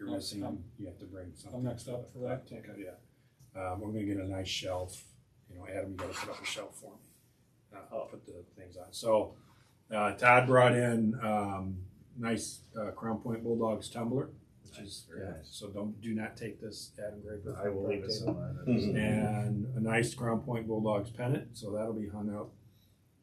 [0.00, 1.58] you're Oh, missing, I'm- you have to bring something.
[1.60, 2.46] I'm next up for that.
[2.48, 2.94] Prop table, Yeah.
[3.54, 5.04] Um, we're gonna get a nice shelf,
[5.50, 7.00] you know, Adam, you gotta put up a shelf for me.
[7.72, 8.92] Uh, I'll put the things on.
[8.92, 9.36] So,
[9.90, 11.84] uh, Todd brought in, um,
[12.16, 14.30] nice, uh, Crown Point Bulldogs tumbler,
[14.64, 15.48] which is, Very yeah, nice.
[15.50, 17.56] so don't, do not take this, Adam Graper.
[17.56, 18.54] I will leave it somewhere.
[18.66, 18.94] Mhm.
[18.96, 22.52] And a nice Crown Point Bulldogs pennant, so that'll be hung up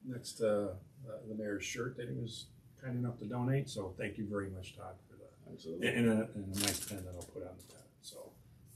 [0.05, 0.71] next to
[1.07, 2.47] uh, the mayor's shirt that he was
[2.81, 3.69] kind enough to donate.
[3.69, 5.06] So thank you very much, Todd, for that.
[5.51, 5.87] Absolutely.
[5.87, 7.87] And a, and a nice pen that I'll put on the pennant.
[8.01, 8.31] So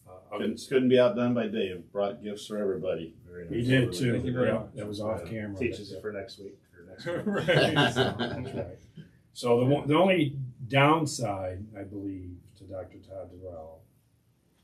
[0.08, 1.84] uh, I'll Couldn't, get- couldn't be outdone by Dave.
[1.92, 3.14] Brought gifts for everybody.
[3.30, 4.14] Very he did too.
[4.14, 4.70] Thank you very Yeah, much.
[4.76, 5.58] That was off camera.
[5.58, 6.58] Teaches it for next week.
[6.74, 7.06] For next.
[7.26, 7.46] Right.
[7.86, 8.78] That's right.
[9.34, 10.36] So the, one- the only
[10.68, 12.98] downside, I believe, to Dr.
[13.00, 13.78] Todd Terrill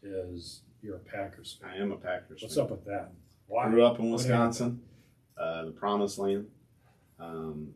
[0.03, 1.71] is you're a Packers fan.
[1.71, 2.63] I am a Packers What's fan.
[2.65, 3.11] up with that?
[3.47, 3.69] Why?
[3.69, 4.81] Grew up in What Wisconsin,
[5.37, 6.47] uh, the promised land.
[7.19, 7.69] Um,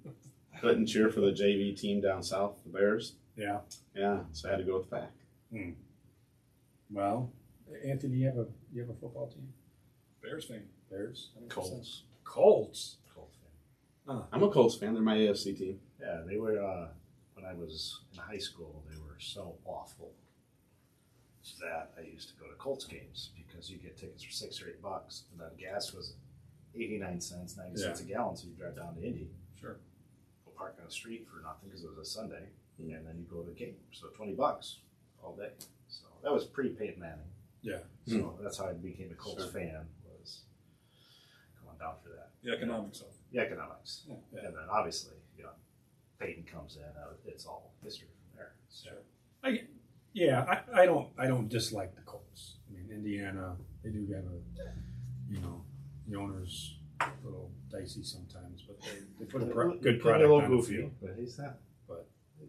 [0.60, 3.14] couldn't cheer for the JV team down south, the Bears.
[3.42, 3.60] Yeah.
[3.96, 5.12] Yeah, so I had to go with the Pack.
[6.92, 7.32] Well,
[7.86, 9.48] Anthony, you have a you have a football team?
[10.22, 10.64] Bears fan.
[10.89, 11.30] Bears.
[11.50, 12.04] Colts.
[12.24, 12.98] Colts.
[13.16, 13.38] Colts
[14.08, 14.22] fan.
[14.32, 14.94] I'm a Colts fan.
[14.94, 15.80] They're my AFC team.
[16.00, 16.62] Yeah, they were.
[16.64, 16.88] Uh,
[17.34, 20.12] when I was in high school, they were so awful
[21.60, 24.68] that I used to go to Colts games because you get tickets for six or
[24.68, 26.14] eight bucks, and then gas was
[26.76, 28.36] eighty nine cents, ninety cents a gallon.
[28.36, 29.30] So you drive down to Indy,
[29.60, 29.78] Sure.
[30.46, 32.50] go park on the street for nothing because it was a Sunday.
[32.90, 33.76] And then you go to the game.
[33.92, 34.80] So twenty bucks
[35.24, 35.50] all day.
[35.88, 37.20] So that was pre Peyton Manning.
[37.62, 37.78] Yeah.
[38.08, 39.52] So that's how I became a Colts Sure.
[39.52, 39.86] fan
[40.20, 40.42] was
[41.64, 42.30] going down for that.
[42.44, 43.14] The economics of it.
[43.32, 44.16] The economics, Yeah.
[44.46, 45.52] and then obviously, you know,
[46.20, 46.82] Peyton comes in.
[46.84, 48.54] Uh, it's all history from there.
[48.70, 48.90] So.
[49.44, 49.62] I
[50.14, 50.44] yeah,
[50.76, 52.56] I, I don't I don't dislike the Colts.
[52.70, 54.74] I mean, Indiana, they do have a,
[55.34, 55.62] you know,
[56.08, 60.00] the owners a little dicey sometimes, but they, they put a pro- good Could be
[60.02, 60.92] product a little on the goofy, field.
[61.02, 61.58] but he's not.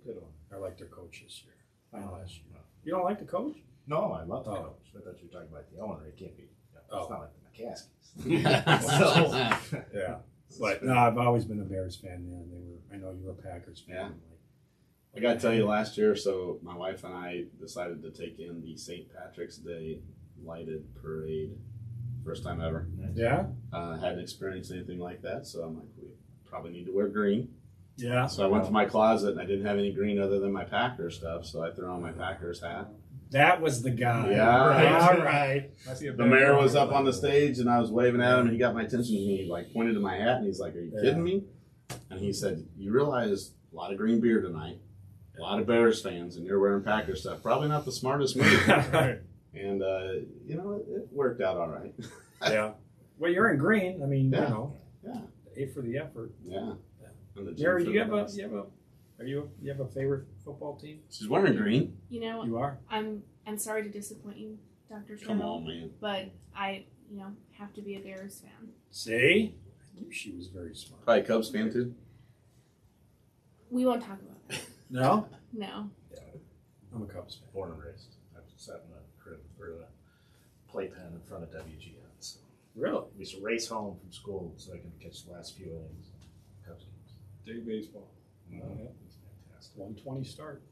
[0.04, 0.32] But- a good one.
[0.52, 1.54] I like their coach this year.
[1.92, 2.46] Not Oh, last year.
[2.52, 2.58] no.
[2.84, 3.56] You don't like the coach?
[3.86, 4.62] No, I love the Oh.
[4.64, 4.92] coach.
[4.96, 6.06] I thought you were talking about the owner.
[6.06, 6.42] It can't be.
[6.44, 7.00] You know, Oh.
[7.00, 8.82] It's not like the McCaskeys.
[9.70, 10.18] so, Yeah.
[10.60, 12.28] But no, I've always been a Bears fan.
[12.30, 12.78] Man, they were.
[12.92, 13.94] I know you were a Packers fan.
[13.96, 14.02] Yeah.
[14.08, 14.38] Like,
[15.16, 18.38] I got to tell you, last year, so my wife and I decided to take
[18.38, 19.08] in the St.
[19.12, 20.00] Patrick's Day
[20.42, 21.56] lighted parade.
[22.24, 22.86] First time ever.
[23.14, 23.46] Yeah.
[23.72, 26.08] Uh, hadn't experienced anything like that, so I'm like, we
[26.44, 27.54] probably need to wear green.
[28.02, 28.26] Yeah.
[28.26, 30.64] So I went to my closet and I didn't have any green other than my
[30.64, 32.88] Packers stuff, so I threw on my Packers hat.
[33.30, 34.32] That was the guy.
[34.32, 34.60] Yeah.
[35.08, 35.70] All right.
[35.88, 38.34] I see a The mayor was up on the stage and I was waving at
[38.38, 40.60] him and he got my attention and he like pointed to my hat and he's
[40.60, 41.02] like, Are you Yeah.
[41.02, 41.44] kidding me?
[42.10, 44.78] And he said, You realize a lot of green beer tonight,
[45.38, 47.42] a lot of Bears fans, and you're wearing Packers stuff.
[47.42, 48.68] Probably not the smartest move.
[48.92, 49.18] Right.
[49.54, 50.12] and uh,
[50.44, 51.94] you know, it, it worked out all right.
[52.42, 52.72] yeah.
[53.18, 54.02] Well, you're in green.
[54.02, 54.42] I mean, Yeah.
[54.44, 55.20] you know, Yeah.
[55.56, 56.32] A for the effort.
[56.44, 56.72] Yeah.
[57.36, 58.64] And the Jerry, do you have a you have a
[59.18, 61.00] are you you have a favorite football team?
[61.10, 61.96] She's wearing green.
[62.10, 62.78] You know, You are.
[62.90, 64.58] I'm I'm sorry to disappoint you,
[64.90, 65.16] Dr.
[65.24, 65.90] Come on, man.
[66.00, 68.68] but I, you know, have to be a Bears fan.
[68.90, 69.54] See,
[69.96, 71.04] I knew she was very smart.
[71.04, 71.94] Probably Cubs fan too.
[73.70, 74.60] We won't talk about that.
[74.90, 75.88] No, No.
[76.94, 77.48] I'm a Cubs fan.
[77.54, 78.16] born and raised.
[78.36, 79.86] I've sat in the crib for the
[80.70, 81.96] playpen in front of WGN.
[82.20, 82.40] So
[82.76, 83.04] Really?
[83.14, 86.10] we used to race home from school so I could catch the last few innings.
[87.42, 87.66] Of Cubs games.
[87.66, 88.08] Day baseball.
[88.52, 88.80] Mm-hmm.
[88.82, 89.16] It was
[89.48, 89.78] fantastic.
[89.78, 90.62] 120 start.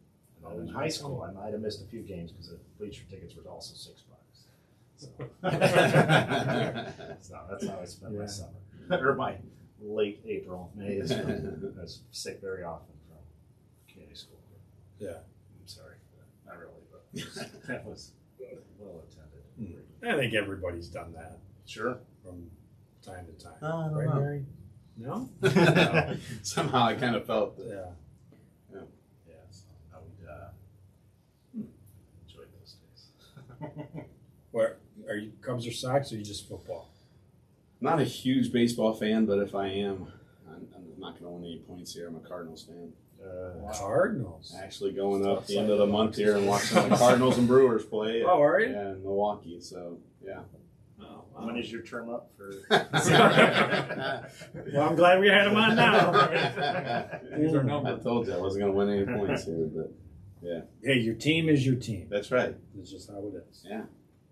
[0.45, 3.05] And then in high school, I might have missed a few games because the bleacher
[3.11, 4.47] tickets were also six bucks.
[4.97, 5.09] So,
[7.21, 8.19] so that's how I spent Yeah.
[8.21, 8.53] my summer
[8.91, 9.37] or my
[9.81, 10.95] late April, May.
[10.95, 13.19] Is from, I was sick very often from
[13.89, 14.39] community school.
[14.99, 15.11] Yeah.
[15.11, 15.97] I'm sorry,
[16.47, 17.03] not really, but
[17.67, 18.13] that was
[18.79, 19.43] well attended.
[19.59, 20.07] Hmm.
[20.07, 21.99] I think everybody's done that Sure.
[22.23, 22.51] from
[23.03, 23.55] time to time.
[23.63, 24.21] Oh, I don't right, know.
[24.21, 24.45] Mary?
[25.43, 26.17] No.
[26.43, 27.67] Somehow I kind of felt that.
[27.67, 28.81] Yeah.
[29.27, 29.65] Yeah, so
[29.95, 30.51] I would uh,
[32.27, 34.05] enjoy those days.
[34.51, 34.77] Where
[35.09, 35.33] are you?
[35.41, 36.91] Cubs or Sox, or you just football?
[37.81, 40.13] I'm Not a huge baseball fan, but if I am,
[40.49, 42.07] I'm, I'm not going to win any points here.
[42.09, 42.93] I'm a Cardinals fan.
[43.25, 44.55] Uh, Cardinals.
[44.63, 47.85] Actually, going up the end of the month here and watching the Cardinals and Brewers
[47.87, 48.23] play.
[48.27, 48.73] Oh, are you?
[48.73, 49.61] Yeah, in Milwaukee.
[49.61, 50.41] So yeah.
[51.45, 52.51] When is your term up for?
[54.73, 56.11] Well, I'm glad we had him on now.
[57.39, 58.03] These are I numbers.
[58.03, 59.93] told you I wasn't going to win any points here, but
[60.43, 62.07] yeah, Hey, your team is your team.
[62.11, 62.55] that's right.
[62.75, 63.65] That's just how it is.
[63.69, 63.83] Yeah.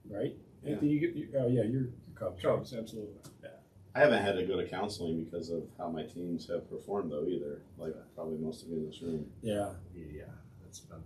[0.09, 0.35] Right?
[0.65, 0.73] Yeah.
[0.73, 2.43] Anthony, you, you, oh yeah, you're Cubs.
[2.45, 2.55] right?
[2.57, 3.15] Cubs, absolutely.
[3.45, 3.49] I
[3.95, 7.27] I haven't had to go to counseling because of how my teams have performed though
[7.27, 7.63] either.
[7.79, 9.27] Like probably most of you in this room.
[9.43, 9.71] Yeah.
[9.95, 10.25] Yeah,
[10.67, 10.99] it's been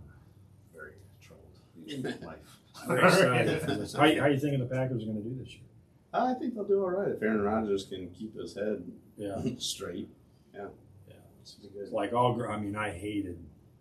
[0.73, 2.37] very troubled life.
[2.87, 3.93] Very excited for this.
[3.93, 5.61] How, how you thinking the Packers are going to do this year?
[6.13, 8.83] I think they'll do all right if Aaron Rodgers can keep his head
[9.17, 9.41] Yeah.
[9.57, 10.09] straight.
[10.53, 10.67] Yeah.
[11.41, 11.91] It's be good.
[11.91, 12.41] Like all.
[12.49, 13.37] I mean, I hated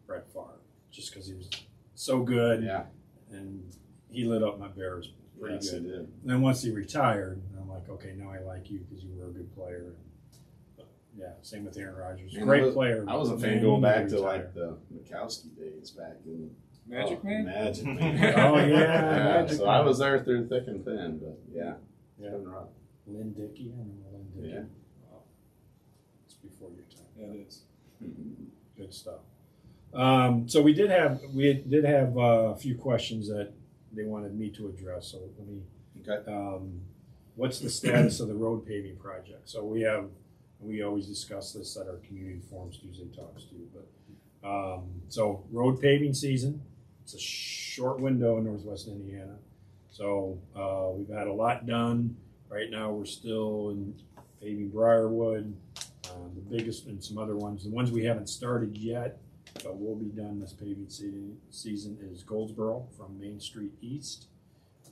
[0.07, 0.59] Brett Favre
[0.91, 1.49] just because he was
[1.95, 2.85] so good, Yeah,
[3.31, 3.63] and
[4.11, 5.83] he lit up my Bears pretty yes, good.
[5.83, 5.99] he did.
[6.01, 9.29] And then once he retired, I'm like, okay, now I like you because you were
[9.29, 9.95] a good player.
[10.79, 10.87] And,
[11.17, 12.35] yeah, same with Aaron Rodgers.
[12.35, 13.05] Man, Great I was- player.
[13.07, 16.51] I was a fan going back to like the Majkowski days back in
[16.89, 17.45] Magic oh, Man?
[17.45, 18.35] Magic Man.
[18.39, 19.41] Oh, yeah, yeah.
[19.43, 19.75] Magic So Man.
[19.75, 21.75] I was there through thick and thin, but yeah,
[22.23, 22.39] it's Yeah.
[22.39, 22.69] been rough.
[23.07, 23.73] Lynn Dickey.
[23.75, 24.55] I remember Lynn Dickey.
[24.55, 24.61] Yeah.
[25.11, 25.23] Wow.
[26.25, 27.07] It's before your time.
[27.19, 27.63] Yeah, it is.
[28.77, 29.21] Good stuff.
[29.93, 33.53] Um, so we did have we did have uh, a few questions that
[33.93, 35.09] they wanted me to address.
[35.09, 35.63] So let me.
[36.01, 36.31] Okay.
[36.31, 36.81] Um,
[37.37, 39.49] what's the status of the road paving project?
[39.49, 40.07] So we have
[40.61, 43.69] we always discuss this at our community forums Tuesday talks too.
[43.75, 46.63] But um, so road paving season.
[47.03, 49.37] It's a short window in Northwest Indiana.
[49.93, 52.17] So uh, we've had a lot done.
[52.49, 53.95] Right now we're still in
[54.41, 55.55] paving Briarwood.
[56.11, 57.65] Um, the biggest and some other ones.
[57.65, 59.19] The ones we haven't started yet,
[59.63, 64.27] but will be done this paving season, season is Goldsboro from Main Street East.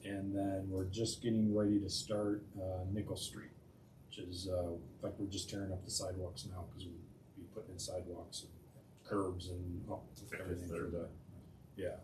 [0.04, 3.50] And then we're just getting ready to start uh, Nickel Street,
[4.06, 4.70] which is, uh,
[5.02, 6.94] fact, we're just tearing up the sidewalks now because we'll
[7.36, 8.50] be putting in sidewalks and
[9.04, 10.00] curbs and oh,
[10.38, 11.08] everything for the,
[11.76, 11.96] yeah.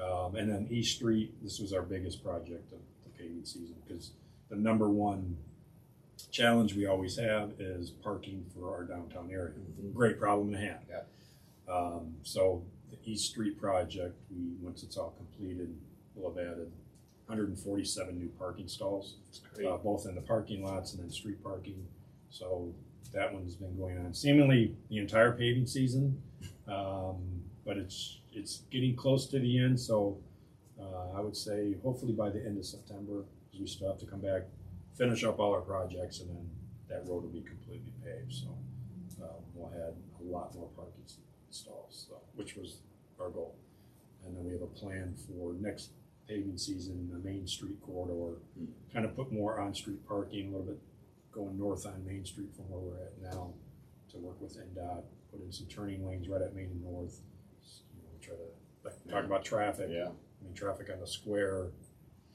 [0.00, 4.12] Um, and then East Street, this was our biggest project of the paving season because
[4.48, 5.36] the number one
[6.30, 9.52] challenge we always have is parking for our downtown area.
[9.94, 10.80] Great problem to have.
[10.88, 11.72] Yeah.
[11.72, 15.74] Um, so the East Street project, we once it's all completed,
[16.14, 16.72] we'll have added
[17.26, 19.14] 147 new parking stalls,
[19.66, 21.86] uh, both in the parking lots and then street parking.
[22.30, 22.72] So
[23.12, 26.20] that one's been going on seemingly the entire paving season,
[26.66, 29.78] um, but it's it's getting close to the end.
[29.78, 30.18] So
[30.80, 34.06] uh, I would say hopefully by the end of September, because we still have to
[34.06, 34.42] come back,
[34.96, 36.50] finish up all our projects, and then
[36.88, 38.32] that road will be completely paved.
[38.32, 38.48] So
[39.22, 41.04] uh, we'll have a lot more parking
[41.50, 42.78] stalls, so, which was
[43.20, 43.54] our goal.
[44.24, 45.90] And then we have a plan for next
[46.28, 48.66] paving season, the Main Street corridor, Hmm.
[48.92, 50.78] kind of put more on-street parking, a little bit
[51.32, 53.52] going north on Main Street from where we're at now
[54.10, 57.20] to work with INDOT, put in some turning lanes right at Main and North.
[57.96, 58.42] You know, try to,
[58.84, 59.88] like, talk about traffic.
[59.90, 60.08] Yeah.
[60.08, 61.68] I mean, traffic on the square,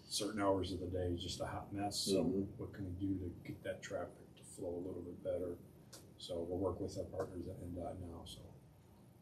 [0.08, 1.98] certain hours of the day is just a hot mess.
[1.98, 2.48] So Mhm.
[2.58, 5.58] what can we do to get that traffic to flow a little bit better?
[6.18, 8.22] So we'll work with our partners at INDOT now.
[8.26, 8.40] So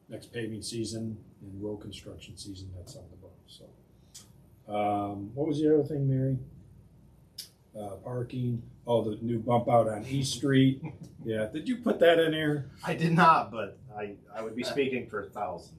[0.07, 3.35] next paving season and road construction season, that's on the book.
[3.47, 3.65] So
[4.67, 6.39] um, what was the other thing, Mary?
[7.77, 8.63] Uh, parking.
[8.87, 10.81] Oh, the new bump out on East Street.
[11.27, 12.69] Yeah, did you put that in there?
[12.83, 15.73] I did not, but I, I would be speaking for thousands.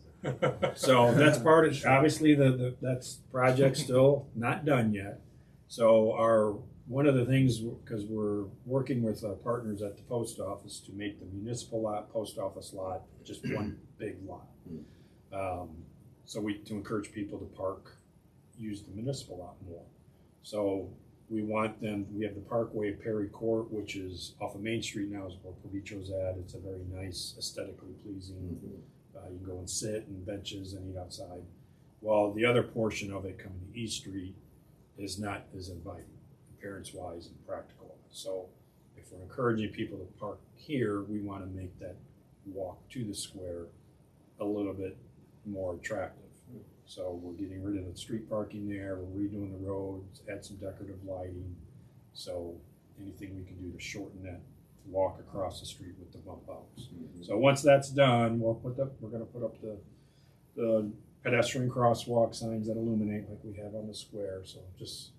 [0.75, 5.21] So that's part of, obviously, the, the, that's project still not done yet.
[5.69, 6.57] So our,
[6.87, 10.93] one of the things, because we're working with our partners at the post office to
[10.93, 14.47] make the municipal lot, post office lot, just one big lot.
[15.33, 15.71] Um,
[16.25, 17.97] so we, to encourage people to park,
[18.57, 19.83] use the municipal lot more.
[20.43, 20.89] So
[21.29, 25.11] we want them, we have the Parkway Perry Court, which is off of Main Street
[25.11, 26.37] now is where Provicho's at.
[26.39, 28.81] It's a very nice, aesthetically pleasing Mhm.
[29.17, 31.43] Uh, you can go and sit and benches and eat outside.
[32.01, 34.35] While the other portion of it coming to East Street
[34.99, 36.05] is not as inviting,
[36.57, 37.97] appearance wise and practical.
[38.11, 38.47] So
[38.97, 41.97] if we're encouraging people to park here, we want to make that
[42.47, 43.67] walk to the square
[44.41, 44.97] a little bit
[45.45, 46.23] more attractive.
[46.87, 50.57] So we're getting rid of the street parking there, we're redoing the roads, add some
[50.57, 51.57] decorative lighting.
[52.15, 52.55] So
[53.01, 54.41] anything we can do to shorten that
[54.89, 56.89] walk across the street with the bump outs.
[56.95, 57.25] Mhm.
[57.27, 59.77] So once that's done, we'll put up, we're gonna put up the,
[60.55, 60.91] the
[61.23, 65.11] pedestrian crosswalk signs that illuminate like we have on the square, so just.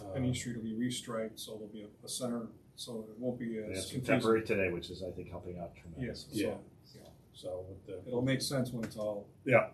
[0.00, 3.18] uh, And East Street will be restriped, so there'll be a, a center, so it
[3.18, 4.04] won't be We have as some confusing.
[4.04, 6.42] temporary today, which is I think helping out Yes, tremendously.
[6.44, 6.54] Yeah.
[6.84, 6.98] so
[7.34, 9.70] So with the, it'll make sense when it's all yeah, done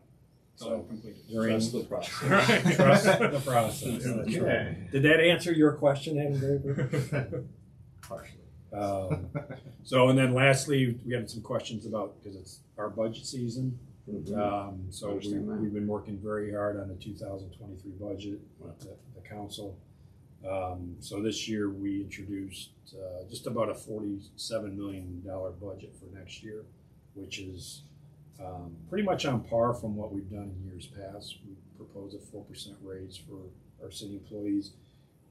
[0.56, 1.23] so completed.
[1.28, 2.77] during, Trust the process.
[2.77, 4.43] trust the process, that's right.
[4.43, 4.77] Okay.
[4.93, 7.44] Did that answer your question, Adam Draper?
[8.02, 8.40] Partially.
[8.72, 9.28] Um,
[9.84, 13.78] So, and then lastly, we had some questions about, because it's our budget season,
[14.10, 14.38] Mhm.
[14.38, 18.78] Um, so we, we've been working very hard on the two thousand twenty-three budget with
[18.78, 19.76] the, the council.
[20.48, 26.06] Um, so this year we introduced, uh, just about a forty-seven million dollar budget for
[26.16, 26.64] next year,
[27.14, 27.82] which is,
[28.40, 31.38] um, pretty much on par from what we've done in years past.
[31.44, 33.38] We propose a four percent raise for
[33.84, 34.70] our city employees.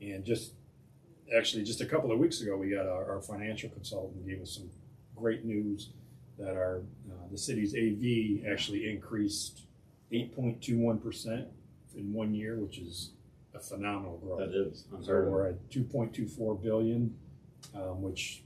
[0.02, 0.52] And just
[1.36, 4.52] actually, just a couple of weeks ago, we got our, our financial consultant gave us
[4.52, 4.70] some
[5.16, 5.90] great news
[6.38, 9.62] that our uh, the city's AV actually increased
[10.12, 11.48] 8.21 percent
[11.96, 13.12] in one year, which is
[13.54, 14.40] a phenomenal growth.
[14.40, 14.86] That is.
[14.92, 15.34] So unheard of.
[15.34, 17.16] we're at 2.24 billion,
[17.74, 18.44] um, which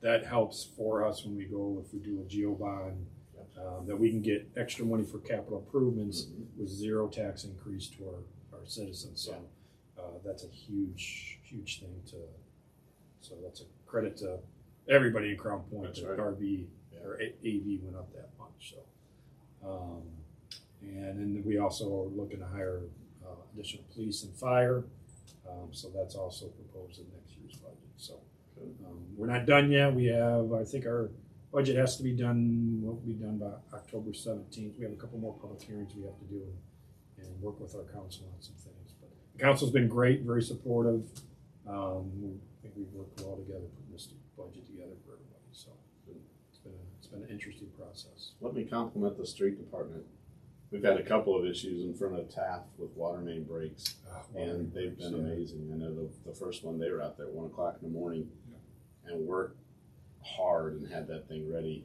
[0.00, 3.06] that helps for us when we go if we do a GO bond.
[3.54, 8.04] Um, that we can get extra money for capital improvements with zero tax increase to
[8.06, 9.20] our, our citizens.
[9.20, 9.36] So
[10.12, 12.16] uh, that's a huge, huge thing to.
[13.20, 14.38] So that's a credit to
[14.88, 16.18] everybody in Crown Point That's that right.
[16.18, 16.66] RV
[17.04, 18.74] or AV went up that much.
[18.74, 20.02] So, um,
[20.82, 22.80] and then we also are looking to hire
[23.24, 24.84] uh, additional police and fire.
[25.48, 27.78] Um, so that's also proposed in next year's budget.
[27.96, 28.14] So
[28.86, 29.94] um, we're not done yet.
[29.94, 31.10] We have, I think, our
[31.52, 32.80] budget has to be done.
[32.82, 34.76] Will be done by October seventeenth.
[34.78, 36.42] We have a couple more public hearings we have to do
[37.18, 38.81] and, and work with our council on some things.
[39.38, 41.02] Council's been great, very supportive.
[41.66, 45.50] Um, we, I think we've worked well together putting this budget together for everybody.
[45.52, 45.70] So
[46.06, 48.32] it's been a, it's been an interesting process.
[48.40, 50.04] Let me compliment the street department.
[50.70, 53.96] We've had a couple of issues in front of Taft with water main breaks,
[54.34, 55.70] and they've been amazing.
[55.70, 57.98] I know the, the first one, they were out there at one o'clock in the
[57.98, 58.28] morning
[59.04, 59.58] and worked
[60.24, 61.84] hard and had that thing ready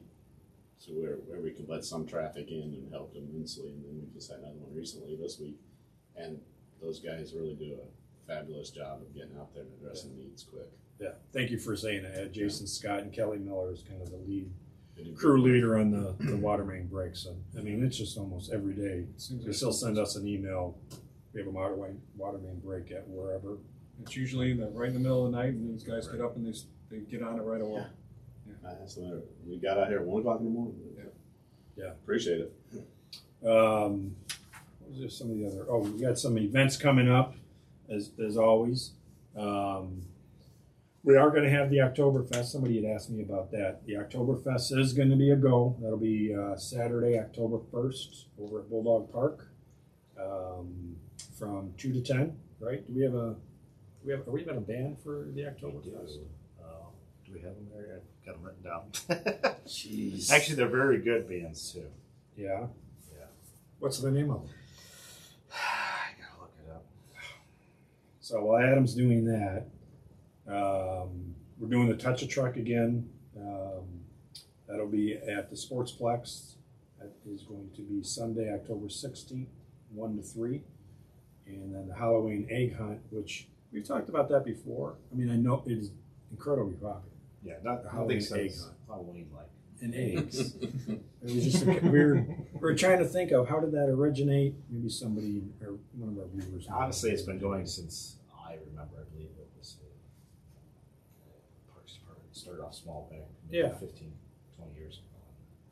[0.78, 3.70] so where, where we could let some traffic in and help immensely.
[3.70, 5.58] And then we just had another one recently this week.
[6.16, 6.40] And
[6.80, 10.68] those guys really do a fabulous job of getting out there and addressing needs quick.
[11.00, 12.32] Yeah, thank you for saying that.
[12.32, 14.50] Jason Scott and Kelly Miller is kind of the lead
[15.16, 17.26] crew leader on the, the water main breaks.
[17.26, 19.04] And I mean, it's just almost every day.
[19.16, 20.76] Seems They still send us an email.
[21.32, 23.58] We have a water main, water main break at wherever.
[24.02, 26.20] It's usually in the, right in the middle of the night, and these guys get
[26.20, 26.58] up and they,
[26.90, 27.84] they get on it right away.
[28.46, 30.76] Yeah, asked them, we got out here at one o'clock in the morning.
[30.96, 31.04] Yeah.
[31.76, 31.90] Yeah.
[31.90, 32.52] Appreciate it.
[33.46, 34.27] Um, what
[34.88, 35.66] was there some of the other?
[35.68, 37.34] Oh, we got some events coming up,
[37.88, 38.92] as as always.
[39.36, 40.02] Um,
[41.04, 42.46] we are going to have the Oktoberfest.
[42.46, 43.86] Somebody had asked me about that.
[43.86, 45.76] The Oktoberfest is going to be a go.
[45.80, 49.48] That'll be uh, Saturday, October first, over at Bulldog Park,
[50.20, 50.96] um,
[51.38, 52.36] from two to ten.
[52.60, 52.86] Right?
[52.86, 53.36] Do we have a?
[54.00, 54.26] Do we have?
[54.26, 56.18] Are we having a band for the Oktoberfest?
[56.60, 56.88] Uh,
[57.24, 58.00] do we have them there?
[58.02, 59.56] I've got them written down.
[59.66, 60.30] Jeez.
[60.32, 61.86] Actually, they're very good bands too.
[62.36, 62.66] yeah.
[63.16, 63.26] Yeah.
[63.78, 64.50] What's the name of them?
[65.52, 66.84] I gotta look it up.
[68.28, 69.64] So while Adam's doing that,
[70.46, 73.08] um, we're doing the Touch a Truck again.
[73.34, 74.02] Um,
[74.68, 76.56] that'll be at the Sportsplex.
[76.98, 79.46] That is going to be Sunday, October 16th,
[79.94, 80.60] 1 to 3.
[81.46, 84.96] And then the Halloween Egg Hunt, which we've talked about that before.
[85.10, 85.92] I mean, I know it is
[86.30, 87.00] incredibly popular.
[87.42, 88.34] Yeah, not The I don't think Halloween so.
[88.36, 88.76] egg hunt.
[88.88, 89.46] Halloween like.
[89.80, 90.38] And eggs.
[90.60, 92.26] it was just, a, we're,
[92.60, 94.54] we're trying to think of how did that originate?
[94.68, 96.66] Maybe somebody, or one of our viewers.
[96.70, 98.16] Honestly, it's been going since
[98.48, 98.96] I remember.
[98.96, 103.20] I believe it was uh, Parks Department started off small back
[103.50, 103.70] Yeah.
[103.78, 104.12] 15,
[104.56, 105.04] 20 years ago.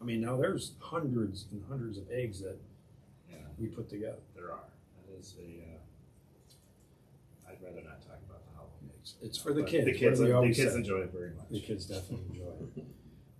[0.00, 2.56] I mean, now there's hundreds and hundreds of eggs that
[3.30, 4.18] Yeah, we put together.
[4.34, 4.64] there are.
[5.06, 5.62] That is a.
[5.62, 8.90] Uh, I'd rather not talk about the Halloween.
[8.98, 9.14] eggs.
[9.22, 9.84] it's for the But kids.
[9.86, 10.78] The kids, the kids say?
[10.78, 11.48] enjoy it very much.
[11.50, 12.84] The kids definitely enjoy it.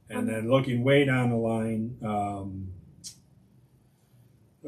[0.09, 2.68] And then looking way down the line, um,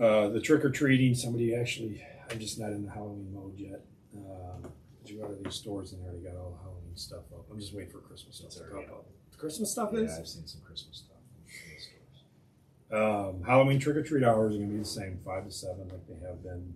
[0.01, 1.15] uh, the trick or treating.
[1.15, 3.85] Somebody actually, I'm just not in the Halloween mode yet.
[4.17, 4.73] Um,
[5.10, 7.47] you go to these stores and they already got all the Halloween stuff up.
[7.51, 9.06] I'm just waiting for Christmas stuff to come up.
[9.32, 10.18] The Christmas stuff Yeah, is.
[10.18, 13.35] I've seen some Christmas stuff in the stores.
[13.36, 15.89] Um, Halloween trick or treat hours are going to be the same, five to seven,
[15.89, 16.74] like they have been.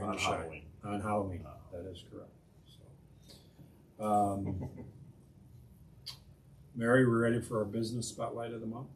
[0.00, 0.16] On.
[0.16, 0.62] Halloween.
[0.84, 1.76] On Halloween, Oh.
[1.76, 2.30] that is correct.
[3.98, 4.68] So, um,
[6.74, 8.88] Mary, we're ready for our business spotlight of the month.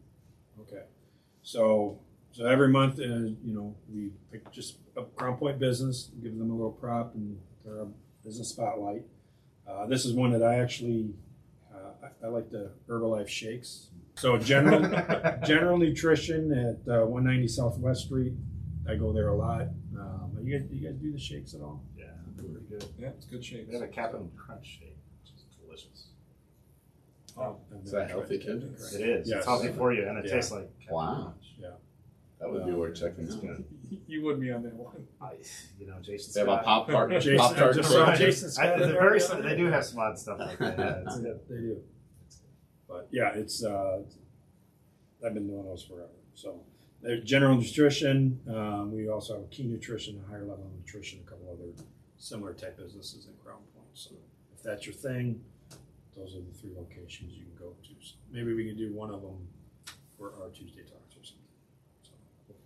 [0.61, 0.85] Okay,
[1.43, 1.99] so
[2.33, 6.51] so every month, uh, you know, we pick just a Crown Point business, give them
[6.51, 7.87] a little prop and their
[8.25, 9.03] business spotlight.
[9.69, 11.15] Uh, this is one that I actually
[11.75, 13.89] uh, I, I like the Herbalife shakes.
[14.17, 14.81] So general
[15.47, 18.33] General Nutrition at uh, 190 Southwest Street.
[18.89, 19.63] I go there a lot.
[19.99, 21.83] Um, you guys, you guys do the shakes at all?
[21.99, 22.05] Yeah,
[22.37, 22.85] pretty good.
[22.99, 23.69] Yeah, it's good shakes.
[23.71, 26.09] They have a Captain Crunch shake, which is delicious.
[27.37, 28.75] Oh, Is that healthy, Captain Ken?
[28.79, 28.95] Crunch.
[28.95, 29.29] It is.
[29.29, 29.39] Yes.
[29.39, 30.35] It's healthy for you, and it Yeah.
[30.35, 31.35] tastes like Captain Wow.
[32.39, 32.53] Crunch.
[32.53, 33.65] That would be worth checking It's out.
[34.07, 35.07] You would be on that one.
[35.21, 35.33] I,
[35.79, 36.33] you know, Jason.
[36.35, 37.11] They have a Scott- pop tart.
[37.21, 37.75] Jason, Pop I tart.
[37.77, 38.19] just Right.
[38.19, 38.79] Jason I, Scott.
[38.79, 40.79] they're very, the they do have some odd stuff like that.
[40.79, 41.41] Yeah, it's good.
[41.49, 41.83] They do.
[42.89, 44.03] But yeah, it's uh,
[45.25, 46.11] I've been doing those forever.
[46.35, 46.61] So
[47.03, 48.41] there's general nutrition.
[48.49, 51.71] Um, we also have key nutrition, a higher level of nutrition, a couple other
[52.19, 53.87] similar type businesses in Crown Point.
[53.95, 54.11] So
[54.55, 55.41] if that's your thing,
[56.17, 57.91] those are the three locations you can go to.
[58.07, 59.39] So maybe we can do one of them
[60.19, 61.41] for our Tuesday talks or something.
[62.03, 62.11] So
[62.49, 62.57] we'll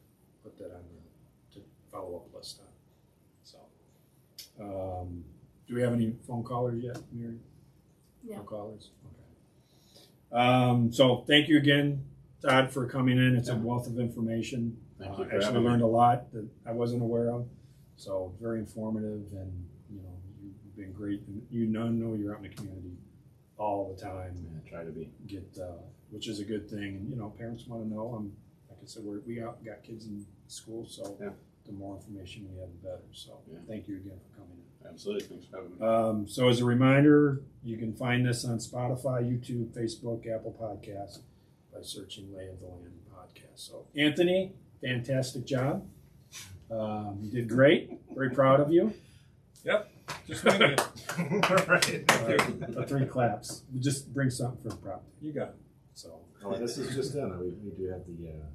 [0.49, 2.67] put that on the to follow up list on.
[3.45, 3.59] So
[4.61, 5.25] um,
[5.67, 7.39] Do we have any phone callers yet, Mary?
[8.25, 8.37] No.
[8.37, 8.91] No callers?
[9.07, 10.41] Okay.
[10.43, 12.05] Um, so thank you again,
[12.43, 13.37] Todd, for coming in.
[13.37, 14.77] It's a wealth of information.
[14.99, 15.69] Thank Uh, you for Actually having me.
[15.69, 17.47] learned a lot that I wasn't aware of.
[17.97, 20.13] So very informative and, you know,
[20.43, 21.23] you've been great.
[21.27, 22.97] And You know, know you're out in the community
[23.59, 24.35] all the time.
[24.37, 25.11] Yeah, try to be.
[25.27, 26.97] Get, uh, which is a good thing.
[26.97, 28.15] And, you know, parents want to know.
[28.17, 28.33] I'm,
[28.69, 31.31] like I said, we're, we got, got kids in school, so Yeah.
[31.67, 33.03] the more information we have, the better.
[33.13, 33.59] So Yeah.
[33.67, 34.87] thank you again for coming in.
[34.89, 35.27] Absolutely.
[35.27, 35.87] Thanks for having me.
[35.87, 41.19] Um, so as a reminder, you can find this on Spotify, YouTube, Facebook, Apple Podcasts
[41.73, 43.57] by searching Lay of the Land podcast.
[43.57, 45.87] So Anthony, fantastic job.
[46.71, 47.99] Um, you did great.
[48.15, 48.93] Very proud of you.
[49.65, 49.91] Yep.
[50.27, 50.71] Just winging
[51.19, 51.69] it.
[51.69, 52.77] right.
[52.77, 53.63] Uh, three claps.
[53.79, 55.05] Just bring something for the prop.
[55.21, 55.55] You got it.
[55.95, 56.21] So.
[56.45, 57.39] Oh, this is just done.
[57.41, 58.47] We, we do have the, uh,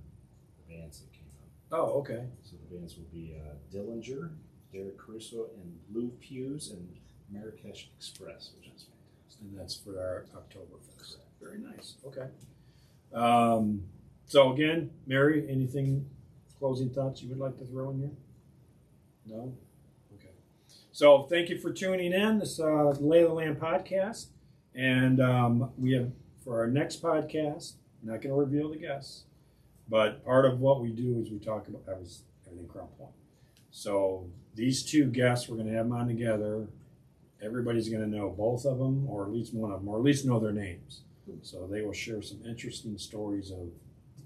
[0.58, 1.50] the bands that came up.
[1.76, 2.28] Oh, okay.
[2.44, 4.30] So the bands will be uh, Dillinger,
[4.72, 6.88] Derek Caruso, and Blue Pews and
[7.32, 9.42] Marrakesh Express, which is fantastic.
[9.42, 11.18] And that's for our October Oktoberfest.
[11.42, 11.96] Very nice.
[12.06, 12.28] Okay.
[13.12, 13.84] Um,
[14.28, 16.08] so again, Mary, anything
[16.60, 18.12] closing thoughts you would like to throw in here?
[19.26, 19.54] No.
[20.16, 20.30] Okay.
[20.92, 22.38] So thank you for tuning in.
[22.38, 24.28] This uh, Lay the Land podcast,
[24.76, 26.12] and um, we have
[26.44, 27.74] for our next podcast.
[28.02, 29.24] I'm Not going to reveal the guests,
[29.90, 33.12] but part of what we do is we talk about I was everything Crown Point.
[33.72, 36.68] So these two guests, we're going to have them on together
[37.44, 40.04] everybody's going to know both of them, or at least one of them, or at
[40.04, 41.02] least know their names.
[41.42, 43.70] So they will share some interesting stories of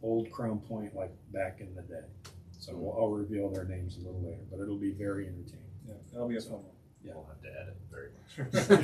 [0.02, 2.06] old Crown Point, like back in the day.
[2.60, 5.66] So we'll, I'll reveal their names a little later, but it'll be very entertaining.
[5.88, 6.64] Yeah, that'll be a fun one.
[7.04, 7.14] Yeah.
[7.14, 8.84] We'll have to edit very much.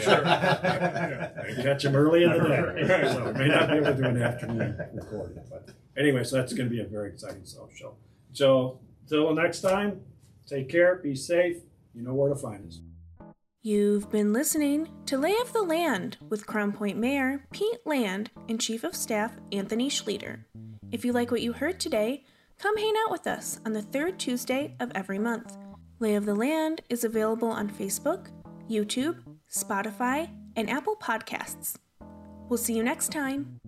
[1.59, 4.03] I catch them early in the day, so we may not be able to do
[4.05, 5.43] an afternoon recording.
[5.49, 7.95] But anyway, so that's going to be a very exciting show.
[8.33, 10.01] So till next time,
[10.47, 11.57] take care, be safe.
[11.93, 12.79] You know where to find us.
[13.61, 18.59] You've been listening to Lay of the Land with Crown Point Mayor Pete Land and
[18.59, 20.43] Chief of Staff Anthony Schlueter.
[20.91, 22.25] If you like what you heard today,
[22.59, 25.57] come hang out with us on the third Tuesday of every month.
[25.99, 28.27] Lay of the Land is available on Facebook,
[28.69, 31.75] YouTube, Spotify, and Apple Podcasts.
[32.49, 33.59] We'll see you next time.